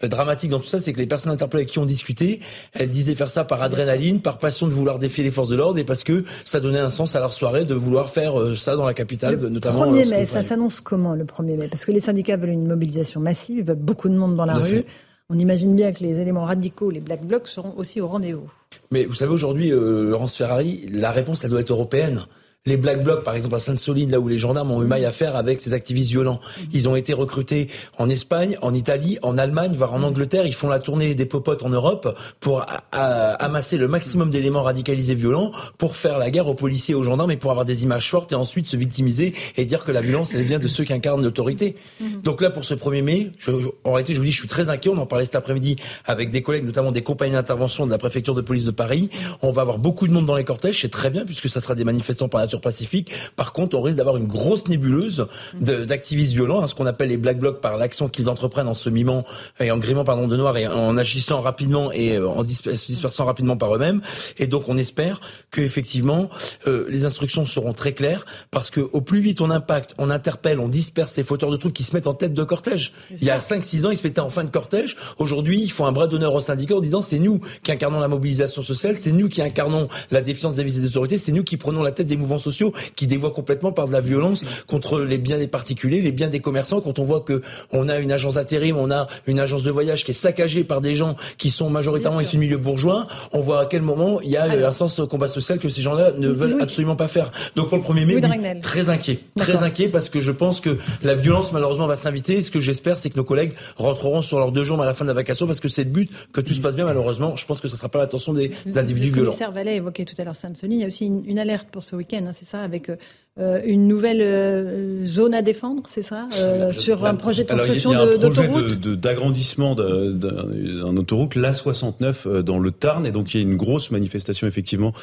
[0.03, 2.41] euh, dramatique dans tout ça, c'est que les personnes interpellées avec qui ont discuté,
[2.73, 5.79] elles disaient faire ça par adrénaline, par passion de vouloir défier les forces de l'ordre
[5.79, 8.75] et parce que ça donnait un sens à leur soirée de vouloir faire euh, ça
[8.75, 9.91] dans la capitale, le notamment.
[9.91, 11.67] 1er mai, ça s'annonce comment le 1er mai?
[11.67, 14.53] Parce que les syndicats veulent une mobilisation massive, ils veulent beaucoup de monde dans la
[14.53, 14.85] rue.
[15.29, 18.49] On imagine bien que les éléments radicaux, les black blocs, seront aussi au rendez-vous.
[18.91, 22.25] Mais vous savez, aujourd'hui, euh, Laurence Ferrari, la réponse, doit être européenne
[22.67, 25.11] les Black Blocs, par exemple à Sainte-Soline, là où les gendarmes ont eu maille à
[25.13, 26.41] faire avec ces activistes violents.
[26.73, 30.45] Ils ont été recrutés en Espagne, en Italie, en Allemagne, voire en Angleterre.
[30.45, 35.53] Ils font la tournée des popotes en Europe pour amasser le maximum d'éléments radicalisés violents
[35.77, 38.33] pour faire la guerre aux policiers et aux gendarmes et pour avoir des images fortes
[38.33, 41.23] et ensuite se victimiser et dire que la violence, elle vient de ceux qui incarnent
[41.23, 41.77] l'autorité.
[42.23, 43.51] Donc là, pour ce 1er mai, je,
[43.85, 44.89] en réalité, je vous dis, je suis très inquiet.
[44.89, 48.35] On en parlait cet après-midi avec des collègues, notamment des compagnies d'intervention de la préfecture
[48.35, 49.09] de police de Paris.
[49.41, 51.73] On va avoir beaucoup de monde dans les cortèges, c'est très bien puisque ça sera
[51.73, 53.11] des manifestants par nature Pacifique.
[53.35, 55.27] Par contre, on risque d'avoir une grosse nébuleuse
[55.59, 58.89] d'activistes violents, hein, ce qu'on appelle les black blocs par l'action qu'ils entreprennent en se
[58.89, 59.25] mimant
[59.59, 63.25] et en grimant pardon de noir et en agissant rapidement et euh, en se dispersant
[63.25, 64.01] rapidement par eux-mêmes.
[64.37, 65.19] Et donc, on espère
[65.51, 66.29] que effectivement
[66.67, 70.59] euh, les instructions seront très claires parce que au plus vite on impacte, on interpelle,
[70.59, 72.93] on disperse ces fauteurs de troubles qui se mettent en tête de cortège.
[73.11, 74.97] Il y a 5-6 ans, ils se mettaient en fin de cortège.
[75.17, 78.07] Aujourd'hui, ils font un bras d'honneur au syndicat en disant c'est nous qui incarnons la
[78.07, 81.83] mobilisation sociale, c'est nous qui incarnons la défiance vis-à-vis des autorités, c'est nous qui prenons
[81.83, 82.46] la tête des mouvements sociaux
[82.95, 86.39] qui dévoient complètement par de la violence contre les biens des particuliers, les biens des
[86.39, 86.81] commerçants.
[86.81, 87.41] Quand on voit que
[87.71, 90.81] on a une agence intérim, on a une agence de voyage qui est saccagée par
[90.81, 94.29] des gens qui sont majoritairement issus du milieu bourgeois, on voit à quel moment il
[94.29, 97.31] y a un sens combat social que ces gens-là ne veulent absolument pas faire.
[97.55, 98.21] Donc pour le premier mai,
[98.61, 102.41] très inquiet, très inquiet parce que je pense que la violence malheureusement va s'inviter.
[102.41, 105.05] Ce que j'espère, c'est que nos collègues rentreront sur leurs deux jambes à la fin
[105.05, 106.85] de la vacation parce que c'est le but que tout se passe bien.
[106.85, 109.31] Malheureusement, je pense que ce ne sera pas l'attention des individus violents.
[109.31, 110.75] Le commissaire Vallet évoquait tout à l'heure Sainte-Sonie.
[110.77, 112.91] Il y a aussi une, alerte pour ce week-end, hein, c'est ça, avec
[113.39, 117.49] euh, euh, une nouvelle euh, zone à défendre, c'est ça euh, Sur un projet de
[117.49, 123.11] construction d'autoroute Il y a un projet d'agrandissement d'un autoroute, l'A69 dans le Tarn, et
[123.11, 124.93] donc il y a une grosse manifestation effectivement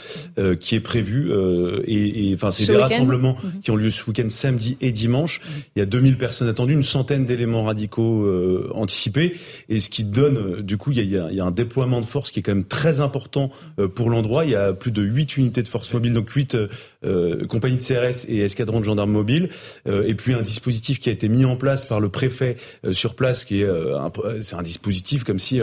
[0.60, 1.32] qui est prévue.
[1.86, 3.60] et, et enfin, c'est des rassemblements mhm.
[3.60, 5.40] qui ont lieu ce week-end, samedi et dimanche.
[5.76, 8.26] Il y a 2000 personnes attendues, une centaine d'éléments radicaux
[8.74, 9.34] anticipés,
[9.68, 12.06] et ce qui donne, du coup, il y, a, il y a un déploiement de
[12.06, 13.50] force qui est quand même très important
[13.94, 14.44] pour l'endroit.
[14.44, 16.56] Il y a plus de 8 unités de force mobile, donc 8
[17.48, 19.50] compagnies de CRS et escadron de gendarmes mobiles,
[19.86, 22.92] euh, et puis un dispositif qui a été mis en place par le préfet euh,
[22.92, 23.98] sur place, qui est euh,
[24.42, 25.60] c'est un dispositif comme si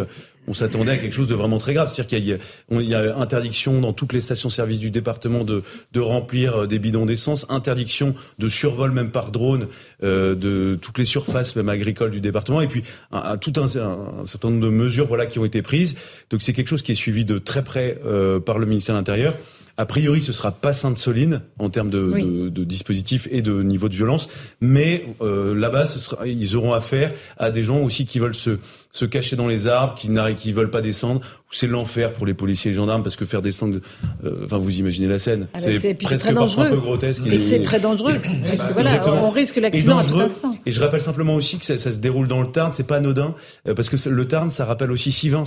[0.48, 1.92] on s'attendait à quelque chose de vraiment très grave.
[1.94, 2.40] C'est-à-dire
[2.70, 5.64] qu'il y, y, a interdiction dans toutes les stations-service du département de,
[5.94, 9.68] de, remplir des bidons d'essence, interdiction de survol même par drone
[10.04, 14.26] euh, de toutes les surfaces même agricoles du département, et puis un, tout un, un,
[14.26, 15.96] certain nombre de mesures voilà qui ont été prises.
[16.30, 19.00] Donc c'est quelque chose qui est suivi de très près euh, par le ministère de
[19.00, 19.36] l'Intérieur.
[19.77, 23.95] A priori, ce sera pas Sainte-Soline en termes de, de, dispositifs et de niveau de
[23.95, 24.27] violence,
[24.60, 25.85] mais euh, là-bas,
[26.26, 28.60] ils auront affaire à des gens aussi qui veulent se,
[28.91, 31.22] se cacher dans les arbres, qui qui veulent pas descendre.
[31.49, 33.80] C'est l'enfer pour les policiers et les gendarmes parce que faire descendre,
[34.23, 37.26] euh, enfin vous imaginez la scène, ah bah c'est presque parfois un peu grotesque.
[37.27, 38.15] Et, c'est très dangereux
[38.48, 40.57] parce que voilà, on risque l'accident à tout instant.
[40.65, 42.98] Et je rappelle simplement aussi que ça, ça se déroule dans le Tarn, c'est pas
[42.98, 43.35] anodin
[43.68, 45.43] euh, parce que le Tarn, ça rappelle aussi Sivins.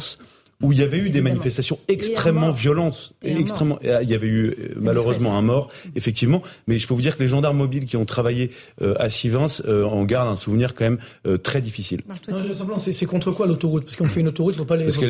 [0.63, 3.79] Où il y avait eu des manifestations extrêmement violentes, et extrêmement.
[3.83, 6.43] Il y avait eu euh, malheureusement un mort, effectivement.
[6.67, 8.51] Mais je peux vous dire que les gendarmes mobiles qui ont travaillé
[8.83, 10.99] euh, à Sivins euh, en gardent un souvenir quand même
[11.43, 12.03] très difficile.
[12.79, 13.85] c'est contre quoi l'autoroute?
[13.85, 14.91] Parce qu'on fait une autoroute, faut pas les.
[14.91, 15.07] C'est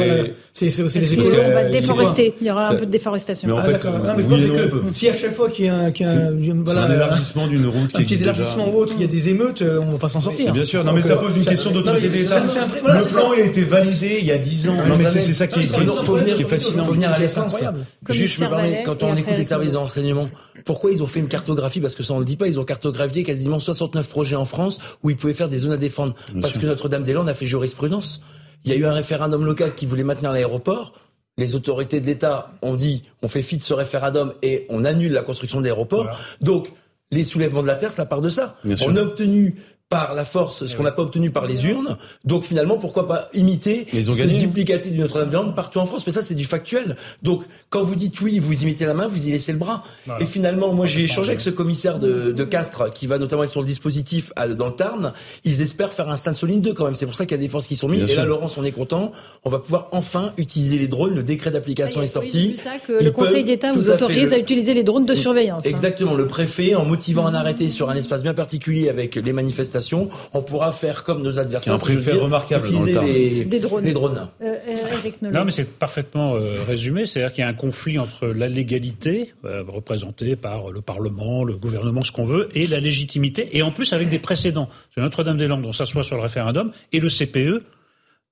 [0.66, 1.40] les écoles.
[1.46, 2.34] On va déforester.
[2.40, 3.48] Il y aura un peu de déforestation.
[3.48, 5.92] Mais en fait, non, mais oui, que si à chaque fois qu'il y a un,
[5.92, 9.62] un élargissement d'une route qui un petit élargissement ou autre, il y a des émeutes,
[9.62, 10.52] on va pas s'en sortir.
[10.52, 10.84] Bien sûr.
[10.84, 12.40] Non, mais ça pose une question d'autorité d'État.
[12.40, 14.76] Le plan, il a été validé il y a 10 ans.
[14.88, 16.84] Non, mais c'est ça qui est venir, qui fascinant.
[16.84, 17.62] faut venir à l'essence.
[18.08, 20.28] Juste, je me permets, quand on écoute les services de renseignement,
[20.64, 21.80] pourquoi ils ont fait une cartographie?
[21.80, 24.80] Parce que ça, on le dit pas, ils ont cartographié quasiment 69 projets en France
[25.02, 26.14] où ils pouvaient faire des zones à défendre.
[26.40, 28.20] Parce que Notre-Dame-des-Landes a fait jurisprudence.
[28.64, 30.94] Il y a eu un référendum local qui voulait maintenir l'aéroport.
[31.36, 35.12] Les autorités de l'État ont dit, on fait fi de ce référendum et on annule
[35.12, 36.18] la construction de l'aéroport.
[36.40, 36.68] Donc,
[37.10, 38.56] les soulèvements de la terre, ça part de ça.
[38.86, 39.56] on a obtenu
[39.88, 41.96] par la force ce eh qu'on n'a pas obtenu par les urnes.
[42.24, 46.34] Donc finalement, pourquoi pas imiter ce duplicatif du Notre-Dame-des-Landes partout en France Mais ça, c'est
[46.34, 46.96] du factuel.
[47.22, 49.84] Donc quand vous dites oui, vous imitez la main, vous y laissez le bras.
[50.20, 53.50] Et finalement, moi j'ai échangé avec ce commissaire de, de, Castres qui va notamment être
[53.50, 55.12] sur le dispositif dans le Tarn.
[55.44, 56.94] Ils espèrent faire un Sainte-Soline 2 quand même.
[56.94, 58.10] C'est pour ça qu'il y a des forces qui sont mises.
[58.10, 59.12] et là, Laurence, on est content.
[59.44, 61.14] On va pouvoir enfin utiliser les drones.
[61.14, 62.56] Le décret d'application est sorti.
[62.56, 65.62] ça que le Conseil d'État vous autorise à, utiliser les drones de surveillance.
[65.64, 65.70] Hein.
[65.70, 66.14] Exactement.
[66.14, 69.32] Le préfet, en motivant un arrêté sur un espace bien particulier avec les
[69.74, 71.74] manifestations, on pourra faire comme nos adversaires.
[71.74, 73.84] un préfet remarquable utiliser les, des drones.
[73.84, 74.28] Les drones.
[74.42, 77.06] Euh, euh, non, mais c'est parfaitement euh, résumé.
[77.06, 82.02] C'est-à-dire qu'il y a un conflit entre la légalité, représentée par le Parlement, le gouvernement,
[82.02, 84.68] ce qu'on veut, et la légitimité, et en plus avec des précédents.
[84.96, 87.62] Notre-Dame-des-Landes, on s'assoit sur le référendum, et le CPE,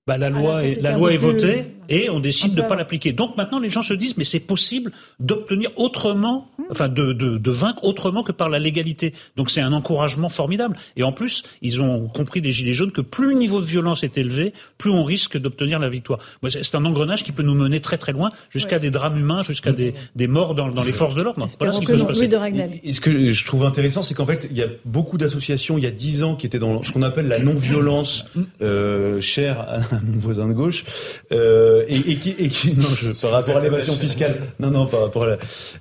[0.06, 2.76] bah, la ah, loi, est, la loi est votée et on décide de ne pas
[2.76, 3.12] l'appliquer.
[3.12, 7.50] Donc maintenant, les gens se disent, mais c'est possible d'obtenir autrement, enfin de, de, de,
[7.50, 9.12] vaincre autrement que par la légalité.
[9.36, 10.76] Donc c'est un encouragement formidable.
[10.96, 14.04] Et en plus, ils ont compris, les Gilets jaunes, que plus le niveau de violence
[14.04, 16.18] est élevé, plus on risque d'obtenir la victoire.
[16.48, 19.72] C'est un engrenage qui peut nous mener très très loin, jusqu'à des drames humains, jusqu'à
[19.72, 21.46] des, des morts dans, dans les forces de l'ordre.
[21.58, 22.30] Voilà ce qui peut se passer.
[22.84, 25.84] Et ce que je trouve intéressant, c'est qu'en fait, il y a beaucoup d'associations, il
[25.84, 28.26] y a dix ans, qui étaient dans ce qu'on appelle la non-violence
[28.60, 30.84] euh, chère à mon voisin de gauche,
[31.32, 34.86] euh, et, et, qui, et qui, non, je, par rapport à l'évasion fiscale, non, non,
[34.86, 35.26] par rapport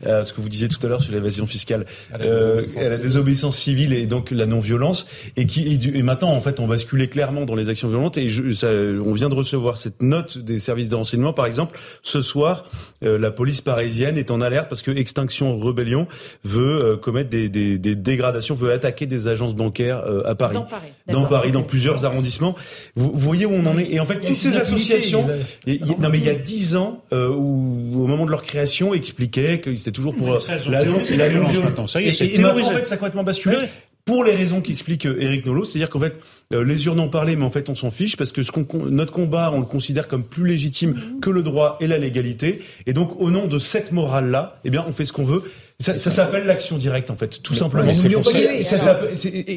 [0.06, 1.86] à, ce que vous disiez tout à l'heure sur l'évasion fiscale,
[2.20, 5.08] euh, la désobéissance civile et donc la non-violence,
[5.38, 8.54] et qui, et, maintenant, en fait, on basculait clairement dans les actions violentes, et je,
[8.54, 12.66] ça, on vient de recevoir cette note des services de renseignement, par exemple, ce soir,
[13.04, 16.08] euh, la police parisienne est en alerte parce que Extinction Rebellion
[16.44, 20.64] veut euh, commettre des, des, des, dégradations, veut attaquer des agences bancaires à Paris, dans
[20.64, 22.56] Paris, dans, Paris, dans plusieurs arrondissements.
[22.96, 25.28] Vous, vous voyez où on en est, et en fait, toutes ces associations,
[25.86, 29.62] non mais il y a dix ans, euh, où, au moment de leur création, expliquaient
[29.62, 30.40] qu'ils étaient toujours pour la,
[30.70, 33.58] la, violence Ça y est, c'est en fait, ça a complètement basculé.
[34.04, 36.20] Pour les raisons qu'explique Eric euh, Nolot, c'est-à-dire qu'en fait,
[36.54, 38.66] euh, les urnes ont parlé, mais en fait, on s'en fiche parce que ce qu'on,
[38.86, 42.62] notre combat, on le considère comme plus légitime que le droit et la légalité.
[42.88, 45.44] Et donc, au nom de cette morale-là, eh bien, on fait ce qu'on veut.
[45.82, 47.90] Ça, ça s'appelle l'action directe, en fait, tout simplement.
[47.90, 47.94] Et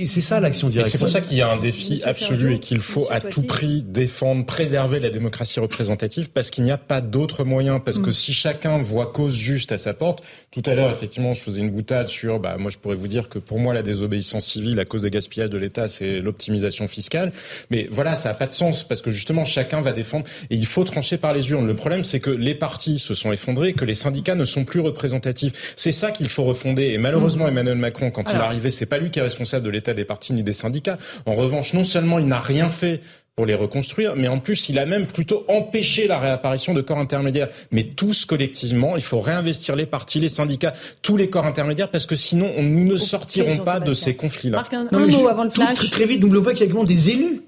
[0.06, 0.90] c'est ça l'action directe.
[0.90, 3.82] C'est pour ça qu'il y a un défi absolu et qu'il faut à tout prix
[3.82, 7.78] défendre, préserver la démocratie représentative, parce qu'il n'y a pas d'autre moyen.
[7.78, 8.12] Parce que mm.
[8.12, 11.70] si chacun voit cause juste à sa porte, tout à l'heure, effectivement, je faisais une
[11.70, 14.84] boutade sur, bah, moi, je pourrais vous dire que pour moi, la désobéissance civile, à
[14.84, 17.32] cause des gaspillages de l'État, c'est l'optimisation fiscale.
[17.70, 20.66] Mais voilà, ça n'a pas de sens, parce que justement, chacun va défendre, et il
[20.66, 21.66] faut trancher par les urnes.
[21.66, 24.80] Le problème, c'est que les partis se sont effondrés, que les syndicats ne sont plus
[24.80, 25.74] représentatifs.
[25.76, 26.92] C'est ça qu'il faut refonder.
[26.92, 29.70] Et malheureusement, Emmanuel Macron, quand il est arrivé, c'est pas lui qui est responsable de
[29.70, 30.96] l'état des partis ni des syndicats.
[31.26, 33.00] En revanche, non seulement il n'a rien fait
[33.36, 36.98] pour les reconstruire, mais en plus, il a même plutôt empêché la réapparition de corps
[36.98, 37.48] intermédiaires.
[37.72, 40.72] Mais tous collectivement, il faut réinvestir les partis, les syndicats,
[41.02, 44.62] tous les corps intermédiaires, parce que sinon, nous ne sortirons pas de ces conflits-là.
[44.72, 45.74] Un, mot avant le flash.
[45.74, 47.42] Très, très vite, n'oublions pas qu'il y a également des élus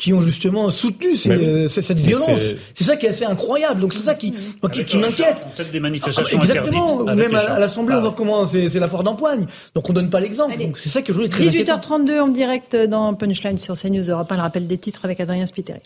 [0.00, 2.40] qui ont justement soutenu ces, cette violence.
[2.74, 3.82] C'est ça qui est assez incroyable.
[3.82, 4.32] Donc c'est ça qui,
[4.72, 5.46] qui, qui m'inquiète.
[5.54, 7.04] Peut-être des manifestations ah, Exactement.
[7.04, 9.44] Même à, l'Assemblée, on voit comment c'est la foire d'empoigne.
[9.74, 10.56] Donc on donne pas l'exemple.
[10.56, 14.32] Donc c'est ça que je voulais très 18h32 en direct dans Punchline sur CNews Europe
[14.32, 15.80] 1, le rappel des titres avec Adrien Spiteri.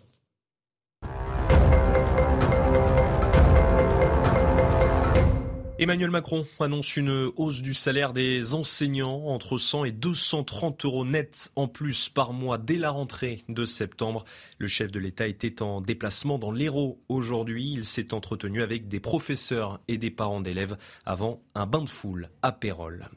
[5.84, 11.52] Emmanuel Macron annonce une hausse du salaire des enseignants entre 100 et 230 euros nets
[11.56, 14.24] en plus par mois dès la rentrée de septembre.
[14.56, 17.70] Le chef de l'État était en déplacement dans l'Hérault aujourd'hui.
[17.70, 22.30] Il s'est entretenu avec des professeurs et des parents d'élèves avant un bain de foule
[22.40, 23.10] à Pérol.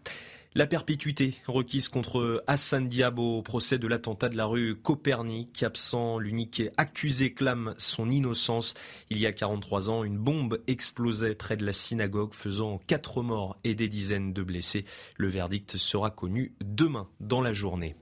[0.58, 5.62] La perpétuité requise contre Hassan Diab au procès de l'attentat de la rue Copernic.
[5.62, 8.74] Absent, l'unique accusé clame son innocence.
[9.12, 13.60] Il y a 43 ans, une bombe explosait près de la synagogue, faisant quatre morts
[13.64, 14.86] et des dizaines de blessés.
[15.16, 17.96] Le verdict sera connu demain dans la journée.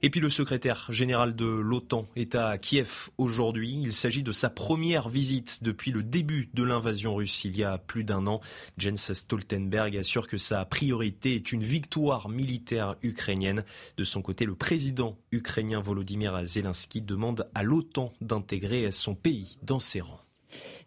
[0.00, 3.80] Et puis le secrétaire général de l'OTAN est à Kiev aujourd'hui.
[3.82, 7.78] Il s'agit de sa première visite depuis le début de l'invasion russe il y a
[7.78, 8.40] plus d'un an.
[8.76, 13.64] Jens Stoltenberg assure que sa priorité est une victoire militaire ukrainienne.
[13.96, 19.80] De son côté, le président ukrainien Volodymyr Zelensky demande à l'OTAN d'intégrer son pays dans
[19.80, 20.27] ses rangs.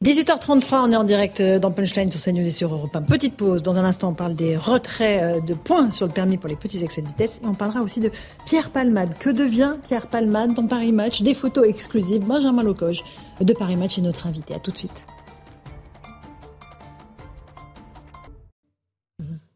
[0.03, 3.03] 18h33, on est en direct euh, dans Punchline sur CNews et sur Europe 1.
[3.03, 3.61] Petite pause.
[3.61, 6.55] Dans un instant, on parle des retraits euh, de points sur le permis pour les
[6.55, 7.39] petits excès de vitesse.
[7.43, 8.09] Et on parlera aussi de
[8.47, 9.13] Pierre Palmade.
[9.19, 11.21] Que devient Pierre Palmade dans Paris Match?
[11.21, 12.25] Des photos exclusives.
[12.25, 13.03] Benjamin Locoge
[13.41, 14.55] de Paris Match est notre invité.
[14.55, 15.05] À tout de suite.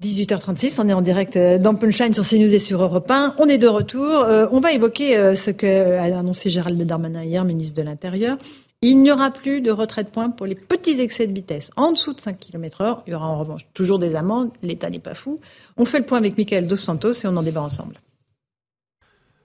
[0.04, 3.34] 18h36, on est en direct euh, dans Punchline sur CNews et sur Europe 1.
[3.40, 4.28] On est de retour.
[4.52, 8.38] on va évoquer ce qu'a annoncé Gérald Darmanin hier, ministre de l'Intérieur.
[8.88, 11.94] Il n'y aura plus de retrait de points pour les petits excès de vitesse en
[11.94, 13.03] dessous de 5 km heure.
[13.07, 14.52] Il y aura en revanche toujours des amendes.
[14.62, 15.40] L'État n'est pas fou.
[15.76, 17.99] On fait le point avec Michael Dos Santos et on en débat ensemble.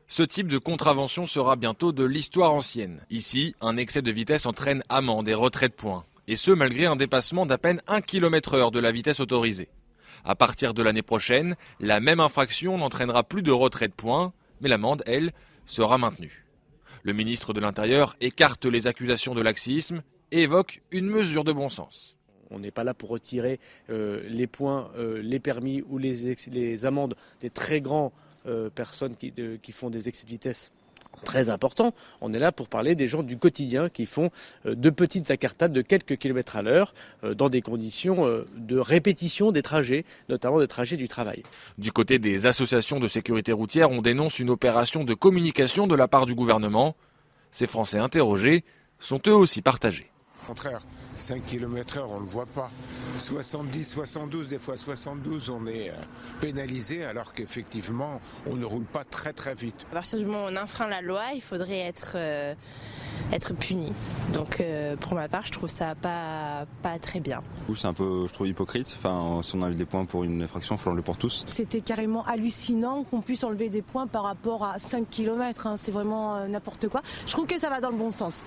[0.09, 3.01] Ce type de contravention sera bientôt de l'histoire ancienne.
[3.09, 6.05] Ici, un excès de vitesse entraîne amende et retrait de points.
[6.29, 9.71] Et ce, malgré un dépassement d'à peine 1 km heure de la vitesse autorisée.
[10.23, 14.69] À partir de l'année prochaine, la même infraction n'entraînera plus de retrait de points, mais
[14.69, 15.33] l'amende, elle,
[15.65, 16.45] sera maintenue.
[17.03, 20.03] Le ministre de l'Intérieur écarte les accusations de laxisme
[20.33, 22.17] et évoque une mesure de bon sens.
[22.51, 23.61] On n'est pas là pour retirer
[23.91, 28.11] euh, les points, euh, les permis ou les, amendes des très grandes
[28.47, 29.33] euh, personnes qui,
[29.63, 30.73] qui, font des excès de vitesse
[31.25, 31.95] très important.
[32.21, 34.31] On est là pour parler des gens du quotidien qui font
[34.67, 38.79] euh, de petites accartades de quelques kilomètres à l'heure euh, dans des conditions euh, de
[38.79, 41.43] répétition des trajets, notamment des trajets du travail.
[41.79, 46.09] Du côté des associations de sécurité routière, on dénonce une opération de communication de la
[46.09, 46.97] part du gouvernement.
[47.53, 48.65] Ces Français interrogés
[48.99, 50.11] sont eux aussi partagés.
[50.45, 50.81] Au contraire,
[51.15, 52.71] 5 km heure, on ne le voit pas.
[53.17, 55.95] 70, 72, des fois 72, on est euh,
[56.41, 59.87] pénalisé alors qu'effectivement, on ne roule pas très très vite.
[59.91, 62.55] À partir du moment où on enfreint la loi, il faudrait être, euh,
[63.33, 63.93] être puni.
[64.33, 67.43] Donc euh, pour ma part, je trouve ça pas, pas très bien.
[67.77, 68.97] C'est un peu, je trouve, hypocrite.
[68.97, 71.45] Enfin, si on enlève des points pour une infraction, il faut l'enlever pour tous.
[71.51, 75.67] C'était carrément hallucinant qu'on puisse enlever des points par rapport à 5 km.
[75.67, 75.77] Hein.
[75.77, 77.03] C'est vraiment n'importe quoi.
[77.27, 78.45] Je trouve que ça va dans le bon sens.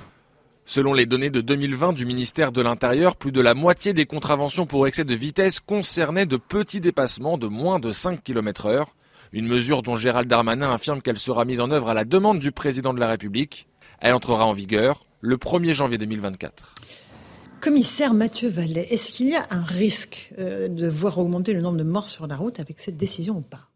[0.66, 4.66] Selon les données de 2020 du ministère de l'Intérieur, plus de la moitié des contraventions
[4.66, 8.96] pour excès de vitesse concernaient de petits dépassements de moins de 5 km heure.
[9.34, 12.52] Une mesure dont Gérald Darmanin affirme qu'elle sera mise en œuvre à la demande du
[12.52, 13.68] président de la République.
[14.00, 16.76] Elle entrera en vigueur le 1er janvier 2024.
[17.60, 21.78] Commissaire Mathieu Vallet, est-ce qu'il y a un risque euh, de voir augmenter le nombre
[21.78, 23.70] de morts sur la route avec cette décision ou pas?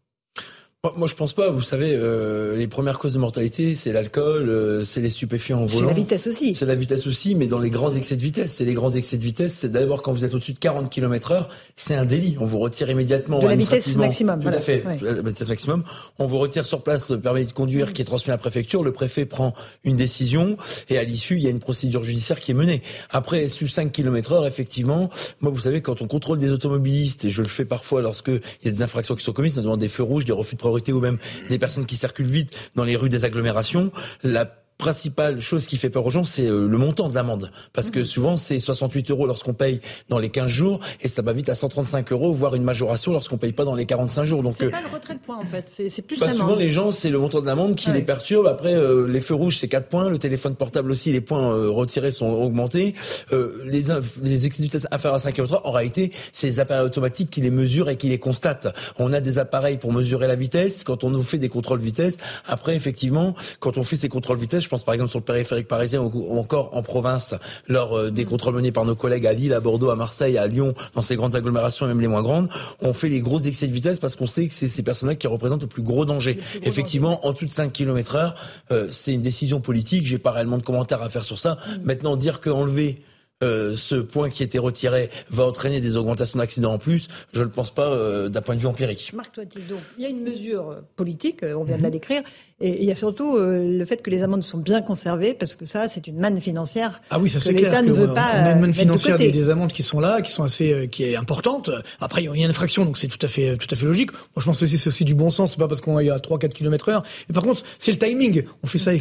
[0.96, 1.50] Moi, je pense pas.
[1.50, 5.66] Vous savez, euh, les premières causes de mortalité, c'est l'alcool, euh, c'est les stupéfiants en
[5.66, 5.88] volant.
[5.88, 6.54] C'est la vitesse aussi.
[6.54, 8.54] C'est la vitesse aussi, mais dans les grands excès de vitesse.
[8.54, 9.54] C'est les grands excès de vitesse.
[9.54, 12.36] C'est d'abord quand vous êtes au-dessus de 40 km heure, c'est un délit.
[12.40, 13.38] On vous retire immédiatement.
[13.38, 14.40] De la vitesse maximum.
[14.40, 14.84] Tout à fait.
[15.00, 15.84] La vitesse maximum.
[16.18, 18.82] On vous retire sur place le permis de conduire qui est transmis à la préfecture.
[18.82, 19.54] Le préfet prend
[19.84, 20.56] une décision
[20.88, 22.82] et à l'issue, il y a une procédure judiciaire qui est menée.
[23.10, 25.10] Après, sous 5 km heure, effectivement,
[25.40, 28.64] moi, vous savez, quand on contrôle des automobilistes, et je le fais parfois lorsque il
[28.64, 30.60] y a des infractions qui sont commises, notamment des feux rouges, des refus de
[30.92, 31.18] ou même
[31.48, 33.92] des personnes qui circulent vite dans les rues des agglomérations,
[34.22, 34.46] la
[34.78, 37.50] principale chose qui fait peur aux gens, c'est euh, le montant de l'amende.
[37.72, 38.04] Parce que mhm.
[38.04, 41.56] souvent, c'est 68 euros lorsqu'on paye dans les 15 jours, et ça va vite à
[41.56, 44.42] 135 euros, voire une majoration lorsqu'on paye pas dans les 45 jours.
[44.44, 45.64] Donc, c'est euh, pas le retrait de points, en fait.
[45.68, 48.46] C'est plus bah, Souvent, les gens, c'est le montant de l'amende qui les perturbe.
[48.46, 50.08] Après, euh, les feux rouges, c'est 4 points.
[50.08, 52.94] Le téléphone portable aussi, les points retirés sont augmentés.
[53.32, 53.82] les,
[54.22, 57.40] les excès de vitesse inférieurs à 5 km en réalité, c'est les appareils automatiques qui
[57.40, 58.68] les mesurent et qui les constatent.
[58.98, 60.84] On a des appareils pour mesurer la vitesse.
[60.84, 64.67] Quand on nous fait des contrôles vitesse, après, effectivement, quand on fait ces contrôles vitesse,
[64.68, 67.34] je pense par exemple sur le périphérique parisien ou encore en province
[67.68, 70.46] lors euh, des contrôles menés par nos collègues à Lille, à Bordeaux, à Marseille, à
[70.46, 72.50] Lyon, dans ces grandes agglomérations et même les moins grandes,
[72.82, 75.26] on fait les gros excès de vitesse parce qu'on sait que c'est ces personnes-là qui
[75.26, 76.38] représentent le plus gros danger.
[76.64, 78.34] Effectivement, en tout de 5 km heure,
[78.70, 80.04] euh, c'est une décision politique.
[80.04, 81.54] J'ai pas réellement de commentaires à faire sur ça.
[81.54, 81.84] Mm.
[81.84, 83.00] Maintenant, dire qu'enlever
[83.44, 87.44] euh, ce point qui était retiré va entraîner des augmentations d'accidents en plus, je ne
[87.44, 89.12] le pense pas euh, d'un point de vue empirique.
[89.14, 91.92] Marc Toitil, donc il y a une mesure euh, politique, on vient de la mhm.
[91.92, 92.22] décrire,
[92.60, 95.66] et il y a surtout le fait que les amendes sont bien conservées, parce que
[95.66, 97.00] ça, c'est une manne financière.
[97.10, 97.80] Ah oui, ça c'est clair.
[97.84, 100.32] Ne veut pas on a une manne financière des, des, amendes qui sont là, qui
[100.32, 101.70] sont assez, qui est importante.
[102.00, 104.10] Après, il y a une infraction, donc c'est tout à fait, tout à fait logique.
[104.10, 105.52] Moi, je pense que c'est aussi du bon sens.
[105.52, 107.04] C'est pas parce qu'on est à 3-4 km heure.
[107.28, 108.42] Mais par contre, c'est le timing.
[108.64, 108.92] On fait ça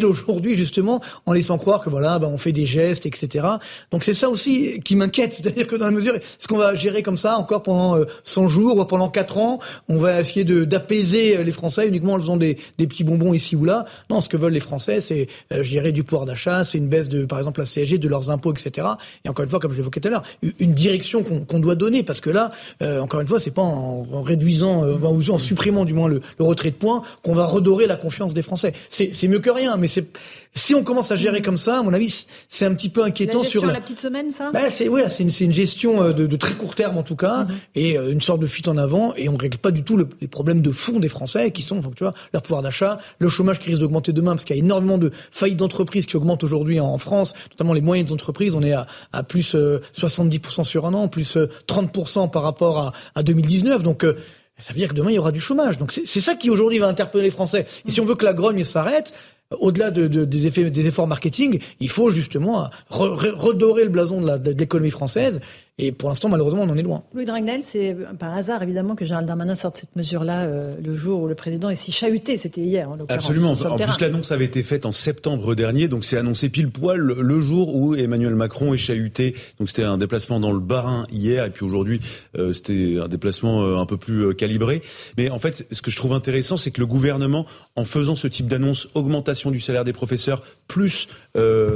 [0.00, 3.46] aujourd'hui justement en laissant croire que voilà, ben, on fait des gestes, etc.
[3.90, 7.02] Donc c'est ça aussi qui m'inquiète, c'est-à-dire que dans la mesure, est-ce qu'on va gérer
[7.02, 9.58] comme ça encore pendant 100 jours ou pendant 4 ans?
[9.88, 13.56] On va essayer de d'apaiser les Français uniquement en faisant des, des petits bonbons ici
[13.56, 13.84] ou là?
[14.10, 17.08] Non, ce que veulent les Français, c'est, je dirais, du pouvoir d'achat, c'est une baisse
[17.08, 18.86] de, par exemple, la CSG, de leurs impôts, etc.
[19.24, 20.22] Et encore une fois, comme je l'évoquais tout à l'heure,
[20.58, 22.50] une direction qu'on doit donner, parce que là,
[22.82, 26.44] euh, encore une fois, c'est pas en, réduisant euh, en supprimant du moins le, le
[26.44, 28.72] retrait de points qu'on va redorer la confiance des Français.
[28.88, 30.06] C'est mieux que rien, mais c'est
[30.54, 31.44] si on commence à gérer mm.
[31.44, 33.72] comme ça, à mon avis, c'est un petit peu inquiétant la sur la...
[33.72, 34.50] la petite semaine, ça?
[34.52, 37.16] Bah, c'est ouais, c'est une, une, gestion euh, de, de, très court terme en tout
[37.16, 37.56] cas, mm-hmm.
[37.74, 40.28] et une sorte de fuite en avant, et on règle pas du tout le, les
[40.28, 43.68] problèmes de fond des Français qui sont, tu vois, leur pouvoir d'achat, le chômage qui
[43.68, 46.98] risque d'augmenter demain parce qu'il y a énormément de faillites d'entreprises qui augmentent aujourd'hui en,
[46.98, 48.54] France, notamment les moyennes entreprises.
[48.54, 52.78] On est à, à plus 70% euh, sur un an, plus 30% euh, par rapport
[52.78, 53.82] à, à 2019.
[53.82, 54.16] Donc euh,
[54.58, 55.78] ça veut dire que demain il y aura du chômage.
[55.78, 57.66] Donc c'est ça qui aujourd'hui va interpeller les Français.
[57.86, 59.12] Et si on veut que la grogne s'arrête,
[59.60, 64.50] au-delà de, de, des, effets, des efforts marketing, il faut justement redorer le blason de
[64.50, 65.40] l'économie française
[65.78, 67.02] et pour l'instant, malheureusement, on en est loin.
[67.14, 71.22] Louis Dragnel, c'est par hasard, évidemment, que Gérald Darmanin sorte cette mesure-là euh, le jour
[71.22, 72.36] où le président est si chahuté.
[72.36, 73.52] C'était hier, en Absolument.
[73.52, 77.40] En plus, l'annonce avait été faite en septembre dernier, donc c'est annoncé pile poil le,
[77.40, 79.34] jour où Emmanuel Macron est chahuté.
[79.58, 81.98] Donc c'était un déplacement dans le Barin hier, et puis aujourd'hui,
[82.36, 84.82] euh, c'était un déplacement euh, un peu plus calibré.
[85.16, 87.46] Mais en fait, ce que je trouve intéressant, c'est que le gouvernement,
[87.76, 91.08] en faisant ce type d'annonce, augmentation du salaire des professeurs, plus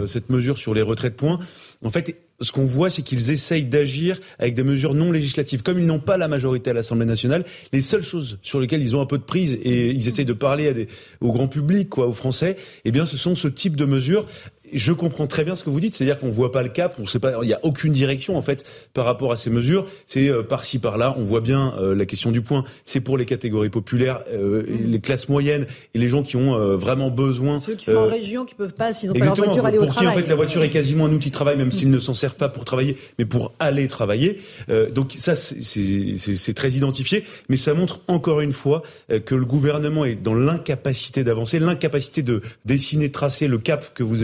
[0.06, 1.38] cette mesure sur les retraits de points,
[1.84, 5.62] en fait, ce qu'on voit, c'est qu'ils essayent d'agir avec des mesures non législatives.
[5.62, 8.96] Comme ils n'ont pas la majorité à l'Assemblée nationale, les seules choses sur lesquelles ils
[8.96, 10.88] ont un peu de prise et ils essayent de parler
[11.20, 14.26] au grand public, quoi, aux Français, eh ce sont ce type de mesures
[14.72, 17.06] je comprends très bien ce que vous dites, c'est-à-dire qu'on voit pas le cap, on
[17.06, 19.86] sait pas, il y a aucune direction en fait par rapport à ces mesures.
[20.06, 22.64] C'est euh, par-ci par-là, on voit bien euh, la question du point.
[22.84, 27.10] C'est pour les catégories populaires, euh, les classes moyennes et les gens qui ont vraiment
[27.10, 27.60] besoin.
[27.60, 29.86] Ceux qui sont en région, qui peuvent pas, s'ils ont pas leur voiture, aller au
[29.86, 29.94] travail.
[29.94, 31.98] Pour qui en fait la voiture est quasiment un outil de travail, même s'ils ne
[31.98, 34.40] s'en servent pas pour travailler, mais pour aller travailler.
[34.92, 38.82] donc ça, c'est très identifié, mais ça montre encore une fois
[39.24, 44.22] que le gouvernement est dans l'incapacité d'avancer, l'incapacité de dessiner, tracer le cap que vous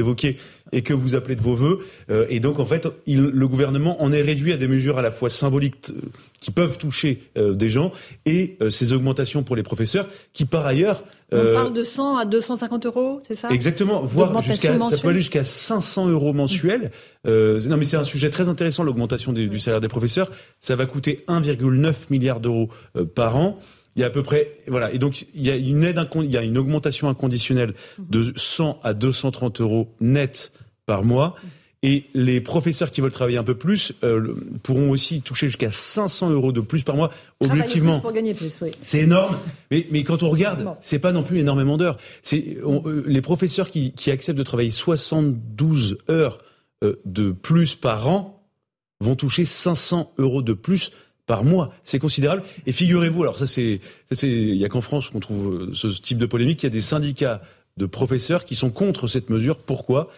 [0.73, 1.81] et que vous appelez de vos voeux.
[2.11, 5.11] Euh, et donc, en fait, le gouvernement en est réduit à des mesures à la
[5.11, 6.01] fois symboliques euh,
[6.41, 7.93] qui peuvent toucher euh, des gens
[8.27, 11.05] et ces augmentations pour les professeurs qui, par ailleurs...
[11.35, 13.49] On parle de 100 à 250 euros, c'est ça?
[13.51, 16.91] Exactement, voire jusqu'à, ça peut aller jusqu'à 500 euros mensuels.
[17.25, 20.31] non, mais c'est un sujet très intéressant, l'augmentation du salaire des professeurs.
[20.61, 22.69] Ça va coûter 1,9 milliard d'euros
[23.15, 23.59] par an.
[23.97, 24.93] Il y a à peu près, voilà.
[24.93, 28.81] Et donc, il y a une aide, il y a une augmentation inconditionnelle de 100
[28.83, 30.53] à 230 euros net
[30.87, 31.35] par mois.
[31.85, 36.31] Et les professeurs qui veulent travailler un peu plus euh, pourront aussi toucher jusqu'à 500
[36.31, 37.11] euros de plus par mois.
[37.41, 38.71] Objectivement, pour gagner plus, oui.
[38.83, 39.37] c'est énorme.
[39.73, 41.99] Mais, mais, quand on regarde, c'est pas non plus énormément d'heures.
[42.23, 46.39] C'est euh, les professeurs qui, qui, acceptent de travailler 72 heures
[46.85, 48.47] euh, de plus par an
[49.01, 50.93] vont toucher 500 euros de plus
[51.27, 51.73] par mois.
[51.85, 52.43] C'est considérable.
[52.67, 53.81] Et figurez-vous, alors ça c'est,
[54.23, 56.63] il y a qu'en France qu'on trouve ce type de polémique.
[56.63, 57.43] Il y a des syndicats
[57.77, 59.59] de professeurs qui sont contre cette mesure.
[59.59, 60.11] Pourquoi?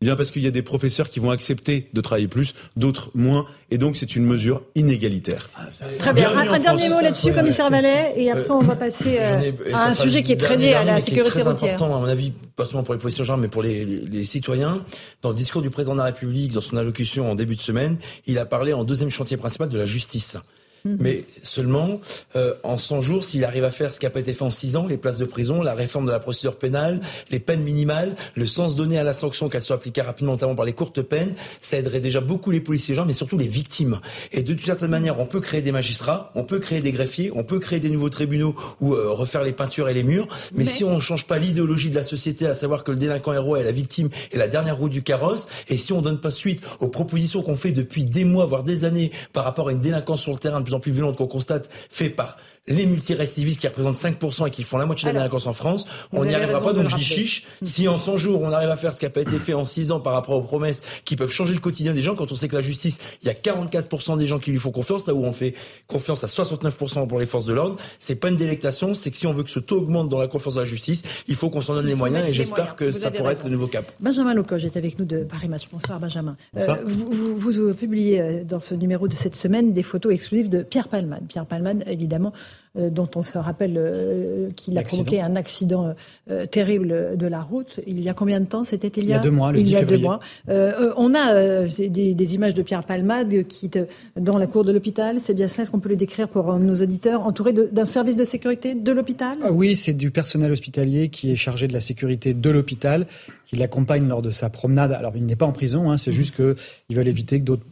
[0.00, 3.44] Bien parce qu'il y a des professeurs qui vont accepter de travailler plus, d'autres moins,
[3.70, 5.50] et donc c'est une mesure inégalitaire.
[5.54, 5.66] Ah,
[5.98, 6.34] très bien.
[6.34, 10.22] Un, dernier mot là-dessus, commissaire Vallet, et après on va passer euh, à un sujet
[10.22, 11.42] qui est très lié à la sécurité routière.
[11.42, 14.82] C'est important à mon avis, pas seulement pour les policiers mais pour les, les, citoyens.
[15.20, 17.98] Dans le discours du président de la République, dans son allocution en début de semaine,
[18.26, 20.38] il a parlé en deuxième chantier principal de la justice.
[20.84, 20.96] Mhm.
[21.00, 22.00] Mais seulement,
[22.36, 24.50] euh, en 100 jours, s'il arrive à faire ce qui n'a pas été fait en
[24.50, 27.00] 6 ans, les places de prison, la réforme de la procédure pénale,
[27.30, 30.64] les peines minimales, le sens donné à la sanction, qu'elle soit appliquée rapidement, notamment par
[30.64, 34.00] les courtes peines, ça aiderait déjà beaucoup les policiers gens, mais surtout les victimes.
[34.32, 37.30] Et de toute certaine manière, on peut créer des magistrats, on peut créer des greffiers,
[37.34, 40.64] on peut créer des nouveaux tribunaux ou euh, refaire les peintures et les murs, mais,
[40.64, 43.56] si on ne change pas l'idéologie de la société, à savoir que le délinquant héros
[43.56, 46.62] est la victime et la dernière roue du carrosse, et si on donne pas suite
[46.80, 50.22] aux propositions qu'on fait depuis des mois, voire des années, par rapport à une délinquance
[50.22, 52.36] sur le terrain, plus en plus violente qu'on constate fait par
[52.66, 55.86] les multirécidivistes qui représentent 5% et qui font la moitié de la délinquance en France,
[56.12, 57.46] on n'y arrivera pas, donc je chiche.
[57.62, 59.64] Si en 100 jours, on arrive à faire ce qui n'a pas été fait en
[59.64, 62.34] 6 ans par rapport aux promesses qui peuvent changer le quotidien des gens, quand on
[62.34, 65.14] sait que la justice, il y a 44% des gens qui lui font confiance, là
[65.14, 65.54] où on fait
[65.86, 69.26] confiance à 69% pour les forces de l'ordre, c'est pas une délectation, c'est que si
[69.26, 71.62] on veut que ce taux augmente dans la confiance à la justice, il faut qu'on
[71.62, 73.90] s'en donne les moyens et j'espère que ça pourrait être le nouveau cap.
[74.00, 75.64] Benjamin Locoge est avec nous de Paris Match.
[75.72, 76.36] Bonsoir Benjamin.
[76.56, 80.59] Euh, vous, vous, publiez euh, dans ce numéro de cette semaine des photos exclusives de
[80.68, 81.22] Pierre Palmade.
[81.28, 82.32] Pierre Palmade, évidemment,
[82.78, 85.96] euh, dont on se rappelle euh, qu'il a provoqué un accident
[86.30, 87.80] euh, terrible de la route.
[87.84, 89.74] Il y a combien de temps C'était il, y a deux mois, le il y
[89.74, 90.20] a deux mois.
[90.46, 93.68] on a des, images de Pierre Palmade qui
[94.14, 95.16] dans la cour de l'hôpital.
[95.20, 98.24] C'est bien ça Est-ce qu'on peut le décrire pour nos auditeurs Entouré d'un service de
[98.24, 99.38] sécurité de l'hôpital?
[99.42, 103.08] Ah Oui, c'est du personnel hospitalier qui est chargé de la sécurité de l'hôpital,
[103.46, 104.92] qui l'accompagne lors de sa promenade.
[104.92, 106.14] Alors, il n'est pas en prison, hein, c'est mmh.
[106.14, 107.66] juste qu'ils veulent éviter que d'autres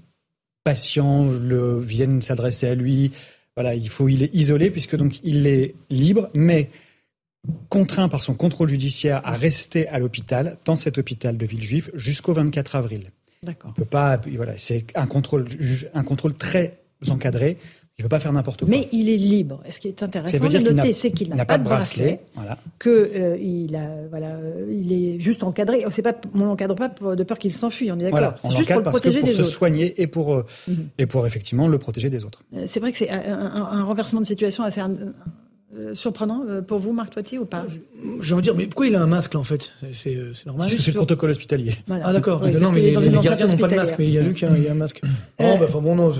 [0.64, 3.12] patients le, viennent s'adresser à lui,
[3.56, 6.70] voilà, il faut il est isolé puisque donc il est libre, mais
[7.68, 12.32] contraint par son contrôle judiciaire à rester à l'hôpital, dans cet hôpital de Villejuif, jusqu'au
[12.32, 13.10] 24 avril.
[13.42, 13.70] D'accord.
[13.70, 15.46] On peut pas, voilà, c'est un contrôle,
[15.94, 16.78] un contrôle très
[17.08, 17.56] encadré.
[17.98, 18.68] Il ne peut pas faire n'importe quoi.
[18.68, 19.60] Mais il est libre.
[19.66, 22.56] Et ce qui est intéressant de noter, c'est qu'il n'a pas, de bracelet, voilà.
[22.78, 25.84] que euh, il a, voilà, euh, il est juste encadré.
[26.04, 27.90] Pas, on l'encadre pas de peur qu'il s'enfuit.
[27.90, 28.34] On est d'accord.
[28.44, 30.88] on l'encadre parce que pour se soigner et pour euh, mhm.
[30.98, 32.44] et pour effectivement le protéger des autres.
[32.66, 34.80] C'est vrai que c'est un, un, renversement de situation assez
[35.94, 37.66] surprenant pour vous, Marc Toitier, ou pas?
[38.20, 39.72] J'ai envie de dire, mais pourquoi il a un masque là en fait?
[39.92, 40.16] C'est
[40.46, 40.70] normal.
[40.70, 41.74] C'est le protocole hospitalier.
[41.90, 42.42] Ah d'accord.
[42.46, 44.50] non, mais les, gardiens n'ont pas de masque, mais il y a lui qui a,
[44.50, 45.00] un masque.
[45.40, 46.12] Oh, bah, bon, non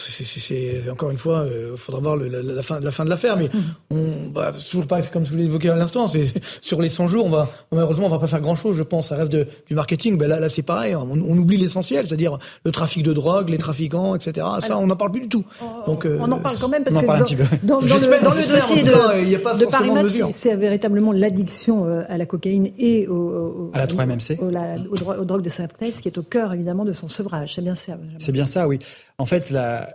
[0.00, 3.36] c'est encore une fois, il euh, faudra voir le, la, fin, la fin de l'affaire,
[3.36, 3.50] mais
[3.90, 7.30] on, bah, toujours pas, comme vous l'évoquez à l'instant, c'est sur les 100 jours, on
[7.30, 9.08] va malheureusement on va pas faire grand chose, je pense.
[9.08, 10.18] Ça reste de, du marketing.
[10.18, 13.58] Ben là, là c'est pareil, on, on oublie l'essentiel, c'est-à-dire le trafic de drogue, les
[13.58, 14.46] trafiquants, etc.
[14.60, 15.44] Ça, on n'en parle plus du tout.
[15.86, 18.82] Donc, euh, on en parle quand même parce que dans, dans, le, dans, le, dossier
[18.82, 19.90] de, il y a pas de Paris
[20.32, 25.48] c'est véritablement l'addiction euh, à la cocaïne et au, à la 3MMC, aux, drogues de
[25.48, 27.54] synthèse qui est au cœur évidemment de son sevrage.
[27.54, 27.92] C'est bien ça.
[28.18, 28.78] C'est bien ça, oui.
[29.18, 29.89] En fait, la,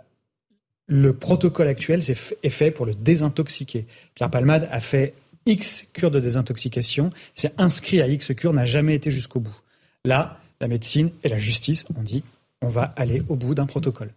[0.86, 3.86] le protocole actuel est fait pour le désintoxiquer.
[4.14, 5.14] Pierre Palmade a fait
[5.46, 9.56] X cures de désintoxication, s'est inscrit à X cures, n'a jamais été jusqu'au bout.
[10.04, 12.22] Là, la médecine et la justice ont dit
[12.62, 14.10] on va aller au bout d'un protocole.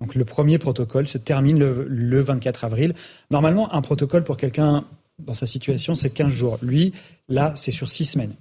[0.00, 2.94] Donc le premier protocole se termine le, 24 avril.
[3.30, 4.84] Normalement, un protocole pour quelqu'un
[5.18, 6.58] dans sa situation, c'est 15 jours.
[6.62, 6.92] Lui,
[7.28, 8.32] là, c'est sur 6 semaines.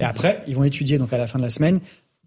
[0.00, 1.80] Et après, ils vont étudier, donc à la fin de la semaine,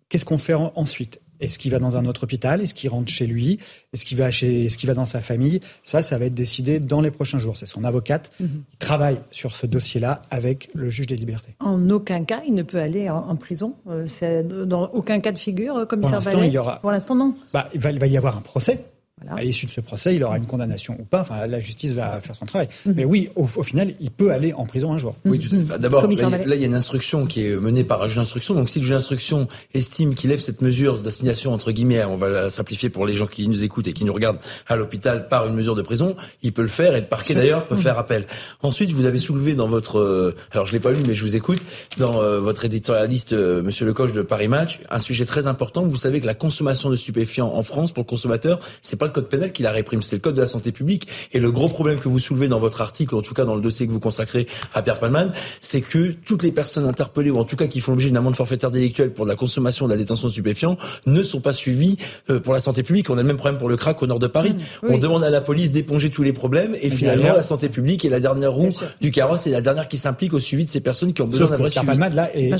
[0.10, 1.20] qu'est-ce qu'on fait ensuite?
[1.42, 2.62] Est-ce qu'il va dans un autre hôpital?
[2.62, 3.60] Est-ce qu'il rentre chez lui?
[3.94, 5.60] Est-ce qu'il va chez Est-ce qu'il va dans sa famille?
[5.84, 7.58] Ça, ça va être décidé dans les prochains jours.
[7.58, 8.64] C'est son avocate mhm.
[8.70, 11.56] qui travaille sur ce dossier-là avec le juge des libertés.
[11.60, 13.76] En aucun cas, il ne peut aller en, prison.
[13.90, 16.80] Euh, dans aucun cas de figure, euh, commissaire Pour l'instant, il y aura.
[16.80, 17.36] Pour l'instant, non.
[17.54, 18.86] Bah, il va y avoir un procès.
[19.30, 21.22] À l'issue de ce procès, il aura une condamnation ou pas.
[21.22, 22.68] Enfin, la justice va faire son travail.
[22.86, 22.94] Mhm.
[22.96, 25.16] Mais oui, au, final, il peut aller en prison un jour.
[25.26, 25.80] Oui, tout à fait.
[25.80, 28.56] D'abord, là, il y a une instruction qui est menée par un juge d'instruction.
[28.56, 32.30] Donc, si le juge d'instruction estime qu'il lève cette mesure d'assignation entre guillemets, on va
[32.30, 35.48] la simplifier pour les gens qui nous écoutent et qui nous regardent à l'hôpital par
[35.48, 38.26] une mesure de prison, il peut le faire et le parquet d'ailleurs peut faire appel.
[38.62, 41.36] Ensuite, vous avez soulevé dans votre, euh, alors je l'ai pas lu, mais je vous
[41.36, 41.60] écoute,
[41.98, 45.84] dans euh, votre éditorialiste, euh, Monsieur Lecoq de Paris Match, un sujet très important.
[45.84, 49.14] Vous savez que la consommation de stupéfiants en France pour le consommateur, c'est pas le
[49.22, 51.08] code pénal qui la réprime, c'est le code de la santé publique.
[51.34, 53.62] Et le gros problème que vous soulevez dans votre article, en tout cas dans le
[53.62, 57.44] dossier que vous consacrez à Pierre Palman, c'est que toutes les personnes interpellées, ou en
[57.44, 59.98] tout cas qui font l'objet d'une amende forfaitaire délictuelle pour de la consommation de la
[59.98, 61.98] détention de stupéfiants, ne sont pas suivies
[62.30, 63.10] euh, pour la santé publique.
[63.10, 64.56] On a le même problème pour le crack au nord de Paris.
[64.84, 68.06] Mmh, On demande à la police d'éponger tous les problèmes et, finalement la santé publique
[68.06, 68.70] est la dernière roue
[69.00, 71.48] du carrosse et la dernière qui s'implique au suivi de ces personnes qui ont besoin
[71.48, 72.52] d'un vrai Pierre Palmade, là, est...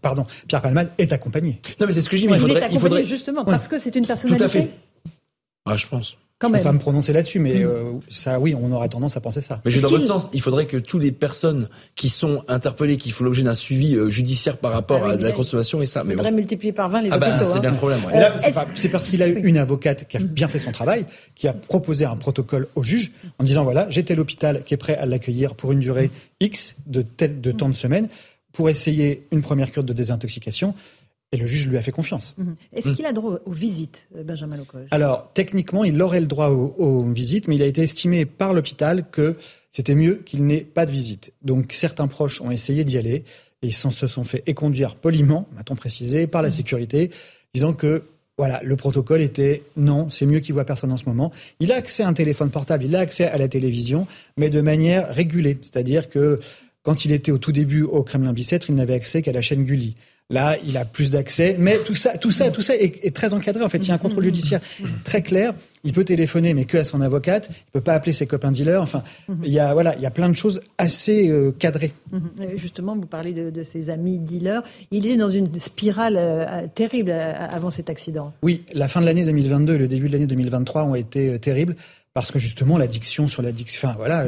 [0.00, 1.60] Pardon, Pierre Palmade est accompagné.
[1.80, 3.04] Non mais c'est ce que je dis, mais il faudrait, il faudrait...
[3.04, 4.38] justement parce que c'est une personnalité.
[4.38, 4.70] Tout à fait.
[5.64, 6.16] Ah, je pense
[6.48, 9.20] je ne peux pas me prononcer là-dessus, mais euh, ça, oui, on aurait tendance à
[9.20, 9.60] penser ça.
[9.64, 13.10] Mais juste dans votre sens, il faudrait que toutes les personnes qui sont interpellées, qui
[13.10, 16.04] font l'objet d'un suivi euh, judiciaire par rapport ah à la consommation et ça.
[16.04, 17.60] Mais il faudrait multiplier par 20 les ah bah, C'est hein.
[17.60, 18.00] bien le problème.
[18.74, 21.52] c'est parce qu'il a eu une avocate qui a bien fait son travail, qui a
[21.52, 25.54] proposé un protocole au juge en disant voilà, j'étais l'hôpital qui est prêt à l'accueillir
[25.54, 26.10] pour une durée
[26.40, 28.08] X de, de temps de semaine
[28.52, 30.74] pour essayer une première cure de désintoxication.
[31.32, 32.34] Et le juge lui a fait confiance.
[32.36, 32.56] Mhm.
[32.74, 36.48] Est-ce qu'il a droit aux visites, euh, Benjamin Lecoq Alors, techniquement, il aurait le droit
[36.48, 39.36] aux, visites, mais il a été estimé par l'hôpital que
[39.70, 41.32] c'était mieux qu'il n'ait pas de visite.
[41.42, 43.24] Donc, certains proches ont essayé d'y aller
[43.62, 46.54] et ils se sont fait éconduire poliment, m'a-t-on précisé, par la mhm.
[46.54, 47.10] sécurité,
[47.54, 48.04] disant que
[48.38, 51.30] voilà, le protocole était non, c'est mieux qu'il voit personne en ce moment.
[51.60, 54.06] Il a accès à un téléphone portable, il a accès à la télévision,
[54.36, 55.58] mais de manière régulée.
[55.62, 56.40] C'est-à-dire que
[56.82, 59.64] quand il était au tout début au Kremlin Bicêtre, il n'avait accès qu'à la chaîne
[59.64, 59.96] Gulli.
[60.32, 63.62] Là, il a plus d'accès, mais tout ça, tout ça, tout ça est, très encadré.
[63.62, 64.60] En fait, il y a un contrôle judiciaire
[65.04, 65.52] très clair.
[65.84, 67.50] Il peut téléphoner, mais que à son avocate.
[67.50, 68.80] Il peut pas appeler ses copains dealers.
[68.80, 69.02] Enfin,
[69.44, 71.92] il y a voilà, il y a plein de choses assez euh, cadrées.
[72.56, 74.62] Justement, vous parlez de, ses amis dealers.
[74.90, 78.32] Il est dans une spirale euh, terrible euh, avant cet accident.
[78.42, 81.76] Oui, la fin de l'année 2022 et le début de l'année 2023 ont été terribles
[82.14, 83.86] parce que justement l'addiction sur l'addiction.
[83.86, 84.26] Enfin voilà.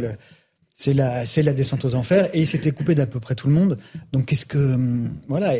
[0.75, 3.49] c'est la, c'est la descente aux enfers et il s'était coupé d'à peu près tout
[3.49, 3.79] le monde.
[4.13, 5.55] Donc qu'est-ce que hum, voilà,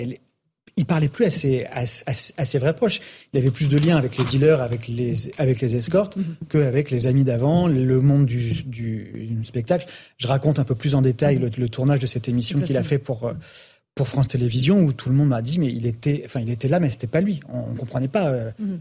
[0.77, 3.01] il parlait plus à ses, à, ses vrais proches.
[3.33, 6.49] Il avait plus de liens avec les dealers, avec les, avec les escortes, mm-hmm.
[6.49, 9.87] qu'avec les amis d'avant, le monde du, du, spectacle.
[10.19, 12.83] Je raconte un peu plus en détail le, le tournage de cette émission qu'il a
[12.83, 13.33] fait pour
[13.95, 16.69] pour France Télévisions où tout le monde m'a dit mais il était, enfin il était
[16.69, 17.41] là mais c'était pas lui.
[17.53, 18.29] On, ne comprenait pas.
[18.29, 18.81] Euh, mhm.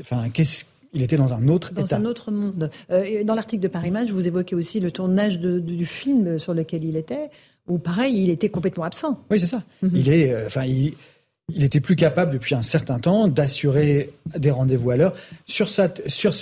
[0.00, 1.96] Enfin qu'est-ce il était dans un autre dans état.
[1.96, 2.70] Dans un autre monde.
[2.90, 6.84] Euh, dans l'article de Paris Match, vous évoquez aussi le tournage du film sur lequel
[6.84, 7.30] il était,
[7.66, 9.18] où pareil, il était complètement absent.
[9.30, 9.62] Oui, c'est ça.
[9.80, 9.90] Mhm.
[9.94, 10.92] Il est, euh, enfin, il,
[11.48, 15.14] il était plus capable depuis un certain temps d'assurer des rendez-vous à l'heure.
[15.46, 16.34] Sur, sur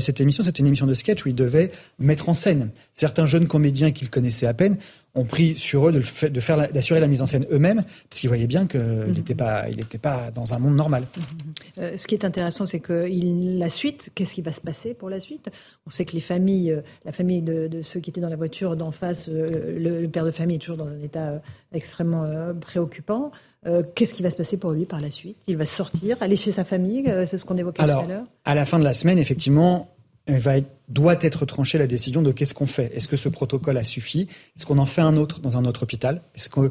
[0.00, 2.70] cette émission, c'était une émission de sketch où il devait mettre en scène.
[2.94, 4.78] Certains jeunes comédiens qu'il connaissait à peine
[5.16, 8.28] ont pris sur eux de, de faire d'assurer la mise en scène eux-mêmes, parce qu'ils
[8.28, 9.38] voyaient bien qu'il n'était mhm.
[9.38, 11.04] pas, il pas dans un monde normal.
[11.16, 11.24] Mhm.
[11.78, 14.92] Euh, ce qui est intéressant, c'est que il, la suite, qu'est-ce qui va se passer
[14.92, 15.48] pour la suite?
[15.86, 18.76] On sait que les familles, euh, la famille de, ceux qui étaient dans la voiture
[18.76, 21.40] d'en face, euh, le, père de famille est toujours dans un état
[21.72, 22.26] extrêmement
[22.60, 23.32] préoccupant.
[23.94, 25.36] Qu'est-ce qui va se passer pour lui par la suite?
[25.46, 28.26] Il va sortir, aller chez sa famille, c'est ce qu'on évoquait tout à l'heure?
[28.44, 29.92] À la fin de la semaine, effectivement,
[30.28, 30.54] va
[30.88, 32.96] doit être tranchée la décision de qu'est-ce qu'on fait.
[32.96, 34.28] Est-ce que ce protocole a suffi?
[34.56, 36.22] Est-ce qu'on en fait un autre dans un autre hôpital?
[36.36, 36.70] Est-ce qu'il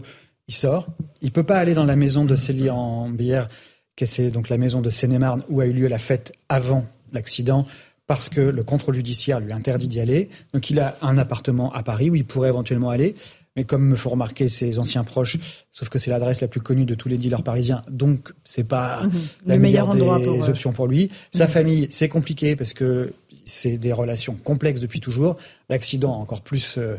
[0.49, 0.87] sort?
[1.21, 3.49] Il peut pas aller dans la maison de Célie en Bière,
[3.97, 7.65] qui est donc la maison de Seine-et-Marne où a eu lieu la fête avant l'accident,
[8.07, 10.29] parce que le contrôle judiciaire lui interdit d'y aller.
[10.53, 13.15] Donc il a un appartement à Paris où il pourrait éventuellement aller.
[13.55, 15.37] Mais comme me font remarquer ses anciens proches,
[15.71, 19.03] sauf que c'est l'adresse la plus connue de tous les dealers parisiens, donc c'est pas
[19.03, 19.11] mhm.
[19.45, 21.09] la meilleure des euh, options pour lui.
[21.31, 21.51] Sa mhm.
[21.51, 23.13] famille, c'est compliqué parce que
[23.45, 25.37] c'est des relations complexes depuis toujours.
[25.69, 26.77] L'accident encore plus.
[26.77, 26.97] Euh,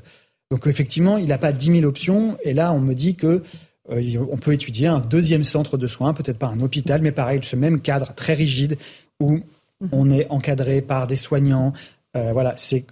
[0.50, 2.38] donc effectivement, il n'a pas 10 000 options.
[2.42, 3.42] Et là, on me dit que
[3.90, 7.40] euh, on peut étudier un deuxième centre de soins, peut-être pas un hôpital, mais pareil,
[7.42, 8.78] ce même cadre très rigide
[9.20, 9.32] où
[9.80, 9.88] mhm.
[9.92, 11.74] on est encadré par des soignants.
[12.14, 12.86] voilà, c'est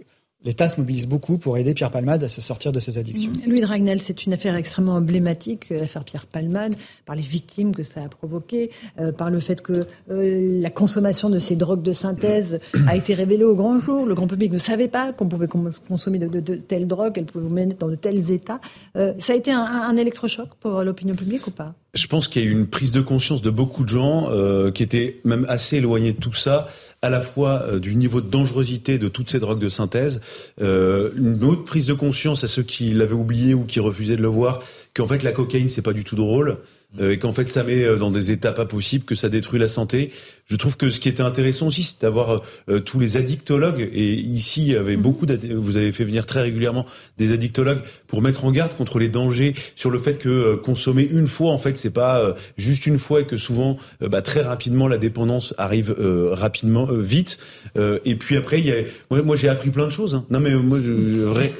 [0.45, 3.31] L'État se mobilise beaucoup pour aider Pierre Palmade à se sortir de ses addictions.
[3.31, 3.49] Mmh.
[3.49, 6.75] Louis Dragnel, c'est une affaire extrêmement emblématique, euh, l'affaire Pierre Palmade,
[7.07, 9.81] par les victimes que ça a provoqué, euh, par le fait que
[10.11, 14.05] euh, la consommation de ces drogues de synthèse a été révélée au grand jour.
[14.05, 17.55] Le grand public ne savait pas qu'on pouvait consommer de, telles drogues, qu'elles pouvaient vous
[17.55, 18.61] mener dans de tels états.
[18.95, 21.75] ça a été un électrochoc pour l'opinion publique ou pas?
[21.95, 24.71] Je pense qu'il y a eu une prise de conscience de beaucoup de gens euh,
[24.71, 26.69] qui étaient même assez éloignés de tout ça,
[27.03, 30.21] à la fois euh, du niveau de dangerosité de toutes ces drogues de synthèse,
[30.61, 34.23] euh, une autre prise de conscience à ceux qui l'avaient oublié ou qui refusaient de
[34.23, 34.61] le voir,
[34.95, 36.59] qu'en fait la cocaïne c'est pas du tout drôle,
[37.01, 39.59] euh, et qu'en fait ça met euh, dans des états pas possibles, que ça détruit
[39.59, 40.11] la santé.
[40.47, 43.89] Je trouve que ce qui était intéressant aussi, c'est d'avoir euh, tous les addictologues.
[43.93, 45.03] Et ici, il y avait mhm.
[45.03, 45.27] beaucoup.
[45.55, 46.87] Vous avez fait venir très régulièrement
[47.19, 51.29] des addictologues pour mettre en garde contre les dangers, sur le fait que consommer une
[51.29, 54.99] fois, en fait, c'est pas juste une fois et que souvent, bah, très rapidement, la
[54.99, 55.95] dépendance arrive
[56.31, 57.39] rapidement, vite.
[57.77, 59.23] et puis après, il y a.
[59.23, 60.15] Moi, j'ai appris plein de choses.
[60.15, 60.27] Hein.
[60.31, 60.91] Non mais moi, je,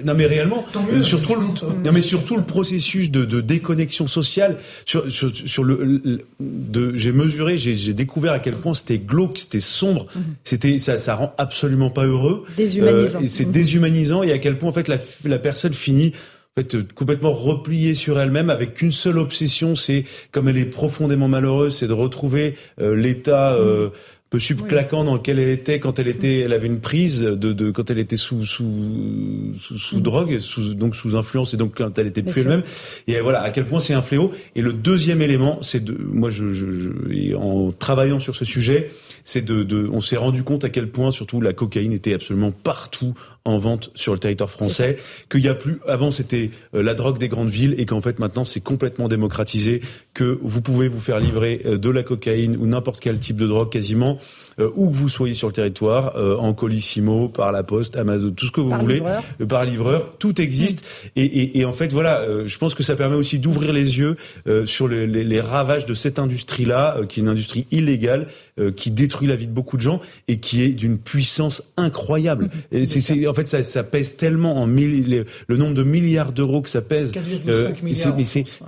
[0.05, 0.65] non mais réellement,
[1.03, 1.47] surtout, le,
[1.85, 5.24] non mais surtout le processus de, de déconnexion sociale sur sur,
[5.63, 10.23] le, de, j'ai mesuré, j'ai découvert à quel point c'était glauque, c'était sombre, mhm.
[10.45, 12.45] c'était ça, ça rend absolument pas heureux.
[12.57, 13.19] Déshumanisant.
[13.19, 13.53] Euh, et c'est mhm.
[13.53, 16.13] déshumanisant et à quel point en fait la, la personne finit
[16.57, 21.27] en fait, complètement repliée sur elle-même avec qu'une seule obsession, c'est comme elle est profondément
[21.27, 23.93] malheureuse, c'est de retrouver euh, l'état euh, mhm
[24.35, 27.71] peu subclaquant dans lequel elle était quand elle était, elle avait une prise de, de
[27.71, 30.03] quand elle était sous sous sous, sous mm.
[30.03, 32.65] drogue, sous, donc sous influence et donc quand elle était plus elle-même.
[33.07, 34.33] Et voilà à quel point c'est un fléau.
[34.57, 38.91] Et le deuxième élément, c'est de, moi je, je, je, en travaillant sur ce sujet,
[39.25, 42.51] c'est de, de on s'est rendu compte à quel point surtout la cocaïne était absolument
[42.51, 44.97] partout en vente sur le territoire français,
[45.31, 48.19] qu'il y a plus avant c'était euh, la drogue des grandes villes et qu'en fait
[48.19, 49.83] maintenant c'est complètement démocratisé,
[50.15, 53.47] que vous pouvez vous faire livrer euh, de la cocaïne ou n'importe quel type de
[53.47, 54.19] drogue quasiment
[54.61, 58.47] euh, où que vous soyez sur le territoire, en colissimo, par la poste, Amazon, tout
[58.47, 59.03] ce que vous voulez,
[59.49, 60.85] par livreur, tout existe.
[61.17, 64.17] Et, et, et, en fait voilà, je pense que ça permet aussi d'ouvrir les yeux
[64.65, 68.29] sur les, les, les, ravages de cette industrie-là, qui est une industrie illégale,
[68.77, 72.45] qui détruit la vie de beaucoup de gens et qui est d'une puissance incroyable.
[72.73, 72.77] Mm.
[72.77, 76.71] Et c'est en fait, ça, ça pèse tellement en le, nombre de milliards d'euros que
[76.71, 77.13] ça pèse.
[77.13, 78.17] 4,5 euh, milliards.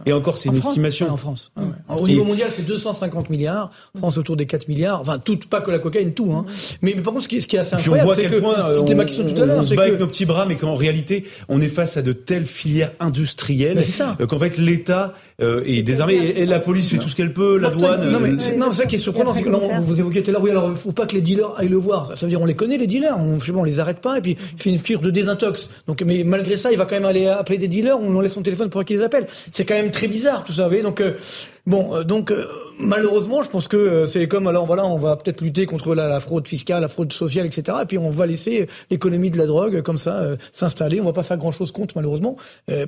[0.07, 1.11] et encore, c'est une estimation.
[1.11, 1.53] en France.
[1.89, 3.71] Au niveau mondial, c'est 250 milliards.
[3.97, 5.01] France autour des 4 milliards.
[5.01, 6.33] Enfin, tout, pas que la cocaïne, tout.
[6.33, 6.45] Hein.
[6.83, 9.05] Mais, mais, par contre, ce qui, ce qui est assez incroyable, c'est que c'était ma
[9.05, 9.59] question tout à l'heure.
[9.61, 12.13] On se bat avec nos petits bras, mais qu'en réalité, on est face à de
[12.13, 13.83] telles filières industrielles
[14.21, 16.15] euh, qu'en fait, l'État euh, et désarmé.
[16.15, 18.11] Et, la police fait tout ce qu'elle peut, la douane.
[18.11, 20.33] Non, mais euh, c'est, non, ça qui est surprenant, c'est que vous évoquiez tout à
[20.33, 22.07] l'heure, oui, alors faut pas que les dealers aillent le voir.
[22.07, 23.99] Ça, veut dire on les connaît les dealers, on, je sais pas, on les arrête
[23.99, 25.69] pas et puis il fait une cure de désintox.
[25.87, 28.43] Donc, mais malgré ça, il va quand même aller appeler des dealers, on laisse son
[28.43, 29.27] téléphone pour qu'ils les appellent.
[29.53, 30.83] C'est quand même très bizarre tout ça, vous voyez.
[30.83, 31.13] Donc euh,
[31.67, 32.33] Bon, donc
[32.79, 36.47] malheureusement, je pense que c'est comme alors voilà, on va peut-être lutter contre la, fraude
[36.47, 37.79] fiscale, la fraude sociale, etc.
[37.83, 41.01] Et puis on va laisser l'économie de la drogue comme ça s'installer.
[41.01, 42.37] On va pas faire grand-chose contre malheureusement,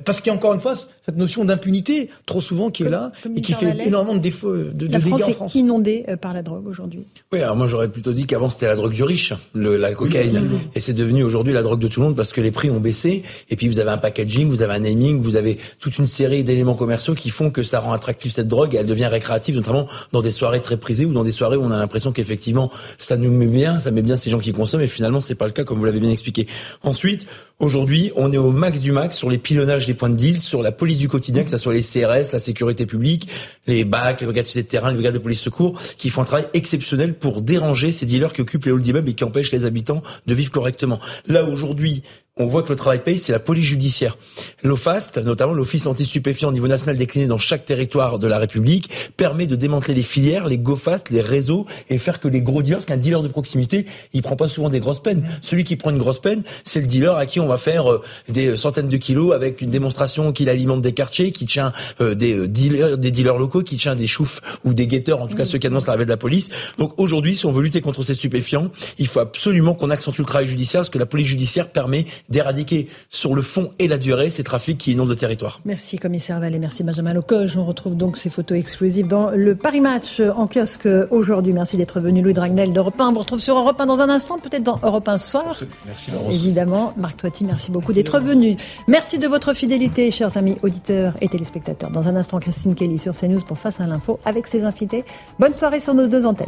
[0.05, 3.11] parce qu'il y a encore une fois cette notion d'impunité trop souvent qui est là
[3.35, 5.55] et qui fait énormément de défauts, de, de dégâts en France.
[5.55, 7.05] Est inondée par la drogue aujourd'hui.
[7.31, 10.47] Oui, alors moi j'aurais plutôt dit qu'avant c'était la drogue du riche, le, la cocaïne,
[10.75, 12.79] et c'est devenu aujourd'hui la drogue de tout le monde parce que les prix ont
[12.79, 13.23] baissé.
[13.49, 16.43] Et puis vous avez un packaging, vous avez un naming, vous avez toute une série
[16.43, 19.78] d'éléments commerciaux qui font que ça rend attractif cette drogue et elle devient récréative, notamment
[20.11, 23.17] dans des soirées très prisées ou dans des soirées où on a l'impression qu'effectivement ça
[23.17, 24.81] nous met bien, ça met bien ces gens qui consomment.
[24.81, 26.47] Et finalement c'est pas le cas comme vous l'avez bien expliqué.
[26.83, 27.27] Ensuite,
[27.59, 30.61] aujourd'hui, on est au max du max sur les pilonnages des points de deal, sur
[30.61, 33.29] la police du quotidien, que ce soit les CRS, la sécurité publique,
[33.67, 36.47] les BAC, les brigades de terrain, les brigades de police secours, qui font un travail
[36.53, 40.01] exceptionnel pour déranger ces dealers qui occupent les halls d'immeubles et qui empêchent les habitants
[40.25, 40.99] de vivre correctement.
[41.27, 42.03] Là aujourd'hui,
[42.39, 44.17] on voit que le travail paye, c'est la police judiciaire.
[44.63, 49.45] L'OFAST, notamment l'Office anti-stupéfiant au niveau national décliné dans chaque territoire de la République, permet
[49.45, 52.85] de démanteler les filières, les GoFast, les réseaux et faire que les gros dealers, parce
[52.85, 55.27] qu'un dealer de proximité, il prend pas souvent des grosses peines.
[55.41, 58.01] Celui qui prend une grosse peine, c'est le dealer à qui on va faire euh,
[58.29, 62.37] des centaines de kilos avec une démonstration qu'il alimente des quartiers, qui tient euh, des
[62.37, 65.43] euh, dealers, des dealers locaux, qui tient des choufs ou des guetteurs, en tout cas
[65.43, 66.49] ceux qui annoncent l'arrivée de la police.
[66.77, 70.25] Donc aujourd'hui, si on veut lutter contre ces stupéfiants, il faut absolument qu'on accentue le
[70.25, 74.29] travail judiciaire, parce que la police judiciaire permet d'éradiquer sur le fond et la durée
[74.29, 75.59] ces trafics qui inondent le territoire.
[75.65, 77.57] Merci commissaire Vallée, merci Benjamin Locoge.
[77.57, 81.53] On retrouve donc ces photos exclusives dans le Paris Match en kiosque aujourd'hui.
[81.53, 83.09] Merci d'être venu Louis Dragnel d'Europe 1.
[83.09, 85.59] On vous retrouve sur Europe 1 dans un instant, peut-être dans Europe 1 soir.
[85.85, 88.55] Merci Évidemment, Marc Toiti, merci beaucoup d'être venu.
[88.87, 91.91] Merci de votre fidélité, chers amis auditeurs et téléspectateurs.
[91.91, 95.03] Dans un instant, Christine Kelly sur CNews pour Face à l'info avec ses invités.
[95.39, 96.47] Bonne soirée sur nos deux antennes.